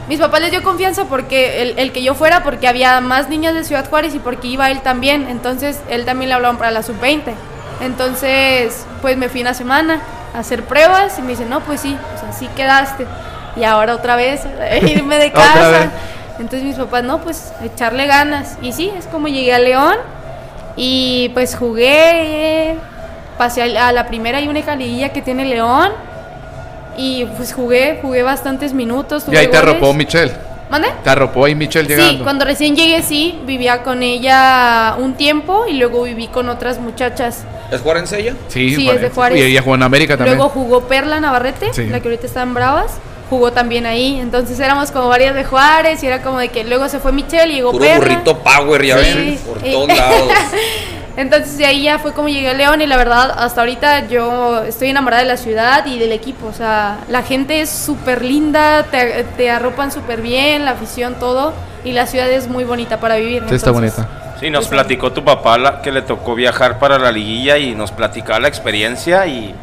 [0.09, 3.55] mis papás les dio confianza porque el, el que yo fuera, porque había más niñas
[3.55, 5.27] de Ciudad Juárez y porque iba él también.
[5.31, 7.33] Entonces él también le hablaban para la sub-20.
[7.81, 10.03] Entonces, pues me fui una semana
[10.35, 13.07] a hacer pruebas y me dicen, no, pues sí, o sea, sí quedaste.
[13.57, 14.43] Y ahora otra vez,
[14.83, 15.93] irme de casa.
[16.39, 18.59] Entonces mis papás, no, pues echarle ganas.
[18.61, 19.97] Y sí, es como llegué a León
[20.83, 22.75] y pues jugué,
[23.37, 25.91] pasé a la primera y única liguilla que tiene León.
[26.97, 29.25] Y pues jugué, jugué bastantes minutos.
[29.31, 29.63] Y ahí te goles.
[29.63, 30.33] arropó Michelle.
[30.71, 30.89] ¿Mande?
[31.05, 32.13] Te arropó ahí Michelle llegando.
[32.13, 36.79] Sí, cuando recién llegué sí, vivía con ella un tiempo y luego viví con otras
[36.81, 37.45] muchachas.
[37.71, 38.35] ¿Es juarense ella?
[38.49, 39.39] Sí, Sí, es de Juárez.
[39.39, 40.39] Y ella jugó en América también.
[40.39, 41.89] Luego jugó Perla Navarrete, Sí.
[41.89, 42.93] la que ahorita está en Bravas,
[43.31, 44.19] jugó también ahí.
[44.21, 47.53] Entonces éramos como varias de Juárez y era como de que luego se fue Michelle
[47.53, 49.15] y llegó Puro burrito power, ya Sí.
[49.15, 49.73] ven, por Eh.
[49.73, 50.29] todos lados.
[51.17, 54.63] Entonces de ahí ya fue como llegué a León y la verdad hasta ahorita yo
[54.65, 56.47] estoy enamorada de la ciudad y del equipo.
[56.47, 61.53] O sea, la gente es súper linda, te, te arropan súper bien, la afición, todo.
[61.85, 63.43] Y la ciudad es muy bonita para vivir.
[63.49, 64.09] Sí, está bonita.
[64.39, 67.91] Sí, nos platicó tu papá la- que le tocó viajar para la liguilla y nos
[67.93, 69.55] platicaba la experiencia y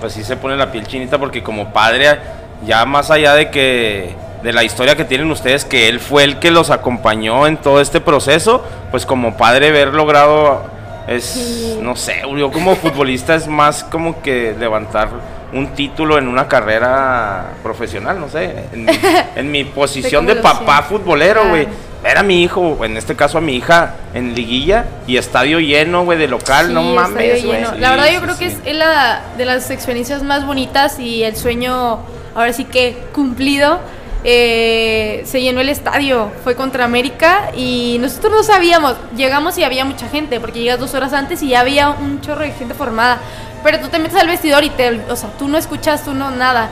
[0.00, 2.18] pues sí se pone la piel chinita porque como padre,
[2.66, 6.38] ya más allá de que de la historia que tienen ustedes, que él fue el
[6.38, 10.62] que los acompañó en todo este proceso, pues como padre ver logrado
[11.08, 11.78] es, Sí.
[11.82, 15.08] no sé, yo como futbolista es más como que levantar
[15.52, 18.92] un título en una carrera profesional, no sé, en mi,
[19.36, 21.64] en mi posición de papá futbolero, güey.
[21.64, 21.88] Claro.
[22.00, 26.04] Ver a mi hijo, en este caso a mi hija, en liguilla y estadio lleno,
[26.04, 27.60] güey, de local, Sí, no mames, güey.
[27.80, 31.98] La verdad yo creo que es la de las experiencias más bonitas y el sueño
[32.38, 33.80] ahora sí que cumplido
[34.22, 39.84] eh, se llenó el estadio, fue contra América y nosotros no sabíamos, llegamos y había
[39.84, 43.18] mucha gente, porque llegas dos horas antes y ya había un chorro de gente formada,
[43.64, 46.68] pero tú te metes al vestidor y te, o sea, tú no escuchas, tú nada.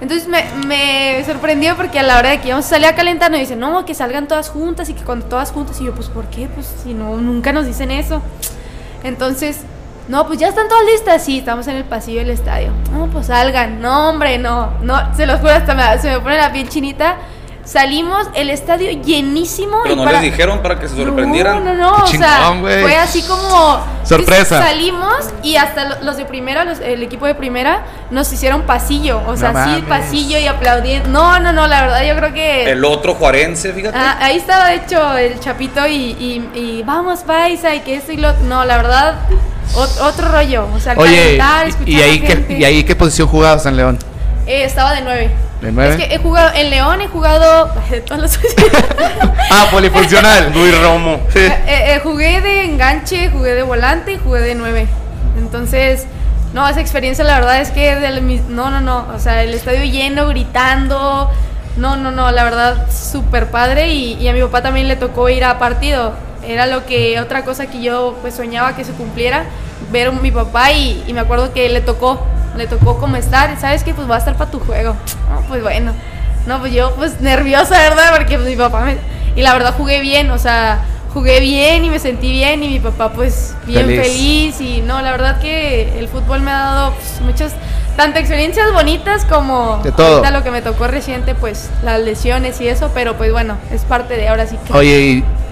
[0.00, 3.30] Entonces me, me sorprendió porque a la hora de que íbamos a salir a calentar
[3.30, 6.08] nos dicen, no, que salgan todas juntas y que cuando todas juntas, y yo, pues,
[6.08, 6.48] ¿por qué?
[6.48, 8.22] Pues, si no, nunca nos dicen eso.
[9.02, 9.60] Entonces,
[10.08, 11.24] no, pues ya están todas listas.
[11.24, 12.70] Sí, estamos en el pasillo del estadio.
[12.92, 13.80] No, pues salgan.
[13.80, 14.70] No, hombre, no.
[14.82, 17.16] No, se los juro, hasta se me pone la piel chinita.
[17.66, 19.78] Salimos, el estadio llenísimo.
[19.82, 21.64] Pero y no para- les dijeron para que se sorprendieran.
[21.64, 22.04] No, no, no.
[22.04, 23.80] O sea, fue así como.
[24.04, 24.62] Sorpresa.
[24.62, 29.20] Salimos y hasta lo- los de primera, los- el equipo de primera, nos hicieron pasillo.
[29.26, 29.84] O sea, No sí, mames.
[29.88, 31.08] pasillo y aplaudiendo.
[31.08, 32.70] No, no, no, la verdad, yo creo que.
[32.70, 33.98] El otro juarense, fíjate.
[33.98, 38.12] Ah, ahí estaba de hecho el chapito y, y, y vamos paisa y que esto
[38.12, 39.14] y lo no la verdad
[39.74, 42.56] ot- otro rollo o sea Oye, calentar, escuchar ¿y, a ahí la qué.
[42.60, 43.98] ¿y ahí qué posición jugabas en León?
[44.46, 45.30] Eh, estaba de nueve
[45.60, 45.90] ¿De nueve?
[45.90, 48.38] es que he jugado en León he jugado de todas las
[49.50, 50.52] Ah, polifuncional.
[50.54, 51.20] Luis Romo.
[51.34, 54.86] Eh, eh, jugué de enganche jugué de volante y jugué de nueve
[55.38, 56.06] entonces
[56.54, 59.52] no esa experiencia la verdad es que del mis- no no no o sea el
[59.52, 61.30] estadio lleno gritando
[61.76, 65.28] no no no la verdad súper padre y, y a mi papá también le tocó
[65.28, 66.12] ir a partido
[66.46, 69.44] era lo que otra cosa que yo pues soñaba que se cumpliera
[69.92, 72.20] ver a mi papá y, y me acuerdo que le tocó
[72.56, 74.94] le tocó como estar sabes que pues va a estar para tu juego
[75.30, 75.92] No, pues bueno
[76.46, 78.96] no pues yo pues nerviosa verdad porque pues, mi papá me
[79.36, 80.80] y la verdad jugué bien o sea
[81.12, 84.00] jugué bien y me sentí bien y mi papá pues bien Feliz.
[84.02, 87.52] feliz, y no la verdad que el fútbol me ha dado pues, muchas
[87.96, 90.16] tanto experiencias bonitas como De todo.
[90.16, 93.82] ahorita lo que me tocó reciente pues las lesiones y eso pero pues bueno es
[93.82, 94.98] parte de ahora sí que Oye,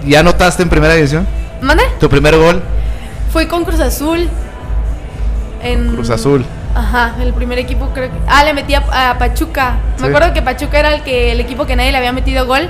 [0.03, 1.27] ¿y ¿ya anotaste en primera división?
[1.61, 1.83] ¿Mande?
[1.99, 2.61] ¿Tu primer gol?
[3.35, 4.29] Fui con Cruz Azul.
[5.61, 5.89] En...
[5.93, 6.45] Cruz Azul.
[6.73, 8.17] Ajá, el primer equipo creo que...
[8.29, 9.75] Ah, le metí a, a Pachuca.
[9.97, 10.03] Sí.
[10.03, 12.69] Me acuerdo que Pachuca era el que el equipo que nadie le había metido gol.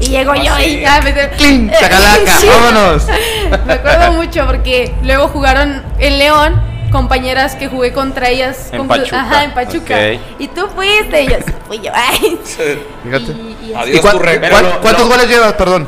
[0.00, 0.82] Y llego yo sí.
[0.82, 1.70] y meter- ¡Cling!
[1.78, 2.38] ¡Chacalaca!
[2.40, 2.46] Sí.
[2.48, 3.02] ¡Vámonos!
[3.66, 6.58] Me acuerdo mucho porque luego jugaron en León
[6.90, 8.70] compañeras que jugué contra ellas.
[8.72, 9.20] En con Cruz- Pachuca.
[9.20, 9.94] Ajá, en Pachuca.
[9.94, 10.20] Ok.
[10.38, 11.36] Y tú fuiste y yo,
[11.66, 11.90] fui yo.
[11.94, 12.38] Ay.
[13.04, 13.24] Fíjate.
[13.32, 13.74] Y- y así.
[13.74, 14.38] Adiós, ¿Y cuán- tu rey.
[14.38, 15.86] cuán- ¿Cuántos goles llevas, perdón?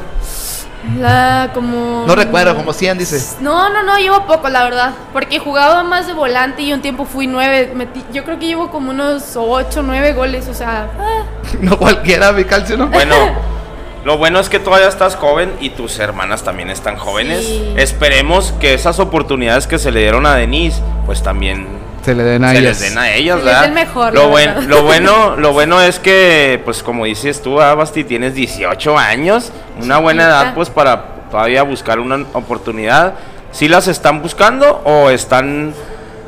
[0.99, 2.05] La, como...
[2.07, 3.37] No recuerdo, como 100 dice.
[3.43, 4.93] No, no, no, llevo poco, la verdad.
[5.13, 7.73] Porque jugaba más de volante y un tiempo fui nueve.
[7.77, 10.89] metí- yo creo que llevo como unos ocho, nueve goles, o sea.
[10.99, 11.23] ah,
[11.61, 12.87] No cualquiera, mi calcio, ¿no?
[12.87, 13.15] Bueno,
[14.05, 17.45] lo bueno es que todavía estás joven y tus hermanas también están jóvenes.
[17.45, 17.75] Sí.
[17.77, 21.67] Esperemos que esas oportunidades que se le dieron a Denise, pues también
[22.05, 22.81] Se le den a se ellas.
[22.81, 23.63] les den a Se les ¿verdad?
[23.63, 27.75] den mejor, lo, buen- lo bueno, lo bueno es que, pues como dices tú, ah,
[27.75, 33.15] Basti, tienes 18 años, una buena edad, pues para todavía buscar una oportunidad.
[33.53, 35.75] ¿Sí las están buscando o están,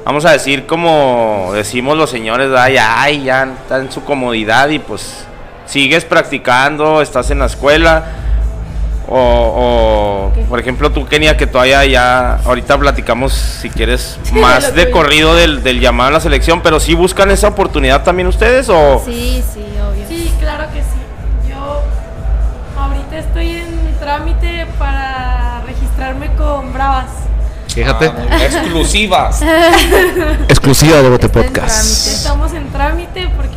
[0.05, 4.79] vamos a decir, como decimos los señores, ya, ay, ya están en su comodidad y
[4.79, 5.25] pues
[5.67, 8.05] sigues practicando, estás en la escuela?
[9.09, 14.91] O, o, por ejemplo, tú, Kenia, que todavía ya, ahorita platicamos, si quieres, más de
[14.91, 19.03] corrido del, del llamado a la selección, pero ¿sí buscan esa oportunidad también ustedes o...?
[19.05, 20.07] Sí, sí, obvio.
[20.09, 21.49] Sí, claro que sí.
[21.51, 21.83] Yo
[22.81, 27.11] ahorita estoy en trámite para registrarme con Bravas.
[27.69, 28.13] Fíjate.
[28.31, 29.43] Ah, exclusivas.
[30.49, 32.07] Exclusiva de Bote en Podcast.
[32.07, 33.57] Estamos en trámite porque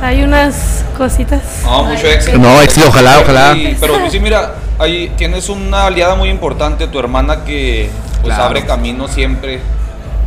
[0.00, 1.42] hay unas cositas.
[1.64, 2.38] No, mucho éxito.
[2.38, 3.52] No, éxito, ojalá, ojalá.
[3.54, 7.90] Sí, pero sí, mira, ahí tienes una aliada muy importante, tu hermana que
[8.22, 8.44] pues Claro.
[8.44, 9.60] abre camino siempre.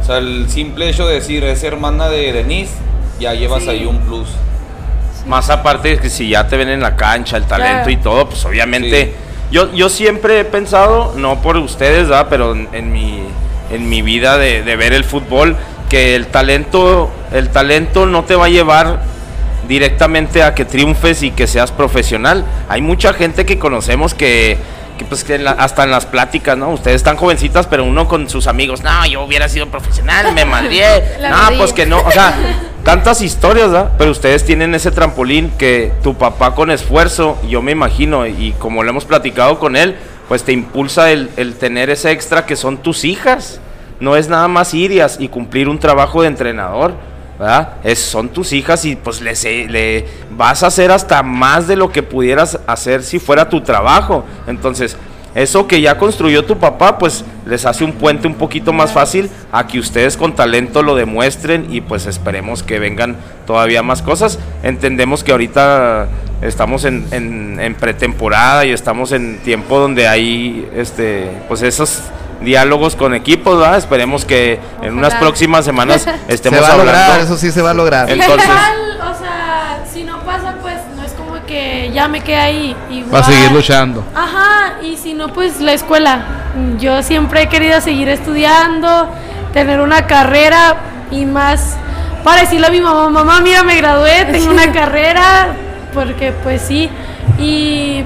[0.01, 2.71] O sea, el simple hecho de decir es hermana de Denise,
[3.19, 3.69] ya llevas Sí.
[3.69, 4.27] ahí un plus.
[5.27, 7.89] Más aparte de que si ya te ven en la cancha, el talento Claro.
[7.91, 9.05] y todo, pues obviamente...
[9.05, 9.11] Sí.
[9.51, 12.25] Yo, yo siempre he pensado, no por ustedes, ¿verdad?
[12.27, 13.19] pero en, en mi,
[13.71, 15.55] en mi vida de, de ver el fútbol,
[15.89, 19.01] que el talento, el talento no te va a llevar
[19.67, 22.45] directamente a que triunfes y que seas profesional.
[22.69, 24.57] Hay mucha gente que conocemos que,
[24.97, 26.69] que, pues que en la- hasta en las pláticas, ¿no?
[26.69, 30.85] Ustedes están jovencitas, pero uno con sus amigos, no, yo hubiera sido profesional, me madrié.
[31.21, 32.33] No, pues que no, o sea,
[32.83, 33.91] tantas historias, ¿verdad?
[33.97, 38.83] Pero ustedes tienen ese trampolín que tu papá con esfuerzo, yo me imagino, y como
[38.83, 39.95] lo hemos platicado con él,
[40.27, 43.59] pues te impulsa el, el tener ese extra que son tus hijas.
[43.99, 46.93] No es nada más ir y, as- y cumplir un trabajo de entrenador,
[47.39, 47.73] ¿verdad?
[47.83, 51.91] Es, son tus hijas y pues les, le vas a hacer hasta más de lo
[51.91, 54.23] que pudieras hacer si fuera tu trabajo.
[54.47, 54.95] Entonces,
[55.35, 59.31] eso que ya construyó tu papá, pues les hace un puente un poquito más fácil
[59.51, 63.15] a que ustedes con talento lo demuestren y pues esperemos que vengan
[63.47, 64.37] todavía más cosas.
[64.61, 66.07] Entendemos que ahorita
[66.43, 72.01] estamos en, en- en pretemporada y estamos en tiempo donde hay este pues esos
[72.43, 73.77] diálogos con equipos, ¿verdad?
[73.77, 77.23] Esperemos que en unas próximas semanas Se estemos va a lograr, hablando.
[77.25, 78.09] eso sí se va a lograr.
[78.09, 82.37] Entonces- Igual, o sea, si no pasa, pues no es como que ya me quedé
[82.37, 82.75] ahí.
[83.13, 84.03] Va a seguir luchando.
[84.15, 86.21] Ajá, y si no, pues la escuela.
[86.79, 89.09] Yo siempre he querido seguir estudiando,
[89.53, 90.75] tener una carrera
[91.11, 91.75] y más
[92.23, 95.47] para decirle a mi mamá, mamá, mira, me gradué, tengo una carrera,
[95.93, 96.89] porque pues sí.
[97.39, 98.03] Y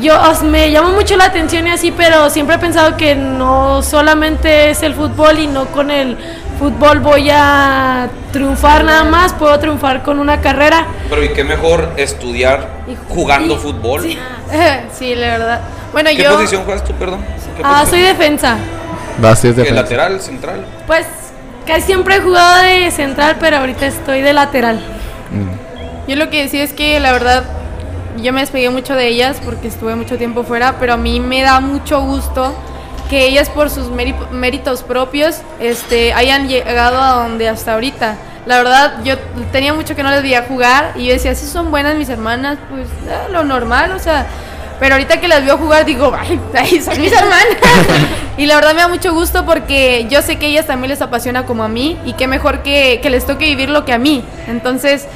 [0.00, 4.70] yo me llama mucho la atención y así, pero siempre he pensado que no solamente
[4.70, 6.16] es el fútbol y no con el
[6.58, 10.86] fútbol voy a triunfar nada más, puedo triunfar con una carrera.
[11.10, 12.68] Pero ¿y qué mejor estudiar
[13.08, 14.02] jugando fútbol?
[14.92, 15.14] Sí.
[15.14, 15.60] la verdad.
[15.92, 17.24] Bueno, ¿Qué posición juegas tú, perdón?
[17.64, 18.56] Ah, soy defensa.
[19.18, 19.82] Gracias, defensa.
[19.82, 20.66] lateral, central?
[20.86, 21.06] Pues
[21.66, 24.76] casi siempre he jugado de central, pero ahorita estoy de lateral.
[25.30, 26.08] Mm.
[26.10, 27.44] Yo lo que decía es que la verdad
[28.20, 31.42] yo me despegué mucho de ellas porque estuve mucho tiempo fuera, pero a mí me
[31.42, 32.54] da mucho gusto
[33.08, 33.90] que ellas por sus
[34.30, 38.16] méritos propios este, hayan llegado a donde hasta ahorita.
[38.46, 39.18] La verdad, yo
[39.52, 42.58] tenía mucho que no les veía jugar y yo decía, si son buenas mis hermanas,
[42.70, 44.26] pues ah, lo normal, o sea,
[44.80, 46.12] pero ahorita que las veo jugar digo,
[46.54, 47.56] ay, son mis hermanas.
[48.36, 51.46] y la verdad me da mucho gusto porque yo sé que ellas también les apasiona
[51.46, 54.24] como a mí y qué mejor que, que les toque vivir lo que a mí.
[54.48, 55.06] Entonces,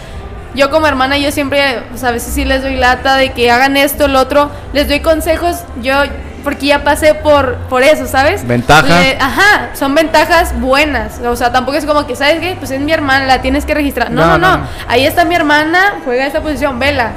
[0.57, 3.77] yo como hermana, yo siempre, pues a veces sí les doy lata de que hagan
[3.77, 5.95] esto, lo otro, les doy consejos, yo,
[6.43, 8.47] porque ya pasé por, por eso, ¿sabes?
[8.47, 9.05] Ventajas.
[9.21, 12.57] ajá, son ventajas buenas, o sea, tampoco es como que, ¿sabes qué?
[12.59, 14.11] Pues es mi hermana, la tienes que registrar.
[14.11, 17.13] No, no, no, ahí está mi hermana, juega esta posición, vela.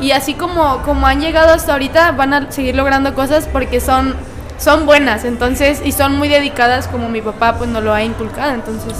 [0.00, 4.14] Y así como, como han llegado hasta ahorita, van a seguir logrando cosas porque son,
[4.58, 8.52] son buenas, entonces, y son muy dedicadas como mi papá pues no lo ha inculcado,
[8.54, 8.94] entonces...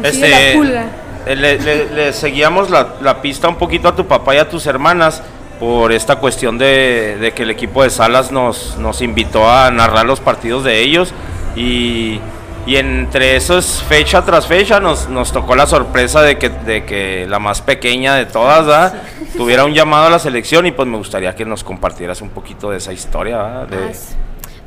[0.00, 0.84] Pues este, la pulga.
[1.26, 5.22] Eh, le, seguíamos la, pista un poquito a tu papá y a tus hermanas
[5.58, 10.20] por esta cuestión de, que el equipo de Salas nos, nos invitó a narrar los
[10.20, 11.12] partidos de ellos
[11.54, 12.20] y,
[12.66, 17.40] entre esos fecha tras fecha nos, nos tocó la sorpresa de que, de que la
[17.40, 18.92] más pequeña de todas
[19.36, 22.70] tuviera un llamado a la selección y pues me gustaría que nos compartieras un poquito
[22.70, 23.92] de esa historia de,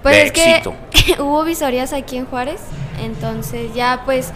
[0.02, 0.62] pues es que
[1.20, 2.60] hubo visorías aquí en Juárez
[3.02, 4.34] entonces ya pues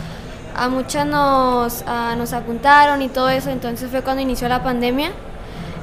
[0.58, 1.86] a muchas nos,
[2.18, 5.12] nos apuntaron y todo eso, entonces fue cuando inició la pandemia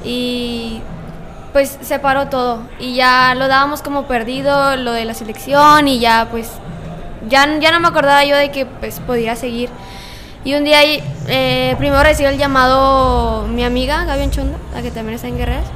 [0.05, 0.83] y
[1.53, 6.01] pues se paró todo y ya lo dábamos como perdido lo de la selección y
[6.01, 6.51] ya pues
[7.29, 9.71] ya, ya no me acordaba yo de que pues podía seguir.
[10.45, 15.15] Y un día eh, primero recibió el llamado mi amiga Gaby Anchondo, la que también
[15.15, 15.67] está en Guerreras.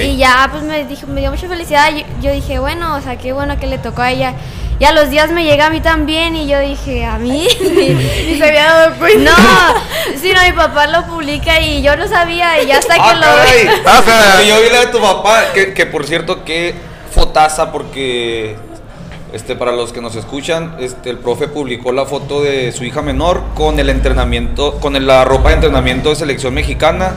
[0.00, 1.88] Y ya pues me, dijo, me dio mucha felicidad.
[2.20, 4.34] yo, dije, bueno, o sea, qué bueno que le tocó a ella.
[4.80, 7.46] Y a los días me llega a mí también y yo dije, ¿a mí?
[7.60, 9.30] y se había dado cuenta.
[9.30, 13.00] No, sí, no, mi papá lo publica y yo no sabía y ya hasta que
[13.02, 13.80] ah, lo vi.
[13.86, 16.74] Ah, yo vi la de tu papá, que, que por cierto, qué
[17.10, 18.56] fotaza porque
[19.34, 23.02] este, para los que nos escuchan, este, el profe publicó la foto de su hija
[23.02, 27.16] menor con el entrenamiento, con la ropa de entrenamiento de selección mexicana.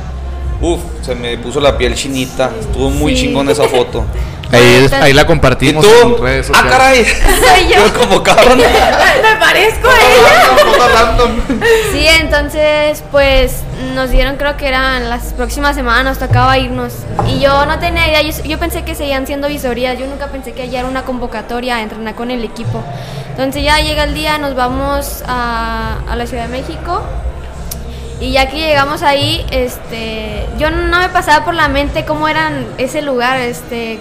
[0.61, 2.51] Uf, se me puso la piel chinita.
[2.59, 4.05] Estuvo muy chingón esa foto.
[4.53, 6.73] Ahí, la compartimos en redes ah, sociales.
[6.73, 7.05] ¡Ah, caray!
[7.05, 7.93] Soy yo.
[7.99, 8.57] como cabrón.
[9.23, 11.43] Me parezco a ella.
[11.91, 13.61] Sí, entonces, pues
[13.95, 16.93] nos dieron, creo que eran las próximas semanas, nos tocaba irnos.
[17.27, 19.97] Y yo no tenía idea, yo, pensé que seguían siendo visorías.
[19.97, 22.83] Yo nunca pensé que allá era una convocatoria a entrenar con el equipo.
[23.31, 27.01] Entonces, ya llega el día, nos vamos a, a la Ciudad de México.
[28.19, 32.65] Y ya que llegamos ahí, este, yo no me pasaba por la mente cómo eran
[32.77, 33.99] ese lugar, este,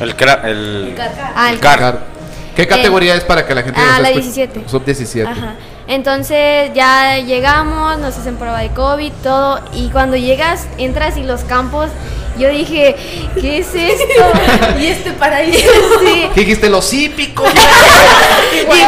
[0.00, 0.96] el, cra el,
[1.34, 2.14] ah, el car.
[2.54, 4.64] ¿Qué categoría es para que la gente Ah, la 17.
[4.68, 5.28] Sub 17.
[5.28, 5.54] Ajá.
[5.86, 9.60] Entonces ya llegamos, nos hacen prueba de COVID, todo.
[9.74, 11.90] Y cuando llegas, entras y los campos,
[12.38, 12.96] yo dije,
[13.40, 14.24] ¿qué es esto?
[14.80, 15.70] y este paraíso.
[16.04, 16.28] Sí.
[16.34, 16.68] ¿Qué dijiste?
[16.68, 17.48] Los hípicos.
[18.62, 18.78] Igual.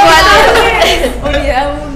[1.90, 1.95] uno.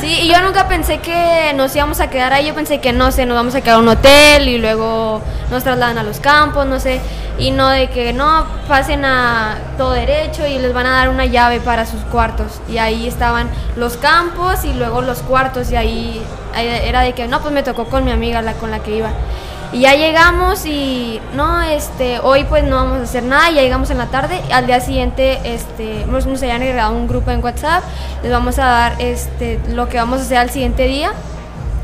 [0.00, 2.46] Sí, y yo nunca pensé que nos íbamos a quedar ahí.
[2.46, 5.20] Yo pensé que no sé, nos vamos a quedar a un hotel y luego
[5.50, 7.00] nos trasladan a los campos, no sé.
[7.38, 11.26] Y no de que no pasen a todo derecho y les van a dar una
[11.26, 12.60] llave para sus cuartos.
[12.68, 15.70] Y ahí estaban los campos y luego los cuartos.
[15.70, 16.22] Y ahí,
[16.54, 19.10] era de que no pues me tocó con mi amiga la con la que iba
[19.72, 23.50] y ya llegamos y no este hoy pues no vamos a hacer nada.
[23.50, 24.40] Ya llegamos en la tarde.
[24.52, 27.82] Al día siguiente este nos, nos habían agregado un grupo en WhatsApp.
[28.22, 31.12] Les vamos a dar este lo que vamos a hacer al siguiente día.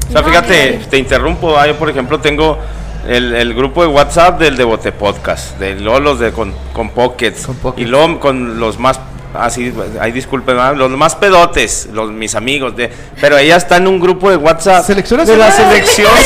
[0.09, 2.59] O sea, fíjate, te interrumpo, yo por ejemplo tengo
[3.07, 8.19] el, grupo de WhatsApp del Devote Podcast, de Lolos de, con, con, Pockets, y luego
[8.19, 9.01] con los más
[9.35, 14.01] así, ay disculpen, los más pedotes, los mis amigos de, pero ella está en un
[14.01, 16.11] grupo de WhatsApp de la selección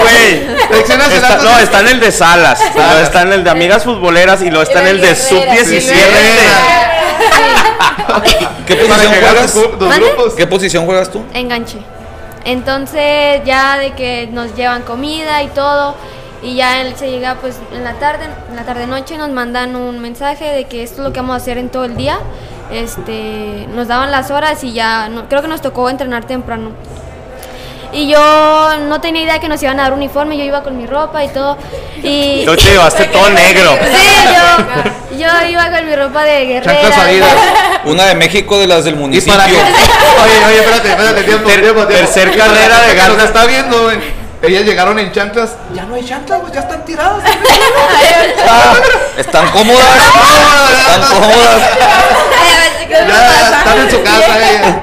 [0.00, 0.46] güey.
[1.42, 2.60] no, está en el de Salas,
[3.02, 6.02] está en el de amigas futboleras y luego está en el de sub 17.
[8.66, 9.54] ¿Qué posición juegas?
[10.36, 11.24] ¿Qué posición juegas tú?
[11.34, 11.78] Enganche.
[12.44, 15.96] Entonces ya de que nos llevan comida y todo
[16.42, 19.74] y ya él se llega pues en la tarde, en la tarde noche nos mandan
[19.76, 22.18] un mensaje de que esto es lo que vamos a hacer en todo el día.
[22.72, 26.72] Este, nos daban las horas y ya no- creo que nos tocó entrenar temprano.
[27.90, 28.18] Y yo
[28.88, 31.28] no tenía idea que nos iban a dar uniforme, yo iba con mi ropa y
[31.28, 31.56] todo.
[32.02, 33.70] Y Tú te llevaste todo negro.
[35.10, 36.90] Sí, yo, yo iba con mi ropa de guerrera.
[37.86, 39.34] Una de México de las del Y municipio.
[39.34, 39.54] para que.
[40.22, 42.04] Oye, oye, espérate, espérate, tiempo, Ter- tiempo, tiempo.
[42.06, 43.24] tercer carrera de Nos garra.
[43.24, 43.98] está viendo, güey.
[44.40, 45.56] Ellas llegaron en chanclas.
[45.74, 47.22] Ya no hay chanclas, güey, ya están tiradas.
[48.50, 48.74] Ah,
[49.18, 49.84] están cómodas.
[50.78, 51.62] Están cómodas.
[52.90, 54.76] ya están en su casa, ellas.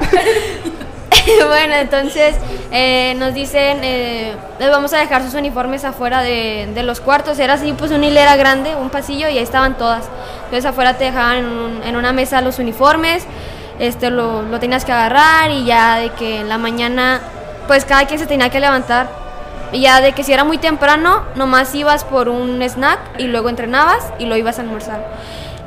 [1.48, 2.36] bueno, entonces
[2.70, 7.38] eh, nos dicen, eh, les vamos a dejar sus uniformes afuera de, de los cuartos.
[7.38, 10.04] Era así, pues una hilera grande, un pasillo, y ahí estaban todas.
[10.44, 13.24] Entonces afuera te dejaban en, un- en una mesa los uniformes,
[13.78, 17.20] este lo, lo tenías que agarrar y ya de que en la mañana,
[17.66, 19.25] pues cada quien se tenía que levantar.
[19.76, 23.50] Y ya de que si era muy temprano, nomás ibas por un snack y luego
[23.50, 25.06] entrenabas y lo ibas a almorzar.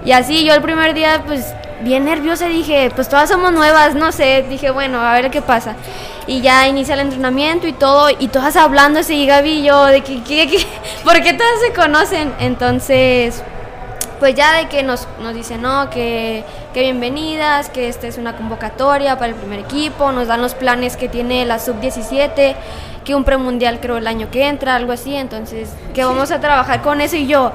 [0.04, 4.12] Y así yo el primer día, pues bien nerviosa, dije, pues todas somos nuevas, no
[4.12, 5.76] sé, dije, bueno, a ver qué pasa.
[6.26, 10.02] Y ya inicia el entrenamiento y todo, y todas hablándose, y Gaby y yo, de
[10.02, 10.66] que, que- que-
[11.04, 12.34] ¿por qué todas se conocen?
[12.40, 13.44] Entonces,
[14.20, 16.44] pues ya de que nos, nos dicen, no, que,
[16.74, 20.98] que bienvenidas, que esta es una convocatoria para el primer equipo, nos dan los planes
[20.98, 22.56] que tiene la sub-17,
[23.04, 26.82] que un premundial creo el año que entra, algo así, entonces, que vamos a trabajar
[26.82, 27.52] con eso y yo,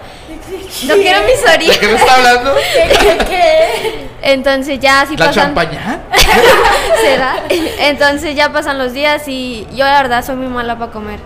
[0.86, 1.78] no quiero mis ¿De orillas.
[1.78, 2.54] qué me está hablando?
[4.22, 5.54] Entonces ya así ¿La pasan.
[5.54, 6.00] champaña?
[7.02, 7.36] ¿Será?
[7.48, 11.20] Entonces ya pasan los días y yo la verdad soy muy mala para comer.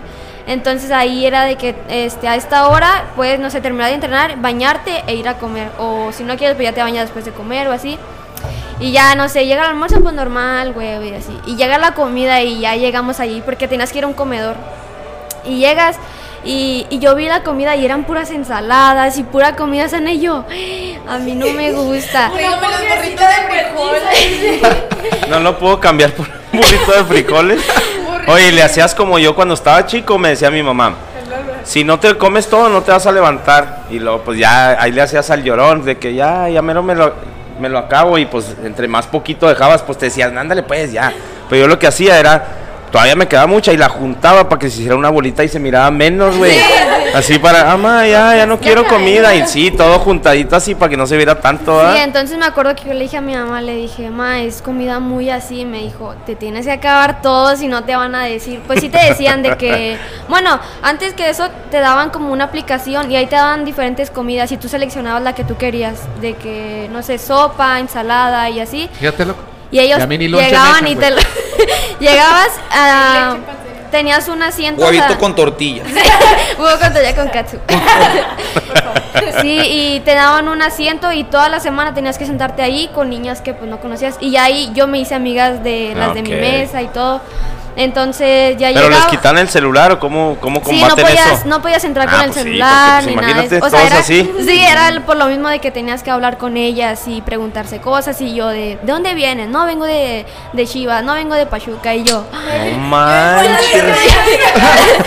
[0.48, 4.40] Entonces ahí era de que este, a esta hora puedes, no sé, terminar de entrenar,
[4.40, 5.68] bañarte e ir a comer.
[5.78, 7.98] O si no quieres, pues ya te bañas después de comer o así.
[8.80, 11.36] Y ya, no sé, llega el almuerzo pues normal, güey, y así.
[11.46, 14.56] Y llega la comida y ya llegamos allí porque tenías que ir a un comedor.
[15.44, 15.96] Y llegas
[16.44, 20.20] y, y yo vi la comida y eran puras ensaladas y pura comida sana y
[20.20, 20.44] yo,
[21.08, 22.28] a mí no me gusta.
[22.30, 23.16] Los de
[23.48, 24.62] frijoles.
[25.28, 27.62] No lo puedo cambiar por un burrito de frijoles.
[28.28, 30.94] Oye, le hacías como yo cuando estaba chico, me decía mi mamá.
[31.64, 33.84] Si no te comes todo, no te vas a levantar.
[33.90, 36.94] Y luego, pues ya ahí le hacías al llorón de que ya, ya mero me
[36.94, 37.12] lo,
[37.58, 38.18] me lo acabo.
[38.18, 41.12] Y pues entre más poquito dejabas, pues te decías, ándale, pues ya.
[41.48, 42.46] Pero yo lo que hacía era,
[42.90, 45.58] todavía me quedaba mucha y la juntaba para que se hiciera una bolita y se
[45.58, 46.56] miraba menos, güey.
[47.14, 49.34] Así para, mamá, ya, ya no quiero comida.
[49.34, 51.94] Y sí, todo juntadito así para que no se viera tanto, ¿ah?
[51.94, 54.62] Sí, entonces me acuerdo que yo le dije a mi mamá, le dije, ma, es
[54.62, 58.24] comida muy así, me dijo, te tienes que acabar todo si no te van a
[58.24, 59.96] decir, pues sí te decían de que,
[60.28, 64.52] bueno, antes que eso te daban como una aplicación y ahí te daban diferentes comidas
[64.52, 68.88] y tú seleccionabas la que tú querías, de que, no sé, sopa, ensalada y así,
[68.98, 69.57] Fíjate, loco.
[69.70, 71.16] Y ellos llegaban echan, y te lo,
[72.00, 73.36] llegabas a,
[73.90, 75.82] tenías un asiento, o sea, Huevito con tortilla.
[76.58, 77.58] Huevo con tortilla con katsu.
[79.40, 83.10] sí, y te daban un asiento y toda la semana tenías que sentarte ahí con
[83.10, 84.16] niñas que pues no conocías.
[84.20, 87.20] Y ahí yo me hice amigas de las de mi mesa y todo.
[87.76, 91.46] Entonces ya Pero les quitan el celular o cómo, cómo Sí, no combaten podías, eso.
[91.46, 93.40] no podías entrar Ah, con el pues sí, celular porque, ni pues, nada.
[93.40, 93.66] de imagínate eso.
[93.66, 94.32] O sea, era, así.
[94.44, 97.78] Sí, era el- por lo mismo de que tenías que hablar con ellas y preguntarse
[97.80, 98.20] cosas.
[98.20, 99.48] Y yo de, ¿de dónde vienes?
[99.48, 101.94] No, vengo de, de Chivas, no vengo de Pachuca.
[101.94, 102.24] Y yo,
[102.72, 103.84] No manches.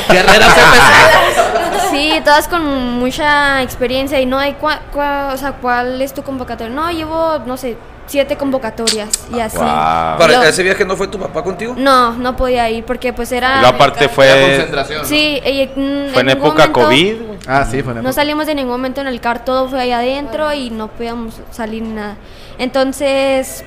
[0.09, 1.57] Guerrera CPC.
[1.89, 2.63] Sí, todas con
[2.99, 6.73] mucha experiencia y no hay cua- cua- o sea, cuál es tu convocatoria.
[6.73, 7.77] No, llevo, no sé,
[8.07, 9.57] siete convocatorias y así.
[9.57, 10.17] Guau.
[10.17, 11.73] ¿Para Lo- ese viaje no fue tu papá contigo?
[11.77, 13.61] No, no podía ir porque pues era...
[13.61, 15.01] luego aparte fue, concentración.
[15.01, 15.07] ¿no?
[15.07, 15.67] Sí, y,
[16.11, 17.21] fue en época momento COVID.
[17.25, 17.39] güey.
[17.47, 18.13] Ah, sí, fue en No época.
[18.13, 21.83] salimos de ningún momento en el car, todo fue ahí adentro y no podíamos salir
[21.83, 22.17] ni nada.
[22.57, 23.63] Entonces,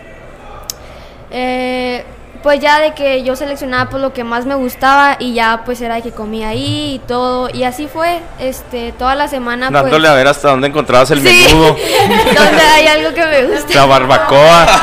[1.31, 2.05] eh,
[2.45, 5.81] pues ya de que yo seleccionaba pues lo que más me gustaba y ya pues
[5.81, 9.83] era de que comía ahí y todo y así fue, este, toda la semana pues,
[9.83, 11.47] Dándole a ver hasta dónde encontrabas el Sí.
[11.49, 11.69] menudo.
[12.37, 13.75] donde hay algo que me gusta.
[13.75, 14.67] La barbacoa.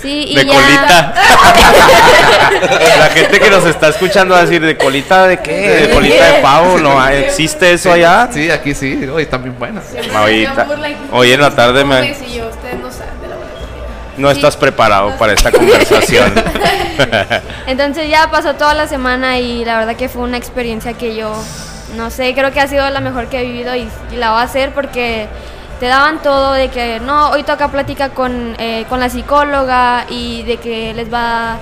[0.00, 1.14] Sí, y De ya- colita.
[2.98, 5.52] La gente que nos está escuchando va a decir, ¿de colita de qué?
[5.52, 6.78] ¿De colita de pavo?
[6.78, 8.26] ¿No existe eso allá?
[8.32, 8.98] Sí, aquí sí.
[9.12, 9.84] Hoy están bien buenas.
[10.14, 10.66] Ahorita.
[11.12, 12.14] Hoy en la tarde me-
[14.20, 16.32] no estás preparado para esta conversación.
[17.66, 21.32] Entonces ya pasó toda la semana y la verdad que fue una experiencia que yo,
[21.96, 24.40] no sé, creo que ha sido la mejor que he vivido y, y la voy
[24.40, 25.28] a hacer porque
[25.80, 30.42] te daban todo de que no, hoy toca plática con, eh, con la psicóloga y
[30.42, 31.56] de que les va,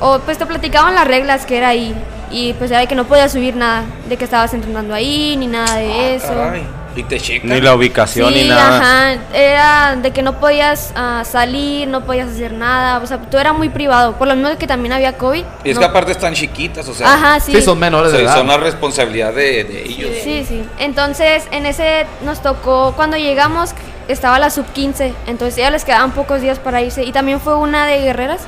[0.00, 1.94] o pues te platicaban las reglas que era ahí
[2.30, 5.46] y pues era de que no podías subir nada, de que estabas entrenando ahí ni
[5.46, 6.28] nada de eso.
[6.28, 6.79] caray.
[6.96, 7.50] Y te checan.
[7.50, 8.78] Ni la ubicación Sí, ni nada.
[8.78, 13.40] ajá, era de que no podías ah, salir, no podías hacer nada, o sea, todo
[13.40, 15.44] era muy privado, por lo mismo que también había COVID.
[15.64, 17.52] Y es no- que aparte están chiquitas, o sea, Ajá, sí.
[17.52, 18.36] Sí, son menores de sí, edad.
[18.36, 20.10] son la responsabilidad de, de ellos.
[20.24, 20.64] Sí, sí.
[20.78, 23.70] Entonces, en ese nos tocó, cuando llegamos,
[24.08, 27.04] estaba la sub 15, entonces ya les quedaban pocos días para irse.
[27.04, 28.40] Y también fue una de guerreras.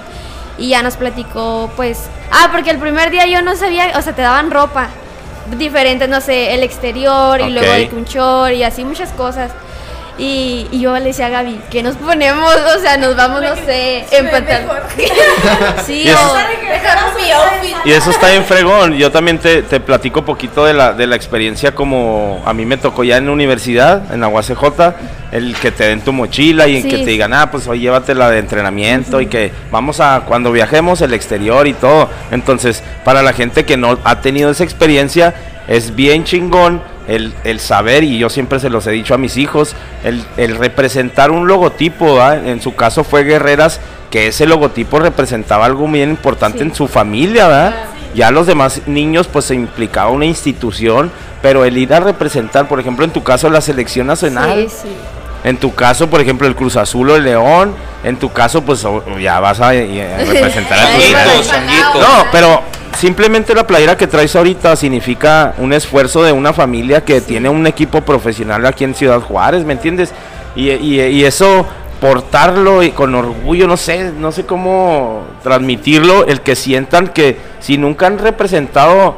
[0.59, 1.99] Y ya nos platicó, pues.
[2.30, 4.88] Ah, porque el primer día yo no sabía, o sea, te daban ropa
[5.59, 9.53] diferente, no sé, el exterior y luego el cunchor y así muchas cosas.
[10.18, 12.54] Y, y yo le decía a Gaby, ¿qué nos ponemos?
[12.76, 14.76] O sea, nos vamos, no sé, en pantalón.
[15.86, 16.36] sí, Y eso- o-
[16.72, 17.76] Dejaron mi outfit.
[17.84, 18.94] Y eso está bien fregón.
[18.94, 22.76] Yo también te, te platico poquito de la, de la experiencia como a mí me
[22.76, 24.94] tocó ya en la universidad, en la UACJ,
[25.32, 26.88] el que te den tu mochila y Sí.
[26.88, 31.00] que te digan, ah, pues hoy llévatela de entrenamiento y que vamos a, cuando viajemos,
[31.02, 32.08] el exterior y todo.
[32.30, 35.34] Entonces, para la gente que no ha tenido esa experiencia,
[35.68, 39.36] es bien chingón el, el saber, y yo siempre se los he dicho a mis
[39.36, 39.74] hijos,
[40.05, 43.80] el, el representar un logotipo, en su caso fue Guerreras,
[44.11, 46.64] que ese logotipo representaba algo bien importante Sí.
[46.64, 47.74] en su familia, ¿verdad?
[48.14, 52.78] Ya los demás niños pues se implicaba una institución, pero el ir a representar, por
[52.78, 54.88] ejemplo, en tu caso la selección nacional, sí, sí.
[55.44, 57.74] en tu caso, por ejemplo, el Cruz Azul o el León,
[58.05, 58.84] en tu caso pues
[59.18, 60.82] ya vas a, a representar a
[61.92, 61.98] tu.
[62.00, 62.61] No, pero
[63.03, 67.66] simplemente la playera que traes ahorita significa un esfuerzo de una familia que tiene un
[67.66, 70.12] equipo profesional aquí en Ciudad Juárez, ¿me entiendes?
[70.55, 71.66] Y, y- y eso
[72.00, 77.76] portarlo y con orgullo, no sé, no sé cómo transmitirlo, el que sientan que si
[77.76, 79.16] nunca han representado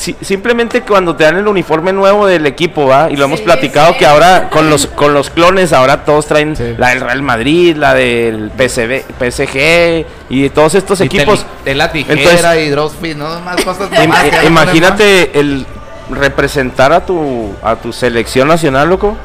[0.00, 3.10] si- simplemente cuando te dan el uniforme nuevo del equipo, ¿va?
[3.10, 3.98] Y lo hemos Sí, platicado sí.
[3.98, 6.74] que ahora con los con los clones ahora todos traen Sí.
[6.78, 11.44] la del Real Madrid, la del PSV, PSG y todos estos Y equipos.
[11.64, 15.66] De la tijera Entonces- y Drosfit, no más cosas Im- más eh, imagínate el
[16.10, 19.16] representar a tu a tu selección nacional, loco.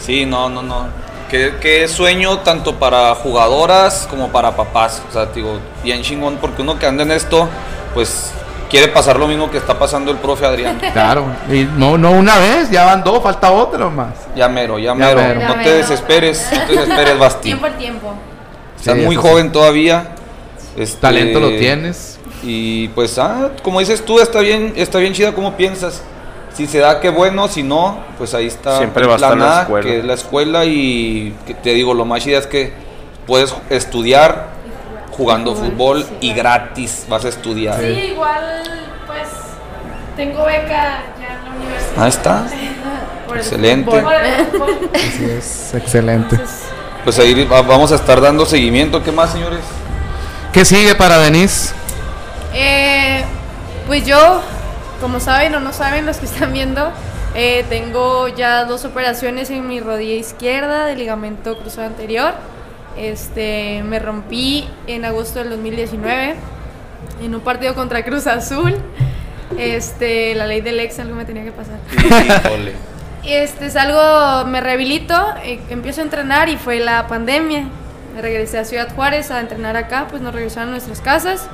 [0.00, 0.86] Sí, no, no, no.
[1.28, 5.02] Qué, qué sueño tanto para jugadoras como para papás.
[5.08, 7.48] O sea, digo, bien chingón, porque uno que anda en esto,
[7.94, 8.30] pues
[8.70, 10.78] quiere pasar lo mismo que está pasando el profe Adrián.
[10.92, 14.14] Claro, y no, no una vez, ya van dos, falta otro más.
[14.34, 15.20] Ya mero, ya Ya mero.
[15.20, 15.34] mero.
[15.40, 15.76] No Ya te mero.
[15.76, 17.42] desesperes, no te desesperes, Basti.
[17.42, 18.14] Tiempo al tiempo.
[18.78, 19.28] Estás Sí, muy eso sí.
[19.28, 20.08] joven todavía.
[20.76, 22.18] Este, Talento lo tienes.
[22.42, 26.02] Y pues, ah, como dices tú, está bien, está bien chida como piensas.
[26.54, 29.60] Si se da, qué bueno, si no, pues ahí está Siempre va a estar la
[29.62, 29.86] escuela.
[29.86, 32.72] que es la escuela y que te digo, lo más chida es que
[33.26, 34.55] puedes estudiar
[35.16, 37.80] jugando fútbol y gratis vas a estudiar.
[37.80, 38.62] Sí, igual,
[39.06, 39.28] pues,
[40.16, 42.02] tengo beca ya en la universidad.
[42.02, 42.46] Ahí está.
[43.26, 43.96] Por Excelente.
[43.96, 44.02] el
[44.52, 44.90] fútbol.
[44.94, 46.38] Así es, excelente.
[47.04, 49.02] Pues ahí va- vamos a estar dando seguimiento.
[49.02, 49.60] ¿Qué más, señores?
[50.52, 51.72] ¿Qué sigue para Denise?
[52.54, 53.24] Eh,
[53.86, 54.40] pues yo,
[55.00, 56.90] como saben o no saben los que están viendo,
[57.34, 62.32] eh, tengo ya dos operaciones en mi rodilla izquierda de ligamento cruzado anterior.
[62.96, 66.34] Este, me rompí en agosto del 2019
[67.22, 68.74] en un partido contra Cruz Azul.
[69.58, 71.78] Este, la ley del ex algo me tenía que pasar.
[73.28, 77.64] Este, salgo, me rehabilito, eh, empiezo a entrenar y fue la pandemia.
[78.14, 81.48] Me regresé a Ciudad Juárez a entrenar acá, pues nos regresaron a nuestras casas.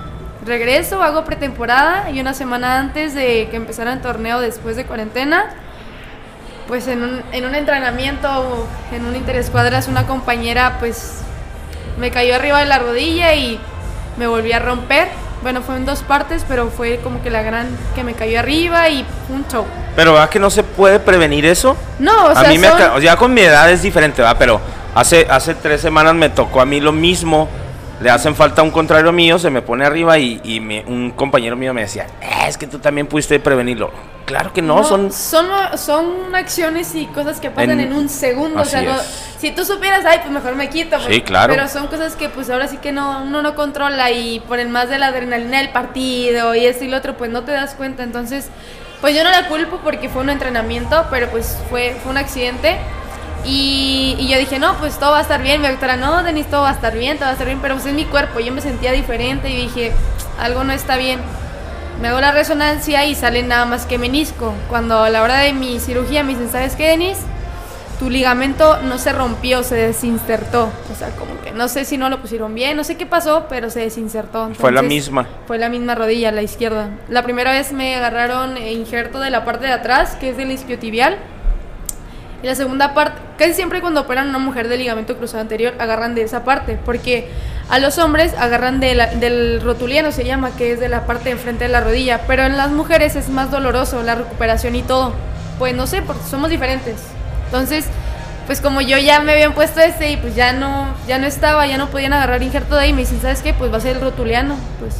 [0.44, 5.46] Regreso, hago pretemporada y una semana antes de que empezara el torneo después de cuarentena,
[6.68, 11.22] pues en un, en un entrenamiento, en un interescuadras, una compañera pues
[11.98, 13.58] me cayó arriba de la rodilla y
[14.16, 15.08] me volví a romper.
[15.42, 17.66] Bueno, fue en dos partes, pero fue como que la gran
[17.96, 19.64] que me cayó arriba y un show.
[19.96, 21.76] Pero ¿verdad que no se puede prevenir eso?
[21.98, 24.38] No, o a sea, mí me son- ya con mi edad es diferente, ¿va?
[24.38, 24.60] Pero
[24.94, 27.48] hace, hace tres semanas me tocó a mí lo mismo.
[28.02, 31.54] Le hacen falta un contrario mío, se me pone arriba y, y me- un compañero
[31.56, 33.90] mío me decía, "Eh, es que tú también pudiste prevenirlo.
[34.24, 35.12] Claro que no, son...
[35.12, 35.46] son,
[35.76, 38.60] son acciones y cosas que pasan en, En- un segundo.
[38.62, 38.96] O sea, no-
[39.38, 40.96] si tú supieras, ay, pues mejor me quito.
[40.96, 41.14] pues.
[41.14, 41.52] Sí, claro.
[41.54, 44.68] Pero son cosas que pues ahora sí que no, uno no controla y por el
[44.68, 47.74] más de la adrenalina del partido y esto y lo otro, pues no te das
[47.74, 48.02] cuenta.
[48.04, 48.48] Entonces,
[49.00, 52.78] pues yo no la culpo porque fue un entrenamiento, pero pues fue, fue un accidente.
[53.44, 55.60] Y, y yo dije, no, pues todo va a estar bien.
[55.60, 57.60] Mi doctora, no, Denis, todo va a estar bien, todo va a estar bien.
[57.60, 59.92] Pero pues es mi cuerpo, yo me sentía diferente y dije,
[60.38, 61.20] algo no está bien.
[62.00, 64.52] Me hago la resonancia y sale nada más que menisco.
[64.68, 67.18] Cuando a la hora de mi cirugía me dicen, ¿sabes qué, Denis?
[67.98, 70.72] Tu ligamento no se rompió, se desinsertó.
[70.90, 73.46] O sea, como que no sé si no lo pusieron bien, no sé qué pasó,
[73.48, 74.50] pero se desinsertó.
[74.54, 75.28] Fue la Entonces, misma.
[75.46, 76.88] Fue la misma rodilla, la izquierda.
[77.08, 80.50] La primera vez me agarraron eh, injerto de la parte de atrás, que es del
[80.50, 81.18] isquiotibial.
[82.42, 85.74] Y la segunda parte, casi siempre cuando operan a una mujer de ligamento cruzado anterior,
[85.78, 87.28] agarran de esa parte, porque
[87.68, 91.24] a los hombres agarran de la- del rotuliano, se llama, que es de la parte
[91.26, 94.82] de enfrente de la rodilla, pero en las mujeres es más doloroso la recuperación y
[94.82, 95.12] todo,
[95.58, 96.96] pues no sé, porque somos diferentes.
[97.46, 97.86] Entonces,
[98.46, 101.64] pues como yo ya me habían puesto este y pues ya no, ya no estaba,
[101.68, 103.54] ya no podían agarrar injerto de ahí, me dicen, ¿sabes qué?
[103.54, 104.56] Pues va a ser el rotuliano.
[104.80, 104.96] Pues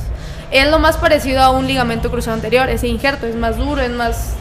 [0.53, 3.91] es lo más parecido a un ligamento cruzado anterior, ese injerto, es más duro, es
[3.91, 4.35] más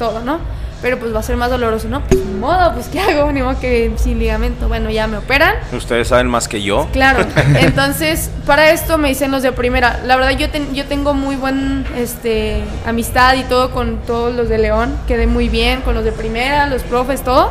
[0.00, 0.40] todo, ¿no?
[0.84, 2.02] Pero pues va a ser más doloroso, ¿no?
[2.02, 3.32] Pues ni modo, pues ¿qué hago?
[3.32, 4.68] Ni modo que sin ligamento.
[4.68, 5.54] Bueno, ya me operan.
[5.72, 6.88] Ustedes saben más que yo.
[6.92, 7.24] Claro.
[7.58, 10.00] Entonces, para esto me dicen los de primera.
[10.04, 14.50] La verdad, yo, ten- yo tengo muy buen este, amistad y todo con todos los
[14.50, 14.94] de León.
[15.08, 17.50] Quedé muy bien con los de primera, los profes, todo.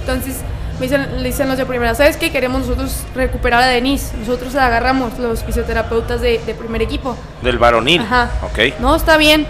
[0.00, 0.36] Entonces,
[0.78, 2.30] me dicen, le dicen los de primera, ¿sabes qué?
[2.30, 4.14] Queremos nosotros recuperar a Denise.
[4.18, 7.16] Nosotros la agarramos, los fisioterapeutas de, de primer equipo.
[7.40, 8.02] Del varonil.
[8.02, 8.28] Ajá.
[8.42, 8.78] Ok.
[8.80, 9.46] No, está bien.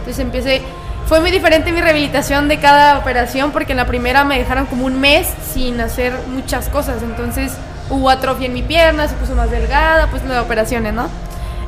[0.00, 0.60] Entonces empecé.
[1.06, 4.86] Fue muy diferente mi rehabilitación de cada operación porque en la primera me dejaron como
[4.86, 7.02] un mes sin hacer muchas cosas.
[7.02, 7.52] Entonces
[7.90, 11.08] hubo atrofia en mi pierna, se puso más delgada, pues las operaciones, ¿no?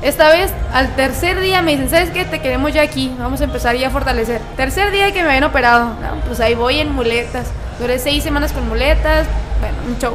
[0.03, 2.25] Esta vez, al tercer día me dicen, ¿sabes qué?
[2.25, 4.41] Te queremos ya aquí, vamos a empezar ya a fortalecer.
[4.57, 6.21] Tercer día que me habían operado, ¿no?
[6.27, 7.47] pues ahí voy en muletas.
[7.79, 9.27] Duré seis semanas con muletas,
[9.61, 10.15] bueno, un show.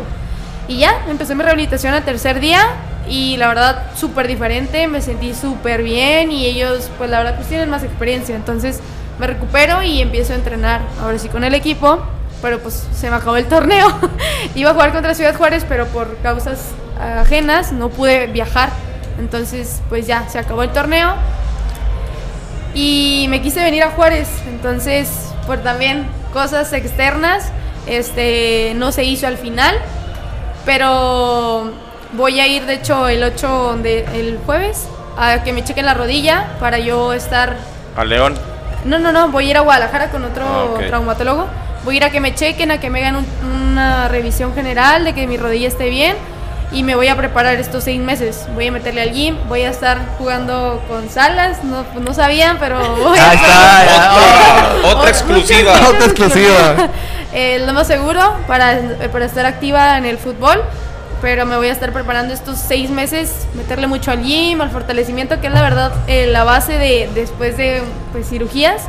[0.68, 2.68] Y ya, empecé mi rehabilitación al tercer día
[3.08, 7.48] y la verdad súper diferente, me sentí súper bien y ellos pues la verdad pues
[7.48, 8.82] tienen más experiencia, entonces
[9.20, 12.00] me recupero y empiezo a entrenar, ahora sí con el equipo,
[12.42, 13.88] pero pues se me acabó el torneo.
[14.56, 18.70] Iba a jugar contra Ciudad Juárez, pero por causas ajenas no pude viajar,
[19.20, 21.16] entonces pues ya, se acabó el torneo
[22.74, 25.10] y me quise venir a Juárez, entonces
[25.48, 27.52] por también cosas externas,
[27.88, 29.76] este no se hizo al final,
[30.66, 31.72] pero
[32.14, 35.94] voy a ir de hecho el 8 de el jueves a que me chequen la
[35.94, 37.58] rodilla para yo estar
[37.96, 38.49] A León.
[38.86, 41.48] No, no, no, voy a ir a Guadalajara con otro Ah, traumatólogo.
[41.84, 45.04] Voy a ir a que me chequen, a que me hagan un- una revisión general
[45.06, 46.16] de que mi rodilla esté bien
[46.72, 48.46] y me voy a preparar estos seis meses.
[48.54, 52.58] Voy a meterle al gym, voy a estar jugando con salas, no, pues no sabían,
[52.60, 54.14] pero voy a Ahí está, ya.
[54.84, 55.72] Otra, otra exclusiva.
[55.74, 56.90] muchas Otra exclusiva.
[57.34, 58.78] Eh, lo más seguro para,
[59.12, 60.62] para estar activa en el fútbol,
[61.22, 65.40] pero me voy a estar preparando estos seis meses, meterle mucho al gym, al fortalecimiento,
[65.42, 68.84] que es la verdad eh, la base de después de pues, cirugías.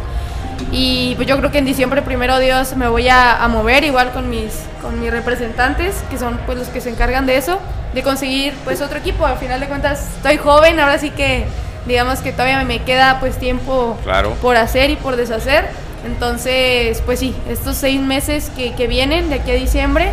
[0.73, 4.13] Y pues yo creo que en diciembre, primero Dios, me voy a, a mover igual
[4.13, 4.53] con mis,
[4.83, 7.59] con mis representantes, que son pues los que se encargan de eso,
[7.95, 9.25] de conseguir pues otro equipo.
[9.27, 11.47] Al final de cuentas, estoy joven, ahora sí que
[11.87, 14.35] digamos que todavía me queda pues tiempo Claro.
[14.43, 15.67] por hacer y por deshacer.
[16.07, 20.11] Entonces, pues sí, estos seis meses que, que vienen de aquí a diciembre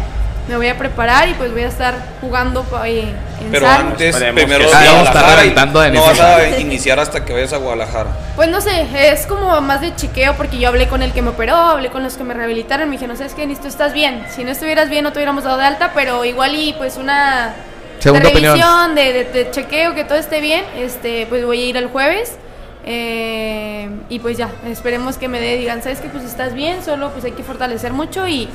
[0.48, 3.02] me voy a preparar y pues voy a estar jugando eh,
[3.42, 3.88] en Pero sal.
[3.88, 4.76] antes, Esperemos primero sí.
[4.86, 8.10] Vamos a estar reventando a no vas a iniciar hasta que vayas a Guadalajara.
[8.36, 11.30] Pues no sé, es como más de chequeo porque yo hablé con el que me
[11.30, 13.46] operó, hablé con los que me rehabilitaron, me dijeron, ¿sabes qué?
[13.46, 14.26] Ni tú estás bien.
[14.34, 17.54] Si no estuvieras bien no te hubiéramos dado de alta, pero igual y pues una
[18.00, 18.54] Segunda de opinión.
[18.54, 21.88] revisión, de, de- de chequeo, que todo esté bien, este, pues voy a ir el
[21.88, 22.38] jueves.
[22.86, 26.08] eh, y pues ya, esperemos que me dé, digan, ¿sabes qué?
[26.08, 28.48] Pues estás bien, solo pues hay que fortalecer mucho y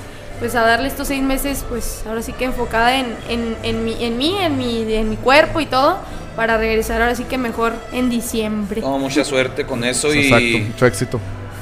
[0.43, 4.05] pues a darle estos seis meses, pues ahora sí que enfocada en, en, en, mi,
[4.05, 5.99] en mí, en mi, en mi cuerpo y todo,
[6.34, 8.80] para regresar ahora sí que mejor en diciembre.
[8.80, 11.20] No, mucha suerte con eso Exacto, y, mucho éxito.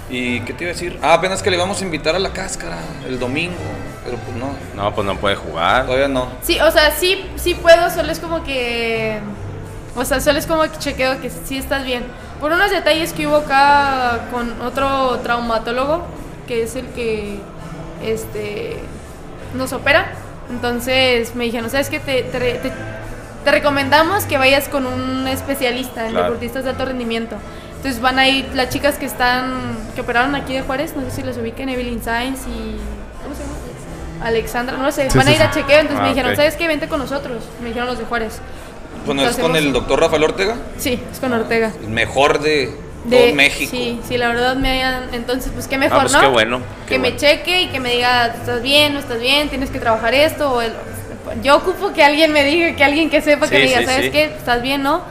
[0.09, 0.99] y ¿qué te iba a decir?
[1.03, 3.53] Ah, apenas que le vamos a invitar a la cáscara el domingo,
[4.03, 5.85] pero pues no, No, pues no puede jugar.
[5.85, 6.29] todavía no.
[6.41, 9.19] Sí, o sea, sí, sí puedo, solo es como que.
[9.95, 12.05] O sea, solo es como que chequeo que sí estás bien.
[12.41, 16.07] Por unos detalles que hubo acá con otro traumatólogo,
[16.49, 17.37] que es el que
[18.03, 18.77] este
[19.57, 20.13] nos opera.
[20.51, 22.01] Entonces me dijeron, ¿sabes qué?
[22.01, 22.73] Te, te, te-
[23.45, 26.27] te recomendamos que vayas con un especialista en Claro.
[26.27, 27.37] deportistas de alto rendimiento.
[27.77, 31.11] Entonces van a ir las chicas que están, que operaron aquí de Juárez, no sé
[31.11, 32.77] si los ubiquen, Evelyn Sainz y.
[33.23, 33.55] ¿Cómo se llama?
[34.23, 36.37] Alexandra, no sé, Sí, van sí, a ir a chequeo, entonces Ah, me dijeron, ok.
[36.37, 36.69] ¿sabes qué?
[36.69, 38.39] Vente con nosotros, me dijeron los de Juárez.
[39.07, 41.73] Bueno, es con Hacemos- el doctor Rafael Ortega, Sí, es con Ortega.
[41.81, 43.71] el mejor de, De todo México.
[43.71, 46.21] Sí, sí, la verdad me hayan, entonces pues qué mejor, Ah, pues ¿no?
[46.21, 48.93] qué bueno, qué que me cheque y que me diga, ¿estás bien?
[48.95, 49.49] ¿No estás bien?
[49.49, 50.53] ¿Tienes que trabajar esto?
[50.53, 50.75] O el-
[51.43, 54.05] yo ocupo que alguien me diga, que alguien que sepa, que me diga, sí, ¿sabes
[54.07, 54.11] sí.
[54.11, 54.25] qué?
[54.25, 55.03] ¿Estás bien, no?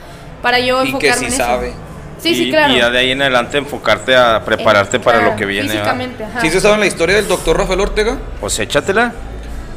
[0.42, 1.36] Para yo Y que enfocarme sí en eso.
[1.44, 1.72] sabe.
[2.20, 2.74] Sí, y, sí, claro.
[2.74, 5.70] Y ya de ahí en adelante enfocarte a prepararte Eh, para claro, lo que viene.
[5.70, 6.40] Físicamente, ajá.
[6.42, 8.18] ¿Sí se sabe la historia del doctor Rafael Ortega?
[8.40, 9.12] Pues échatela.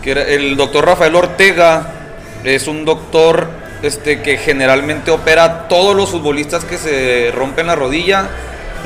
[0.02, 1.88] Que era el doctor Rafael Ortega
[2.44, 3.48] es un doctor
[3.84, 8.28] este, que generalmente opera a todos los futbolistas que se rompen la rodilla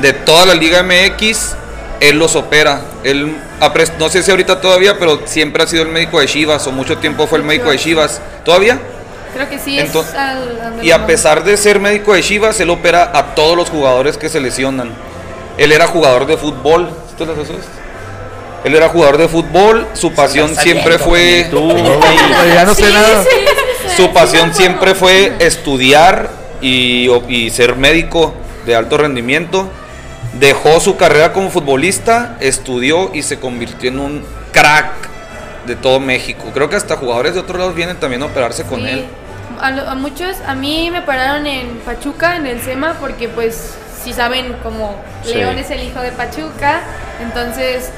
[0.02, 1.56] de toda la Liga MX.
[2.00, 2.82] Él los opera.
[3.04, 3.36] Él
[4.00, 6.98] no sé si ahorita todavía, pero siempre ha sido el médico de Chivas o mucho
[6.98, 8.22] tiempo fue el médico de Chivas.
[8.46, 8.78] ¿Todavía?
[9.34, 12.60] Creo que sí Entonces- es al, al- Y a pesar de ser médico de Chivas,
[12.60, 14.92] él opera a todos los jugadores que se lesionan.
[15.58, 16.90] Él era jugador de fútbol.
[17.18, 17.62] ¿Tú lo sabes?
[18.64, 19.88] Él era jugador de fútbol.
[19.94, 21.50] Su pasión siempre fue.
[22.54, 23.24] Ya no sé nada.
[23.98, 26.30] Su pasión siempre fue estudiar
[26.62, 28.34] y, y ser médico
[28.66, 29.70] de alto rendimiento.
[30.40, 34.92] Dejó su carrera como futbolista, estudió y se convirtió en un crack
[35.66, 36.46] de todo México.
[36.54, 38.88] Creo que hasta jugadores de otros lados vienen también a operarse con Sí.
[38.88, 39.06] él.
[39.60, 43.74] A, lo- a muchos, a mí me pararon en Pachuca, en el SEMA, porque pues
[44.04, 45.34] si saben como Sí.
[45.34, 46.82] León es el hijo de Pachuca,
[47.22, 47.92] entonces to-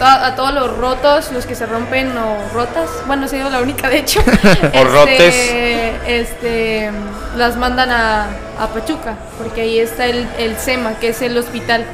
[0.00, 3.88] a todos los rotos, los que se rompen o rotas, bueno, he sido la única
[3.88, 4.20] de hecho,
[4.74, 5.34] O rotes.
[6.06, 6.90] este,
[7.36, 8.26] las mandan a,
[8.60, 11.84] a Pachuca, porque ahí está el, el SEMA, que es el hospital.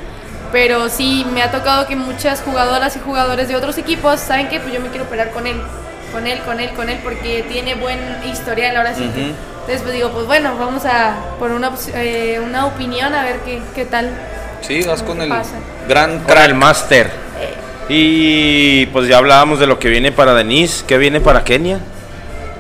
[0.51, 4.61] Pero sí, me ha tocado que muchas jugadoras y jugadores de otros equipos saben que
[4.61, 5.57] pues yo me quiero operar con él,
[6.13, 7.99] con él, con él, con él, porque tiene buen
[8.31, 9.05] historial ahora sí.
[9.09, 9.19] Ujú.
[9.61, 13.63] Entonces pues digo, pues bueno, vamos a por una, eh, una opinión a ver qué,
[13.75, 14.11] qué tal.
[14.61, 15.55] Sí, vas con ¿Qué el pasa?
[15.89, 16.45] gran Con crack.
[16.47, 17.22] el máster.
[17.89, 20.85] Y pues ya hablábamos de lo que viene para Denise.
[20.87, 21.81] ¿Qué viene para Kenia?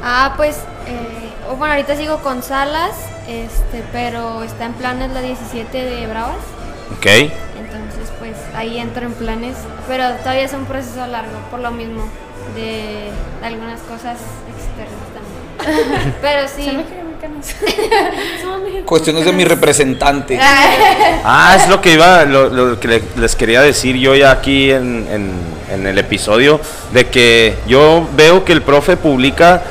[0.02, 2.96] Ah, pues, eh, oh, bueno, ahorita sigo con Salas,
[3.28, 6.36] este, pero está en planes la 17 de Bravas.
[6.96, 7.06] Ok.
[7.06, 9.56] Entonces, pues ahí entro en planes,
[9.88, 12.04] pero todavía es un proceso largo, por lo mismo,
[12.54, 14.18] de, de algunas cosas
[14.48, 16.14] externas también.
[16.20, 16.84] pero sí.
[18.86, 20.38] Cuestiones de mi representante.
[21.24, 24.72] Ah, es lo que iba, lo, lo que le- les quería decir yo ya aquí
[24.72, 25.30] en, en-
[25.72, 26.60] en el episodio,
[26.92, 29.62] de que yo veo que el profe publica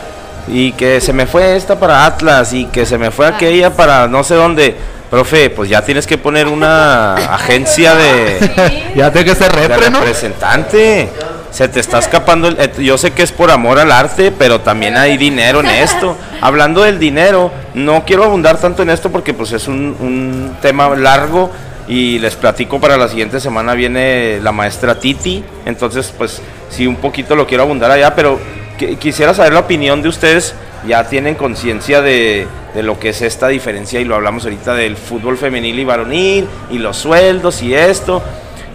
[0.48, 4.08] y que se me fue esta para Atlas y que se me fue aquella para
[4.08, 4.76] no sé dónde.
[5.10, 9.90] Profe, pues ya tienes que poner una agencia de, Ya tiene que ser de repre,
[9.90, 10.00] ¿no?
[10.00, 11.10] representante.
[11.52, 12.48] Se te está escapando.
[12.48, 15.68] el- eh, yo sé que es por amor al arte, pero también hay dinero en
[15.68, 16.16] esto.
[16.42, 20.90] Hablando del dinero, no quiero abundar tanto en esto porque pues es un, un tema
[20.96, 21.52] largo
[21.88, 25.44] y les platico para la siguiente semana viene la maestra Titi.
[25.66, 28.40] Entonces, pues sí, un poquito lo quiero abundar allá, pero
[28.80, 30.56] qui- quisiera saber la opinión de ustedes.
[30.88, 34.96] Ya tienen conciencia de, de lo que es esta diferencia y lo hablamos ahorita del
[34.98, 38.24] fútbol femenil y varonil y los sueldos y esto.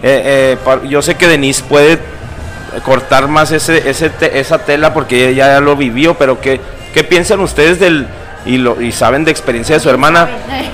[0.03, 1.97] Eh, eh, yo sé que Denise puede
[2.83, 6.59] cortar más ese, ese te- esa tela porque ella ya lo vivió, pero ¿qué,
[6.93, 8.07] qué piensan ustedes del,
[8.45, 10.27] y, lo, y saben de experiencia de su hermana,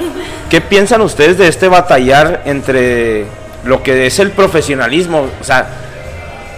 [0.50, 3.26] qué piensan ustedes de este batallar entre
[3.64, 5.28] lo que es el profesionalismo?
[5.40, 5.68] O sea,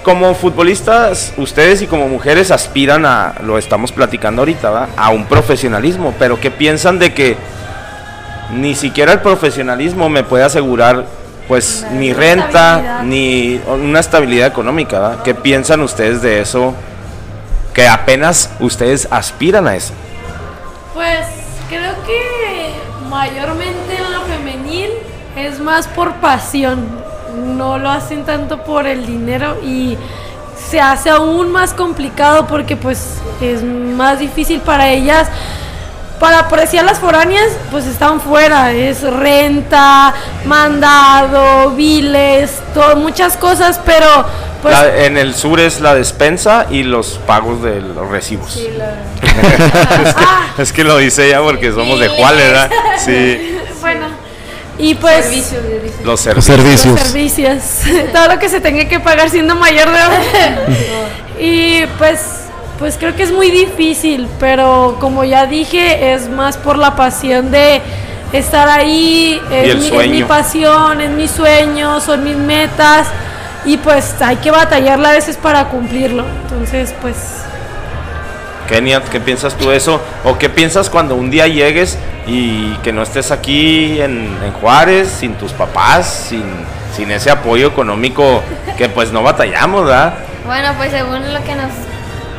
[0.03, 4.89] como futbolistas, ustedes y como mujeres aspiran a, lo estamos platicando ahorita, ¿verdad?
[4.97, 7.35] a un profesionalismo, pero ¿qué piensan de que
[8.53, 11.05] ni siquiera el profesionalismo me puede asegurar
[11.47, 14.99] pues ni renta ni una estabilidad económica?
[14.99, 15.23] ¿verdad?
[15.23, 16.73] ¿Qué piensan ustedes de eso?
[17.73, 19.93] Que apenas ustedes aspiran a eso.
[20.93, 21.27] Pues
[21.69, 22.73] creo que
[23.09, 24.91] mayormente en lo femenil
[25.35, 26.87] es más por pasión.
[27.57, 29.97] No lo hacen tanto por el dinero y
[30.69, 35.27] se hace aún más complicado porque pues es más difícil para ellas.
[36.19, 40.13] Para apreciar las foráneas, pues están fuera, es renta,
[40.45, 44.07] mandado, biles, todo, muchas cosas, pero
[44.61, 48.53] pues La- en el sur es la despensa y los pagos de los recibos.
[48.53, 48.95] Sí, la-
[50.57, 52.69] es que lo dice ella porque somos de Juárez, ¿verdad?
[52.97, 54.07] Sí, bueno,
[54.79, 55.53] y pues
[56.03, 56.45] los Los servicios.
[56.45, 56.93] servicios.
[56.93, 57.63] Los servicios,
[58.13, 60.21] todo lo que se tenga que pagar siendo mayor de edad.
[61.39, 62.19] y pues,
[62.77, 67.51] pues creo que es muy difícil, pero como ya dije, es más por la pasión
[67.51, 67.81] de
[68.33, 73.07] estar ahí, Y es, el mi, es mi pasión, es mi sueño, son mis metas.
[73.65, 76.25] Y pues hay que batallarla a veces para cumplirlo.
[76.43, 77.15] Entonces, pues
[78.67, 80.01] Kenia, ¿qué piensas tú de eso?
[80.23, 81.97] ¿O qué piensas cuando un día llegues
[82.27, 86.43] y que no estés aquí en, en Juárez, sin tus papás, sin,
[86.95, 88.41] sin ese apoyo económico
[88.77, 90.15] que pues no batallamos, ¿verdad?
[90.45, 91.71] Bueno, pues según lo que nos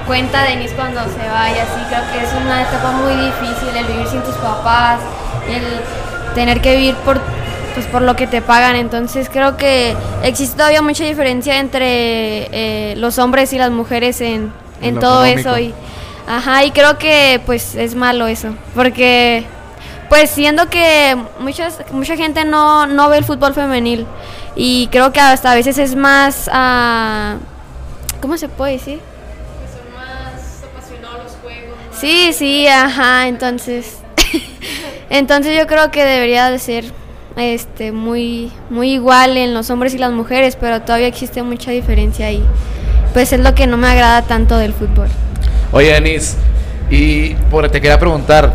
[0.06, 4.06] cuenta Denise cuando se vaya, sí, creo que es una etapa muy difícil el vivir
[4.06, 5.00] sin tus papás,
[5.48, 7.20] el tener que vivir por,
[7.74, 8.76] pues, por lo que te pagan.
[8.76, 14.52] Entonces creo que existe todavía mucha diferencia entre eh, los hombres y las mujeres en,
[14.80, 15.50] En todo económico.
[15.50, 15.58] eso.
[15.58, 15.74] Y,
[16.28, 19.44] ajá, y creo que pues es malo eso, porque
[20.08, 24.06] pues siendo que muchas, mucha gente no, no ve el fútbol femenil
[24.54, 26.48] y creo que hasta a veces es más...
[26.52, 27.34] ah,
[28.20, 29.00] ¿Cómo se puede decir?
[31.98, 33.98] Sí, sí, ajá, entonces...
[35.10, 36.84] entonces yo creo que debería de ser
[37.36, 42.26] este muy muy igual en los hombres y las mujeres, pero todavía existe mucha diferencia
[42.26, 42.44] ahí.
[43.12, 45.08] Pues es lo que no me agrada tanto del fútbol.
[45.72, 46.36] Oye, Denis,
[46.90, 48.54] y por, te quería preguntar,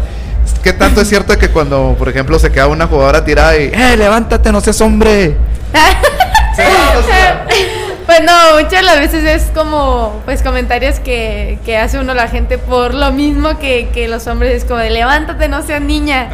[0.64, 3.98] ¿qué tanto es cierto que cuando, por ejemplo, se queda una jugadora tirada y, ¡eh,
[3.98, 5.36] levántate, no seas hombre!
[6.54, 7.48] Sí, o sea,
[8.12, 12.28] Pues no, muchas de las veces es como pues comentarios que, que hace uno la
[12.28, 16.28] gente por lo mismo que, que los hombres es como de levántate, no seas niña.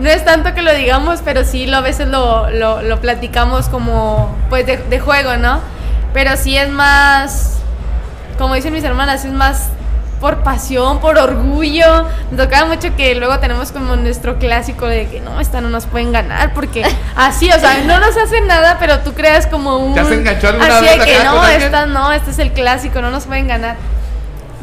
[0.00, 3.68] no es tanto que lo digamos, pero sí lo, a veces lo, lo, lo platicamos
[3.68, 5.60] como pues de, de juego, ¿no?
[6.12, 7.58] Pero sí es más,
[8.36, 9.68] como dicen mis hermanas, es más
[10.24, 12.06] por pasión, por orgullo.
[12.30, 15.84] Me tocaba mucho que luego tenemos como nuestro clásico de que no, esta no nos
[15.84, 16.82] pueden ganar porque
[17.14, 19.94] así, o sea, no nos hacen nada, pero tú creas como un...
[19.94, 22.52] ¿Ya se enganchó alguna así vez de que acá no, esta no, este es el
[22.52, 23.76] clásico, no nos pueden ganar.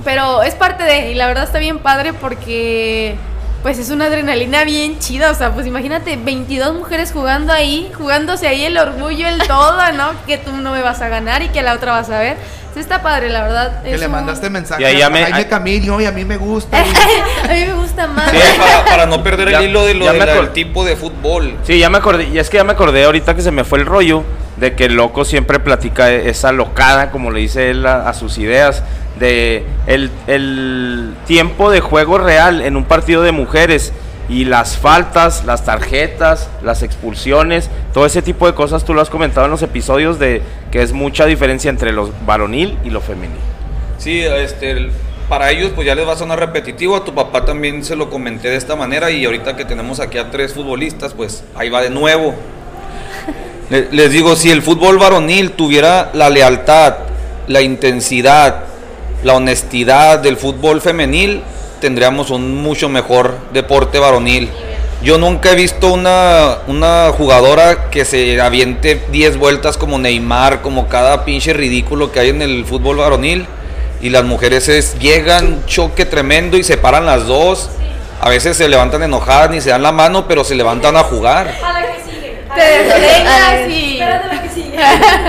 [0.04, 3.16] Pero es parte de, y la verdad está bien padre porque
[3.64, 8.48] pues es una adrenalina bien chida, o sea, pues imagínate 22 mujeres jugando ahí, jugándose
[8.48, 10.12] ahí el orgullo, el todo, ¿no?
[10.26, 12.38] Que tú no me vas a ganar y que la otra vas a ver.
[12.74, 13.84] Sí está padre, la verdad.
[13.84, 16.12] Que es le un- mandaste mensaje Y ahí a ya me- Jaime Camillo y a
[16.12, 16.78] mí me gusta.
[16.80, 18.32] y- a mí me gusta más.
[18.32, 20.42] Sí, para, para no perder el Ya- hilo de lo ya de me la- acor-
[20.44, 21.58] del tipo de fútbol.
[21.64, 23.80] Sí, ya me acordé, y es que ya me acordé ahorita que se me fue
[23.80, 24.24] el rollo
[24.57, 28.84] de que el loco siempre platica esa locada, como le dice él a, sus ideas,
[29.19, 33.94] de el, el tiempo de juego real en un partido de mujeres
[34.32, 39.10] y las faltas, las tarjetas, las expulsiones, todo ese tipo de cosas tú lo has
[39.10, 40.41] comentado en los episodios de
[40.72, 43.38] que es mucha diferencia entre lo varonil y lo femenil.
[43.98, 44.90] Sí, este,
[45.28, 48.10] para ellos pues ya les va a sonar repetitivo, a tu papá también se lo
[48.10, 51.82] comenté de esta manera y ahorita que tenemos aquí a tres futbolistas, pues ahí va
[51.82, 52.34] de nuevo.
[53.72, 56.93] Le- Les digo, si el fútbol varonil tuviera la lealtad,
[57.48, 58.65] la intensidad,
[59.23, 61.41] la honestidad del fútbol femenil,
[61.80, 64.49] tendríamos un mucho mejor deporte varonil.
[65.03, 70.88] Yo nunca he visto una, una jugadora que se aviente 10 vueltas como Neymar, como
[70.88, 73.48] cada pinche ridículo que hay en el fútbol varonil.
[74.02, 77.69] Y las mujeres es, llegan, choque tremendo y se paran las dos.
[78.19, 81.56] A veces se levantan enojadas ni se dan la mano, pero se levantan a jugar.
[82.56, 83.94] Te despegas y...
[83.94, 84.78] Espérate a la que sigue.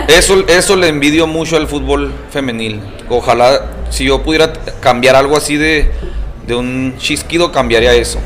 [0.18, 2.80] Eso, eso le envidio mucho al fútbol femenil.
[3.08, 5.90] Ojalá, si yo pudiera cambiar algo así de,
[6.46, 8.18] de un chisquido, cambiaría eso.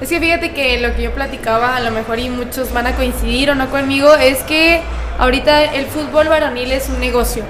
[0.00, 2.94] Es que fíjate que lo que yo platicaba, a lo mejor y muchos van a
[2.94, 4.80] coincidir o no conmigo, es que
[5.18, 7.44] ahorita el fútbol varonil es un negocio.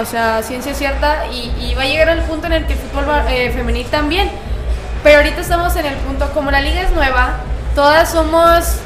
[0.00, 2.78] O sea, ciencia cierta, y, y va a llegar al punto en el que el
[2.78, 4.30] fútbol eh, femenil también.
[5.02, 7.40] Pero ahorita estamos en el punto, como la liga es nueva,
[7.74, 8.76] todas somos,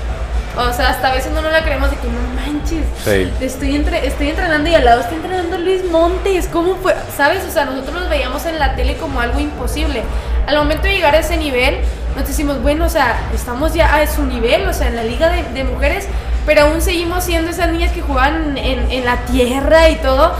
[0.56, 2.84] o sea, hasta a veces no nos la creemos de que no manches.
[3.04, 3.32] Sí.
[3.44, 6.48] Estoy, entre, estoy entrenando y al lado está entrenando Luis Montes.
[6.52, 6.94] ¿Cómo fue?
[7.16, 7.44] ¿Sabes?
[7.44, 10.02] O sea, nosotros los veíamos en la tele como algo imposible.
[10.46, 11.76] Al momento de llegar a ese nivel,
[12.16, 15.28] nos decimos, bueno, o sea, estamos ya a su nivel, o sea, en la liga
[15.28, 16.08] de, de mujeres,
[16.46, 20.32] pero aún seguimos siendo esas niñas que juegan en, en la tierra y todo.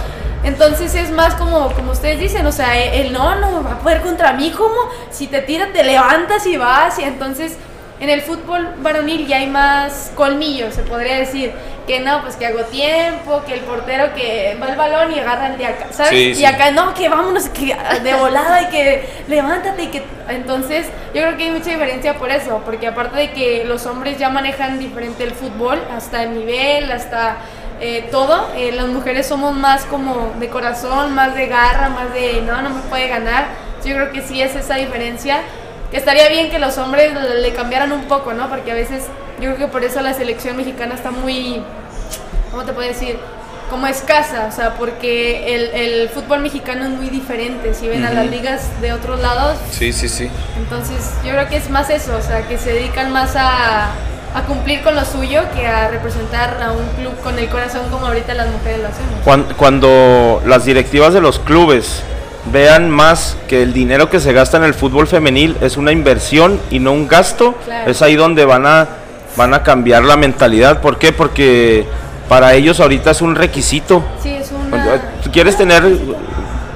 [0.45, 4.01] Entonces es más como, como ustedes dicen, o sea, él no, no va a poder
[4.01, 4.77] contra mí, como
[5.11, 7.57] si te tira, te levantas y vas, y entonces
[7.99, 11.53] en el fútbol varonil ya hay más colmillo, se podría decir.
[11.87, 15.47] Que no, pues que hago tiempo, que el portero que va al balón y agarra
[15.47, 16.11] el de acá, ¿sabes?
[16.11, 20.03] Sí, y acá no, que vámonos que de volada y que levántate y que...
[20.29, 24.19] Entonces yo creo que hay mucha diferencia por eso, porque aparte de que los hombres
[24.19, 27.37] ya manejan diferente el fútbol, hasta el nivel, hasta
[27.81, 32.43] eh, todo, eh, las mujeres somos más como de corazón, más de garra, más de
[32.43, 33.47] no, no me puede ganar.
[33.85, 35.39] Yo creo que sí es esa diferencia
[35.91, 38.49] que estaría bien que los hombres le le cambiaran un poco, ¿no?
[38.49, 39.05] Porque a veces
[39.41, 41.63] yo creo que por eso la selección mexicana está muy,
[42.51, 43.19] ¿cómo te puedo decir?
[43.71, 47.75] Como escasa, o sea, porque el, el fútbol mexicano es muy diferente.
[47.75, 50.31] Si ven a las ligas de otros lados, Sí, sí, sí.
[50.57, 53.87] entonces yo creo que es más eso, o sea, que se dedican más a,
[54.35, 58.07] a cumplir con lo suyo que a representar a un club con el corazón como
[58.07, 59.13] ahorita las mujeres lo hacemos.
[59.25, 62.03] Cuan- Cuando las directivas de los clubes
[62.53, 66.61] vean más que el dinero que se gasta en el fútbol femenil es una inversión
[66.71, 67.91] y no un gasto, Claro.
[67.91, 68.89] es ahí donde van a,
[69.37, 70.81] van a cambiar la mentalidad.
[70.81, 71.13] ¿Por qué?
[71.13, 71.85] Porque
[72.29, 74.03] para ellos ahorita es un requisito.
[74.23, 75.01] Sí, es una...
[75.23, 75.85] ¿Tú quieres tener,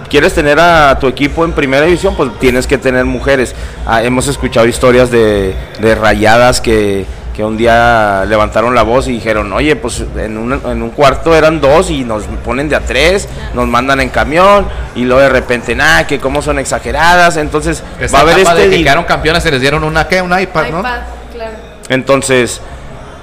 [0.08, 2.14] quieres tener a tu equipo en primera división?
[2.16, 3.54] Pues tienes que tener mujeres.
[3.86, 7.06] Ah, hemos escuchado historias de, de rayadas que,
[7.40, 11.34] que un día levantaron la voz y dijeron, oye, pues en un, en un cuarto
[11.34, 15.30] eran dos y nos ponen de a tres, nos mandan en camión y luego de
[15.30, 17.38] repente, nada, que cómo son exageradas.
[17.38, 18.68] Entonces Esa va a haber este...
[18.68, 20.20] de que quedaron campeones se les dieron una ¿qué?
[20.20, 20.80] un iPad, ¿no?
[20.80, 21.00] iPad,
[21.32, 21.52] claro.
[21.88, 22.60] Entonces,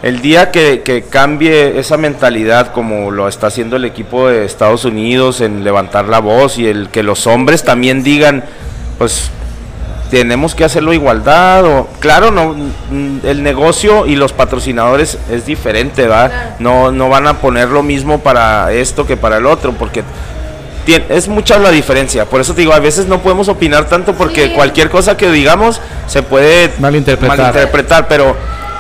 [0.01, 4.83] el día que, que cambie esa mentalidad como lo está haciendo el equipo de Estados
[4.83, 8.43] Unidos en levantar la voz y el que los hombres también digan,
[8.97, 9.29] pues
[10.09, 16.03] tenemos que hacerlo igualdad o claro, no mm, el negocio y los patrocinadores es diferente,
[16.03, 16.29] ¿verdad?
[16.29, 16.49] Claro.
[16.59, 20.03] No no van a poner lo mismo para esto que para el otro porque
[20.85, 24.13] tien- es mucha la diferencia, por eso te digo, a veces no podemos opinar tanto
[24.13, 24.53] porque Sí.
[24.55, 27.37] cualquier cosa que digamos se puede Malinterpretar.
[27.37, 28.35] malinterpretar, pero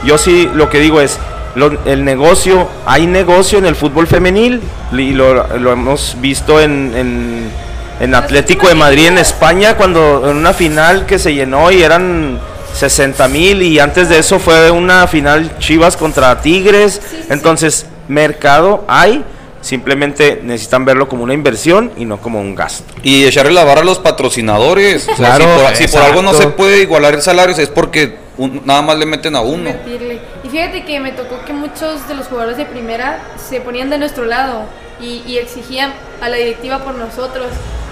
[0.05, 1.19] yo sí lo que digo es,
[1.55, 4.61] lo- el negocio, hay negocio en el fútbol femenil
[4.93, 7.51] y lo, lo hemos visto en, en,
[7.99, 12.39] en Atlético de Madrid en España cuando en una final que se llenó y eran
[12.73, 17.01] 60 mil y antes de eso fue una final Chivas contra Tigres.
[17.29, 19.23] Entonces, mercado hay,
[19.61, 22.83] simplemente necesitan verlo como una inversión y no como un gasto.
[23.03, 25.03] Y echarle la barra a los patrocinadores.
[25.03, 27.69] O sea, Claro, si, por, si por algo no se puede igualar el salario es
[27.69, 29.69] porque un- nada más le meten a uno.
[29.69, 30.19] Invertirle.
[30.43, 33.19] Y fíjate que me tocó que muchos de los jugadores de primera
[33.49, 34.61] se ponían de nuestro lado
[35.01, 37.47] y, y exigían a la directiva por nosotros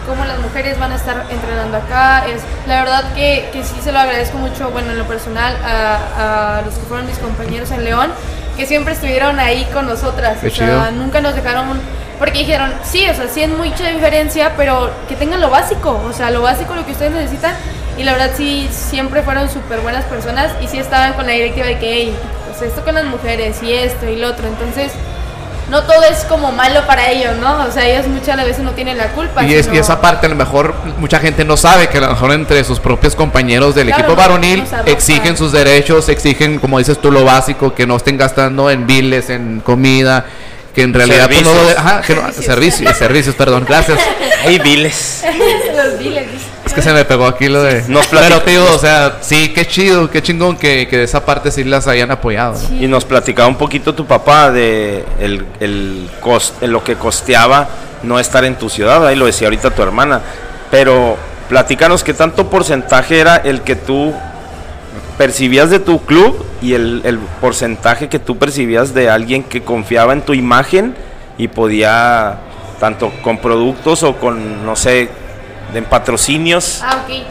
[0.06, 2.26] cómo las mujeres van a estar entrenando acá.
[2.28, 6.58] Es, la verdad que, que sí se lo agradezco mucho, bueno, en lo personal, a,
[6.58, 8.12] a los que fueron mis compañeros en León,
[8.58, 10.38] que siempre estuvieron ahí con nosotras.
[10.40, 10.92] Qué o sea, chido.
[10.92, 11.80] nunca nos dejaron...
[12.18, 16.14] Porque dijeron, sí, o sea, sí es mucha diferencia, pero que tengan lo básico, o
[16.14, 17.54] sea, lo básico, lo que ustedes necesitan.
[17.98, 21.68] Y la verdad sí, siempre fueron súper buenas personas y sí estaban con la directiva
[21.68, 22.16] de que, hey,
[22.48, 24.48] pues esto con las mujeres y esto y lo otro.
[24.48, 24.94] Entonces,
[25.70, 27.64] no todo es como malo para ellos, ¿no?
[27.66, 29.44] O sea, ellos muchas veces no tienen la culpa.
[29.44, 32.10] Y, es, y esa parte a lo mejor mucha gente no sabe que a lo
[32.10, 36.78] mejor entre sus propios compañeros del Claro, equipo no- varonil exigen sus derechos, exigen, como
[36.80, 40.26] dices tú, lo básico, que no estén gastando en biles, en comida,
[40.76, 41.86] que en realidad pues, no lo de- Servicios.
[41.86, 44.00] ajá, que no- servicios, servicios, perdón, gracias.
[44.46, 45.24] Hay viles.
[45.76, 46.26] los dice.
[46.66, 47.84] Es que se me pegó aquí lo de...
[47.88, 51.52] Nos Pero digo, o sea, sí, qué chido, qué chingón que, que de esa parte
[51.52, 52.60] sí las hayan apoyado.
[52.80, 57.68] Y nos platicaba un poquito tu papá de el, el cost- lo que costeaba
[58.04, 60.22] no estar en tu ciudad, ahí lo decía ahorita tu hermana.
[60.72, 61.18] Pero
[61.50, 64.14] platícanos qué tanto porcentaje era el que tú
[65.18, 70.14] percibías de tu club y el, el porcentaje que tú percibías de alguien que confiaba
[70.14, 70.96] en tu imagen
[71.38, 72.40] y podía,
[72.80, 75.10] tanto con productos o con, no sé,
[75.76, 76.82] en patrocinios.
[76.84, 77.26] Ah, ok.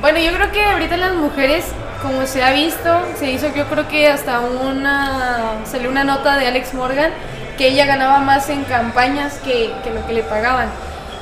[0.00, 1.66] Bueno, yo creo que ahorita las mujeres,
[2.02, 6.46] como se ha visto, se hizo yo creo que hasta una, salió una nota de
[6.46, 7.10] Alex Morgan
[7.58, 10.68] que ella ganaba más en campañas que, que lo que le pagaban.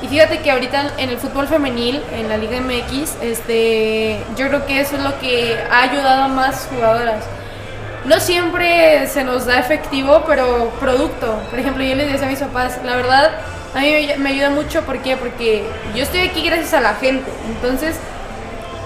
[0.01, 4.65] Y fíjate que ahorita en el fútbol femenil, en la Liga MX, este, yo creo
[4.65, 7.25] que eso es lo que ha ayudado a más jugadoras.
[8.05, 11.41] No siempre se nos da efectivo, pero producto.
[11.49, 13.31] Por ejemplo, yo les decía a mis papás, la verdad,
[13.75, 15.15] a mí me- ayuda mucho, ¿por qué?
[15.17, 15.63] Porque
[15.95, 17.29] yo estoy aquí gracias a la gente.
[17.47, 17.95] Entonces,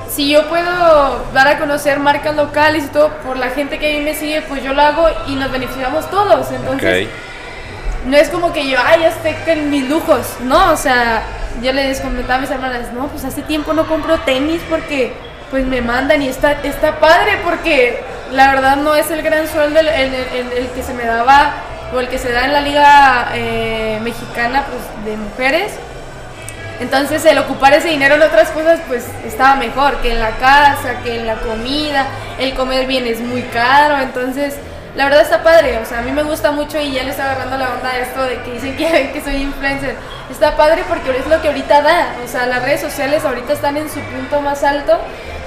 [0.09, 3.97] si yo puedo dar a conocer marcas locales y todo por la gente que a
[3.99, 6.51] mí me sigue, pues yo lo hago y nos beneficiamos todos.
[6.51, 6.79] Entonces,
[8.05, 10.71] no es como que yo, ay, ya estoy con mis lujos, ¿no?
[10.71, 11.23] O sea,
[11.61, 15.13] yo les comentaba a mis hermanas, no, pues hace tiempo no compro tenis porque
[15.49, 18.01] pues me mandan y está, está padre porque
[18.31, 21.53] la verdad no es el gran sueldo el, el- el- el que se me daba
[21.93, 25.73] o el que se da en la liga eh, mexicana pues, de mujeres.
[26.79, 30.99] Entonces el ocupar ese dinero en otras cosas pues estaba mejor que en la casa,
[31.03, 32.07] que en la comida,
[32.39, 34.55] el comer bien es muy caro, entonces
[34.95, 37.25] la verdad está padre, o sea, a mí me gusta mucho y ya le está
[37.25, 39.95] agarrando la onda a esto de que dicen que, que soy influencer.
[40.29, 43.77] Está padre porque es lo que ahorita da, o sea, las redes sociales ahorita están
[43.77, 44.99] en su punto más alto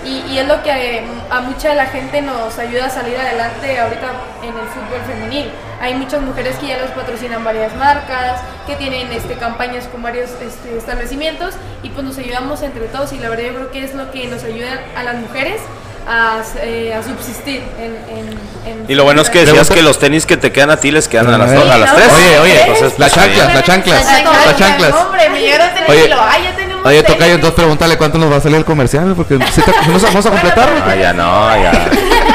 [0.06, 3.78] y, es lo que eh, a mucha de la gente nos ayuda a salir adelante
[3.78, 4.12] ahorita
[4.42, 5.50] en el fútbol femenil.
[5.80, 10.30] Hay muchas mujeres que ya los patrocinan varias marcas, que tienen este, campañas con varios
[10.40, 13.94] este, establecimientos y pues nos ayudamos entre todos y la verdad yo creo que es
[13.94, 15.60] lo que nos ayuda a las mujeres
[16.08, 19.98] a, eh, a subsistir en, en- en- Y lo bueno es que decías que los
[19.98, 22.08] tenis que te quedan a ti les quedan a las, dos, a las tres.
[22.12, 24.92] Oye, oye, Entonces, las pues, chanclas, las chanclas, Las las chanclas.
[24.94, 27.12] Hombre, me llegaron Oye, y lo, ay, ya tenemos Oye, tenis".
[27.18, 30.06] toca entonces pregúntale cuánto nos va a salir el comercial, porque si te- vamos a,
[30.08, 30.68] vamos a completar.
[30.86, 31.90] Ah, ya no, ya.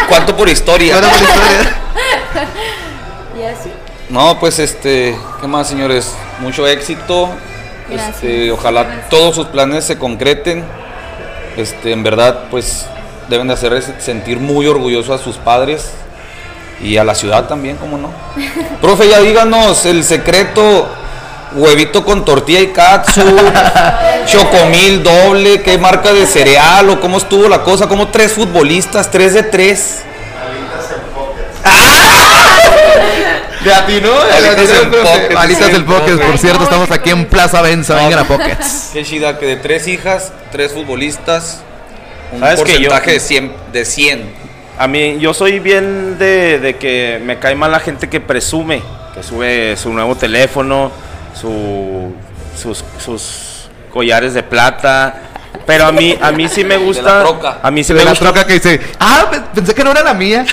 [0.09, 0.95] ¿Cuánto por historia?
[0.95, 1.77] Ahora por historia.
[3.39, 3.71] Y así.
[4.09, 6.13] No, pues este, ¿qué más, señores?
[6.39, 7.29] Mucho éxito.
[7.89, 8.15] Gracias.
[8.15, 10.63] Este, ojalá todos sus planes se concreten.
[11.57, 12.85] Este, en verdad, pues
[13.31, 15.89] deben de hacer sentir muy orgulloso a sus padres
[16.83, 18.09] y a la ciudad también, ¿cómo no?
[18.81, 20.89] Profe, ya díganos el secreto.
[21.53, 23.21] Huevito con tortilla y katsu,
[24.25, 29.33] chocomil doble, qué marca de cereal o cómo estuvo la cosa, como tres futbolistas, tres
[29.33, 29.97] de tres.
[33.65, 34.13] De a ti, ¿no?
[34.13, 35.35] Alitas del Pocket.
[35.35, 38.91] Alitas del Pocket, por cierto, estamos aquí en Plaza Benza, vengan a Pockets.
[38.93, 41.63] Qué chida que de tres hijas, tres futbolistas,
[42.33, 44.41] un ¿Sabes que yo- porcentaje de 100, de 100.
[44.79, 48.81] A mí, yo soy bien de, de que me cae mal la gente que presume,
[49.13, 50.91] que sube su nuevo teléfono,
[51.39, 52.13] su,
[52.59, 55.15] sus, sus collares de plata.
[55.67, 57.03] Pero a mí, a mí sí me gusta.
[57.03, 57.59] la troca.
[57.61, 58.25] A mí sí de me la gusta.
[58.25, 60.45] troca que dice, ah, pe- pensé que no era la mía.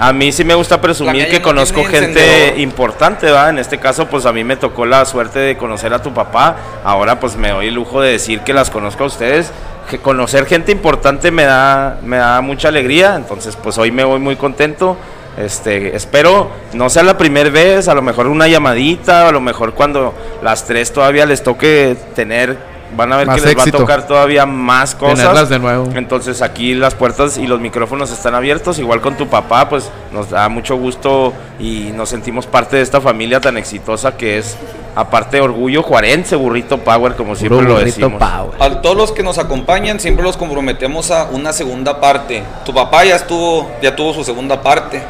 [0.00, 3.50] A mí sí me gusta presumir que no conozco gente importante, ¿va?
[3.50, 6.56] En este caso, pues a mí me tocó la suerte de conocer a tu papá.
[6.82, 9.52] Ahora, pues me doy el lujo de decir que las conozco a ustedes.
[9.88, 13.16] Que conocer gente importante me da, me da mucha alegría.
[13.16, 14.96] Entonces, pues hoy me voy muy contento.
[15.36, 19.72] Este, espero no sea la primera vez, a lo mejor una llamadita, a lo mejor
[19.72, 23.78] cuando las tres todavía les toque tener van a ver Más que les éxito.
[23.78, 25.18] va a tocar todavía más cosas.
[25.18, 25.88] Tenerlas de nuevo.
[25.94, 30.30] Entonces aquí las puertas y los micrófonos están abiertos, igual con tu papá, pues nos
[30.30, 34.56] da mucho gusto y nos sentimos parte de esta familia tan exitosa que es,
[34.94, 38.20] aparte orgullo juarense, burrito power, como siempre Puro lo burrito decimos.
[38.20, 38.62] power.
[38.62, 42.42] A todos los que nos acompañan siempre los comprometemos a una segunda parte.
[42.64, 45.02] Tu papá ya estuvo, ya tuvo su segunda parte.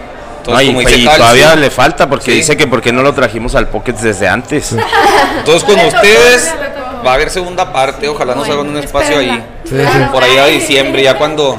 [0.48, 2.36] No, y, dice Calcio, todavía le falta porque Sí.
[2.38, 4.72] dice que por qué no lo trajimos al Pocket desde antes.
[5.38, 6.52] Entonces con ustedes
[7.04, 9.44] va a haber segunda parte, ojalá nos hagan un espacio ahí.
[9.64, 9.98] Sí, sí.
[10.12, 11.58] Por ahí a diciembre, ya cuando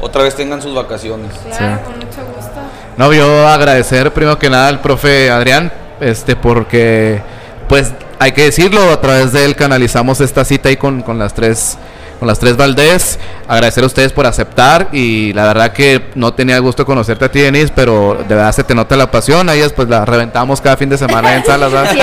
[0.00, 1.32] otra vez tengan sus vacaciones.
[1.56, 2.60] Claro, con mucho gusto.
[2.96, 7.20] No, yo agradecer primero que nada al profe Adrián, este, porque,
[7.68, 11.34] pues, hay que decirlo, a través de él canalizamos esta cita ahí con, con las
[11.34, 11.76] tres,
[12.18, 13.18] con las tres Valdés.
[13.48, 17.40] Agradecer a ustedes por aceptar y la verdad que no tenía gusto conocerte a ti,
[17.40, 19.48] Denise, pero de verdad se te nota la pasión.
[19.48, 21.72] A ellas, pues, la reventamos cada fin de semana en salas.
[21.90, 21.98] Sí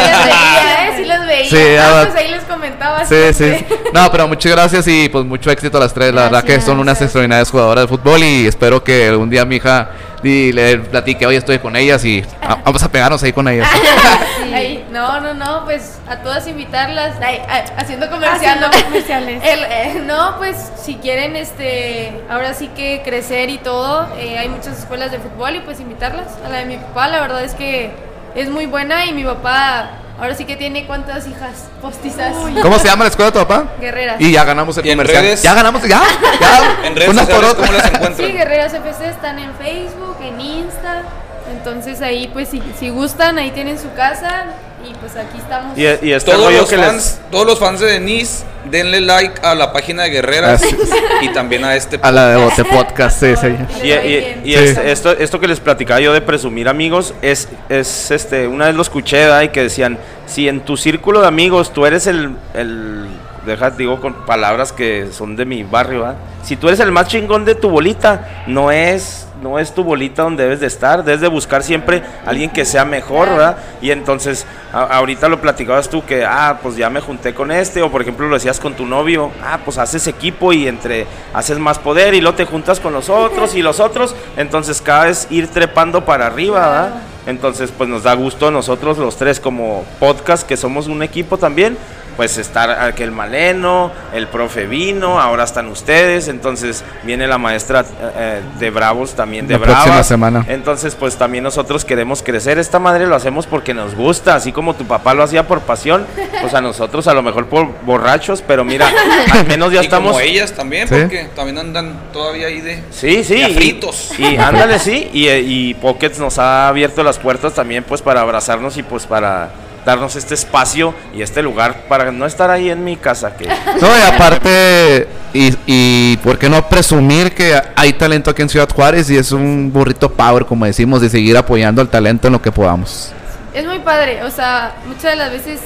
[1.31, 1.49] veía.
[1.49, 1.55] Sí.
[1.55, 3.05] Sí, ah, ah, pues ahí les comentaba.
[3.05, 3.65] Sí, sí.
[3.93, 6.13] No, pero muchas gracias y pues mucho éxito a las tres.
[6.13, 7.07] La verdad que son unas Gracias.
[7.07, 9.89] extraordinarias jugadoras de fútbol y espero que algún día mi hija
[10.23, 12.23] y le platique, hoy estoy con ellas y
[12.65, 13.67] vamos a pegarnos ahí con ellas.
[14.53, 18.83] Ahí, no, no, no, pues a todas invitarlas, ay, ay, haciendo comercial, Haciendo ¿no?
[18.83, 19.41] comerciales.
[19.45, 24.49] El, eh, no, pues si quieren, este, ahora sí que crecer y todo, eh, hay
[24.49, 26.27] muchas escuelas de fútbol y pues invitarlas.
[26.45, 27.91] A la de mi papá, la verdad es que
[28.35, 32.33] es muy buena y mi papá, ahora sí que tiene cuántas hijas postizas.
[32.61, 33.65] ¿Cómo se llama la escuela de tu papá?
[33.79, 34.15] Guerreras.
[34.19, 35.23] Y ya ganamos el ¿Y en comercial.
[35.23, 35.41] redes?
[35.43, 36.01] Ya ganamos, ya,
[36.39, 36.77] ya.
[36.85, 37.65] En redes Una por sociales, otra.
[37.67, 38.15] ¿cómo las encuentran?
[38.29, 41.03] Sí, Guerreras FC están en Facebook, en Insta.
[41.51, 44.45] Entonces ahí pues si, si gustan, ahí tienen su casa
[44.89, 45.77] y pues aquí estamos.
[45.77, 47.31] Y, y este Todos los, que fans, les...
[47.31, 50.75] todos los fans de Denise, denle like a la página de Guerreras Así
[51.21, 51.99] y también a este.
[52.01, 53.47] A la de Bote Podcast, sí, sí.
[53.83, 54.63] Y, y- y Sí.
[54.63, 58.75] este- esto, esto que les platicaba yo de presumir amigos es, es este, una vez
[58.75, 59.41] lo escuché ¿verdad?
[59.43, 59.97] y que decían,
[60.27, 63.05] si en tu círculo de amigos tú eres el, el
[63.45, 66.15] deja, digo con palabras que son de mi barrio, ¿verdad?
[66.43, 70.23] si tú eres el más chingón de tu bolita, no es, no es tu bolita
[70.23, 73.57] donde debes de estar, debes de buscar siempre alguien que sea mejor, ¿verdad?
[73.79, 77.81] Y entonces, a- ahorita lo platicabas tú que, ah, pues ya me junté con este,
[77.83, 81.59] o por ejemplo lo decías con tu novio, ah, pues haces equipo y entre, haces
[81.59, 85.27] más poder y luego te juntas con los otros y los otros, entonces cada vez
[85.29, 86.91] ir trepando para arriba, ¿verdad?
[87.27, 91.37] Entonces, pues nos da gusto a nosotros los tres como podcast, que somos un equipo
[91.37, 91.77] también,
[92.17, 98.11] pues estar aquel Maleno, el profe vino, ahora están ustedes, entonces viene la maestra eh,
[98.15, 100.45] eh, de Bravos también de La próxima semana.
[100.47, 102.59] Entonces, pues también nosotros queremos crecer.
[102.59, 106.05] Esta madre lo hacemos porque nos gusta, así como tu papá lo hacía por pasión,
[106.41, 108.89] pues a nosotros a lo mejor por borrachos, pero mira,
[109.31, 110.11] al menos ya y estamos.
[110.11, 110.95] como ellas también, Sí.
[110.99, 112.83] porque también andan todavía ahí de.
[112.91, 113.41] Sí, sí.
[113.53, 114.13] Fritos.
[114.19, 115.09] Y, ándale, sí.
[115.13, 119.05] Y, eh, y Pockets nos ha abierto las puertas también, pues para abrazarnos y pues
[119.05, 119.49] para
[119.85, 123.35] darnos este espacio y este lugar para no estar ahí en mi casa.
[123.35, 128.49] Que No, y aparte, y, y por qué no presumir que hay talento aquí en
[128.49, 132.33] Ciudad Juárez y es un burrito power, como decimos, de seguir apoyando al talento en
[132.33, 133.11] lo que podamos.
[133.53, 135.59] Es muy padre, o sea, muchas de las veces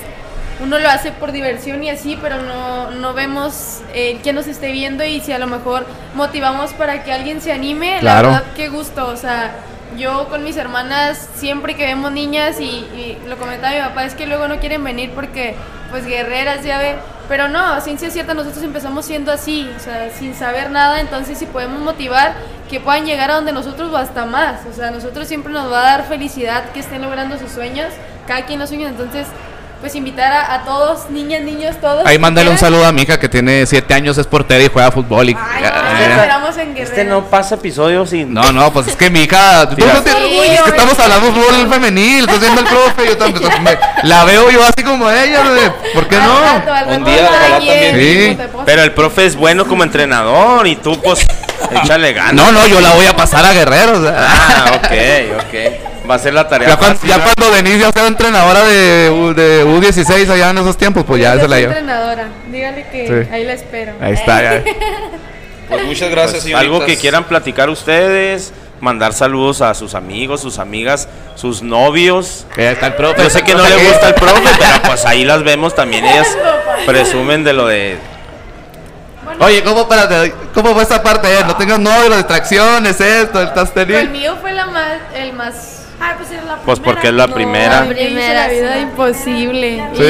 [0.64, 4.72] uno lo hace por diversión y así, pero no, no vemos eh, quién nos esté
[4.72, 5.86] viendo y si a lo mejor
[6.16, 8.30] motivamos para que alguien se anime, Claro.
[8.32, 9.54] la verdad, qué gusto, o sea,
[9.98, 14.16] yo con mis hermanas, siempre que vemos niñas y, y lo comentaba mi papá, es
[14.16, 15.56] que luego no quieren venir porque,
[15.92, 16.96] pues, guerreras, ya ve,
[17.28, 21.46] pero no, ciencia cierta, nosotros empezamos siendo así, o sea, sin saber nada, entonces si
[21.46, 22.34] podemos motivar
[22.70, 25.80] que puedan llegar a donde nosotros o hasta más, o sea, nosotros siempre nos va
[25.80, 27.94] a dar felicidad que estén logrando sus sueños,
[28.28, 29.28] cada quien los sueños, entonces,
[29.82, 32.06] pues invitar a, a todos, niñas, niños, todos.
[32.06, 34.92] Ahí mándale un saludo a mi hija que tiene 7 años, es portera y juega
[34.92, 35.30] fútbol.
[35.30, 36.10] Y, Ay, Ya, no, ya.
[36.16, 36.84] esperamos en Guerrero.
[36.90, 38.34] este no pasa episodio sin.
[38.34, 39.70] No, no, pues es que mi hija.
[39.70, 39.94] tú Mira.
[39.94, 43.18] no te- Sí, es que estamos hablando de fútbol femenil, estás viendo el profe, yo
[43.18, 43.44] también.
[43.44, 43.62] entonces
[44.04, 45.42] me- la veo yo así como ella,
[45.94, 46.96] ¿por qué Al rato, no?
[46.98, 47.96] Un día, ojalá también.
[47.96, 48.38] Sí.
[48.66, 51.26] Pero el profe es bueno como entrenador y tú, pues,
[51.84, 52.34] échale ganas.
[52.34, 54.00] No, no, yo la voy a pasar a Guerreros.
[54.16, 55.95] Ah, ok, ok.
[56.10, 56.70] Va a ser la tarea.
[56.70, 57.24] Ya, cuan- fácil, ya ¿no?
[57.24, 61.36] cuando Denise ya sea entrenadora de, U- de U16 allá en esos tiempos, pues ya
[61.36, 61.72] Yo se la llevo.
[61.74, 63.32] entrenadora, dígale que Sí.
[63.34, 63.94] ahí la espero.
[64.02, 64.64] Ahí está, ya.
[65.68, 70.60] Pues muchas gracias, Pues, algo que quieran platicar ustedes, mandar saludos a sus amigos, sus
[70.60, 72.46] amigas, sus novios.
[72.56, 73.24] Ya está el profe.
[73.24, 76.06] Yo sé que no le gusta el profe, pero pues ahí las vemos también.
[76.06, 76.28] Ellas
[76.86, 77.98] presumen de lo de.
[79.40, 81.28] Oye, ¿cómo, espérate, ¿cómo fue esa parte?
[81.34, 84.20] Eh, No tengas novio, las distracciones, esto, estás Pero el teniendo.
[84.20, 85.75] mío fue la más, el más
[86.08, 86.84] Ah, pues era la Pues primera.
[86.94, 87.86] porque es la No, primera.
[87.86, 88.80] yo hice Primera, la vida sí.
[88.82, 89.84] imposible.
[89.94, 90.04] ¿Sí?
[90.04, 90.06] Y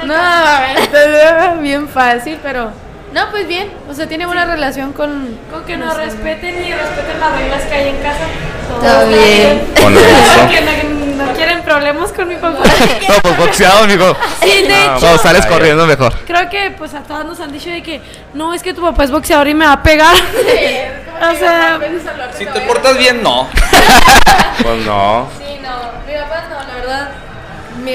[0.00, 2.70] el No, a ver, bien fácil, pero
[3.12, 7.20] no, pues bien, o sea, tiene buena relación con Con que nos respeten y respeten
[7.20, 8.24] las reglas que hay en casa.
[8.80, 9.62] Todo bien.
[9.80, 9.94] Con
[11.18, 12.58] no, no quieren problemas con mi papá.
[13.08, 14.16] No, pues boxeado, amigo.
[14.42, 16.12] Sí, de No, hecho, No, sales corriendo mejor.
[16.26, 18.00] creo que pues a todos nos han dicho de que
[18.34, 20.14] no, es que tu papá es boxeador y me va a pegar.
[21.20, 21.78] o sea,
[22.38, 23.48] Si te portas bien, no.
[24.62, 25.26] Pues no.
[25.38, 25.70] Sí, no,
[26.06, 27.08] mi papá no, la verdad.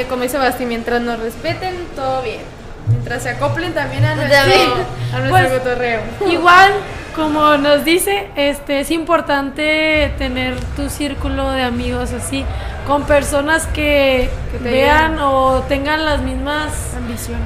[0.09, 2.41] Como dice Basti, mientras nos respeten, todo bien.
[2.89, 4.69] Mientras se acoplen también a nuestro, También.
[5.13, 6.01] a nuestro Pues, cotorreo.
[6.29, 6.71] igual,
[7.15, 12.45] como nos dice, este es importante tener tu círculo de amigos así,
[12.87, 17.39] con personas que, Que te vean o tengan las mismas Ambición.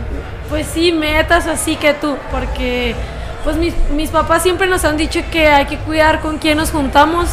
[0.49, 2.95] pues sí, metas así que tú, porque
[3.43, 6.71] pues mis, mis papás siempre nos han dicho que hay que cuidar con quién nos
[6.71, 7.29] juntamos,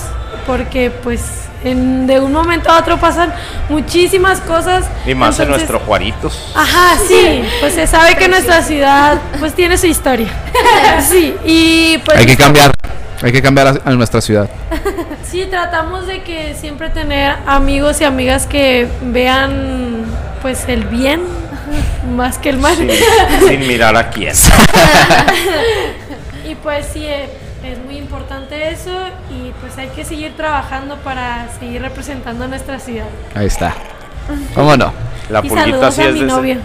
[0.47, 1.23] porque pues
[1.65, 3.33] en- de un momento a otro pasan
[3.69, 4.85] muchísimas cosas.
[5.07, 6.53] Y más en nuestro Juaritos.
[6.55, 10.29] Ajá, sí, pues se sabe que nuestra ciudad pues tiene su historia.
[11.09, 12.73] Sí, y pues Hay que cambiar.
[13.23, 14.49] Hay que cambiar a, a nuestra ciudad.
[15.31, 20.05] sí tratamos de que siempre tener amigos y amigas que vean
[20.43, 21.23] pues el bien
[22.17, 22.77] más que el mal.
[22.77, 24.35] Sin, sin mirar a quién.
[26.49, 27.29] Y pues sí, eh,
[28.07, 28.93] importante eso
[29.31, 33.07] y pues hay que seguir trabajando para seguir representando a nuestra ciudad.
[33.35, 33.75] Ahí está.
[34.55, 34.93] ¿Cómo no?
[35.29, 36.57] La y pulguita saludos sí a es mi de novio.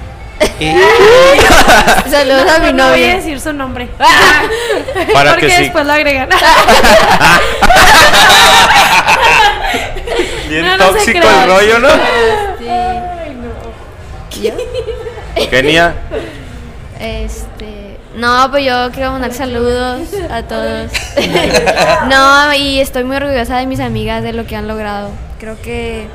[2.09, 3.15] Saludos a mi No voy a novia.
[3.17, 3.87] decir su nombre.
[5.13, 5.61] Para Porque que sí.
[5.63, 6.29] después lo agregan.
[10.49, 11.89] Bien No, no tóxico el rollo, ¿no?
[14.41, 14.51] ¿Yo?
[15.49, 15.93] Kenia,
[16.99, 17.70] Este,
[18.21, 20.91] no, pues yo quiero mandar saludos a todos.
[22.07, 25.09] no, y estoy muy orgullosa de mis amigas de lo que han logrado.
[25.39, 26.05] Creo que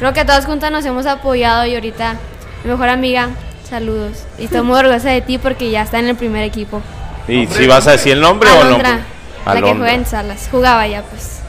[0.00, 2.16] creo que todas juntas nos hemos apoyado y ahorita
[2.64, 3.28] mi mejor amiga,
[3.68, 4.24] saludos.
[4.40, 6.82] Y estoy muy orgullosa de ti porque ya está en el primer equipo.
[7.28, 8.60] ¿y si vas a decir el nombre o no?
[8.62, 9.94] Alondra, la que juega Alondra.
[9.94, 10.48] en Salas.
[10.50, 11.42] Jugaba ya pues.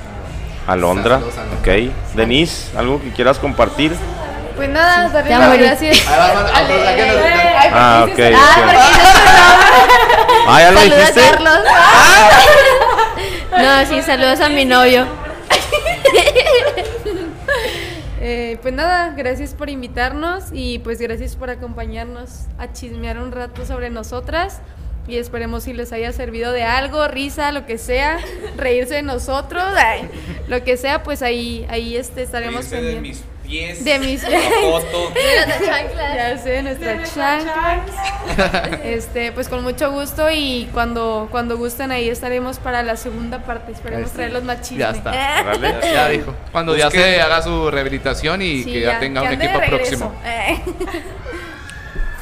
[0.68, 1.74] Alondra, Saludos, Alondra.
[1.74, 2.15] ok.
[2.15, 3.94] Denise, ¿algo que quieras compartir?
[4.58, 5.64] Pues nada, darle ya las morí.
[5.64, 5.98] gracias.
[7.72, 8.20] Ah, ok.
[8.36, 8.66] Ah,
[10.50, 11.22] Ah, ya lo Saludos a dijiste.
[11.32, 11.60] Carlos.
[13.52, 15.06] No, sí, saludos a mi novio.
[18.20, 23.64] Eh, pues nada, gracias por invitarnos y pues gracias por acompañarnos a chismear un rato
[23.66, 24.60] sobre nosotras
[25.08, 28.18] y esperemos si les haya servido de algo, risa, lo que sea,
[28.58, 30.10] reírse de nosotros, ay,
[30.48, 33.24] lo que sea, pues ahí, ahí este, estaremos Reírse de pendientes.
[33.48, 33.84] Mis pies.
[33.84, 35.14] De mis la foto.
[36.15, 37.86] Ya sé, nuestra chancla.
[38.84, 43.72] Este, pues con mucho gusto y cuando, cuando gusten ahí estaremos para la segunda parte.
[43.72, 44.80] Esperemos traerlos más chisme.
[44.80, 45.11] Ya está.
[45.82, 46.36] Ya dijo.
[46.52, 50.14] Cuando ya se haga su rehabilitación y Sí, que ya, tenga un equipo próximo.
[50.26, 50.60] Eh.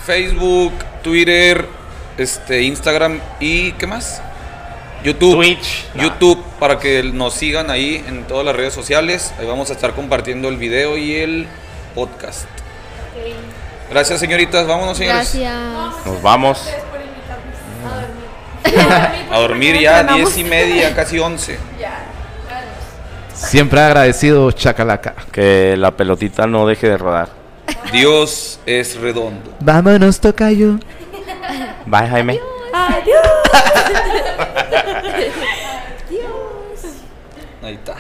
[0.06, 1.66] Facebook, Twitter,
[2.18, 4.22] este, Instagram y ¿qué más?
[5.06, 5.36] YouTube.
[5.36, 5.86] Twitch.
[5.96, 9.34] YouTube para que nos sigan ahí en todas las redes sociales.
[9.40, 11.48] Ahí vamos a estar compartiendo el video y el
[11.94, 12.46] podcast.
[13.92, 14.66] Gracias, señoritas.
[14.66, 15.36] Vámonos, señores.
[15.36, 16.06] Gracias.
[16.06, 16.68] Nos vamos.
[19.32, 21.60] A dormir ya, diez y media, casi once.
[23.34, 25.14] Siempre agradecido, Chacalaca.
[25.32, 27.30] Que la pelotita no deje de rodar.
[27.92, 29.54] Dios es redondo.
[29.60, 30.80] Vámonos, tocayo.
[31.86, 32.55] Bye, Jaime.
[37.64, 37.96] Ahí está.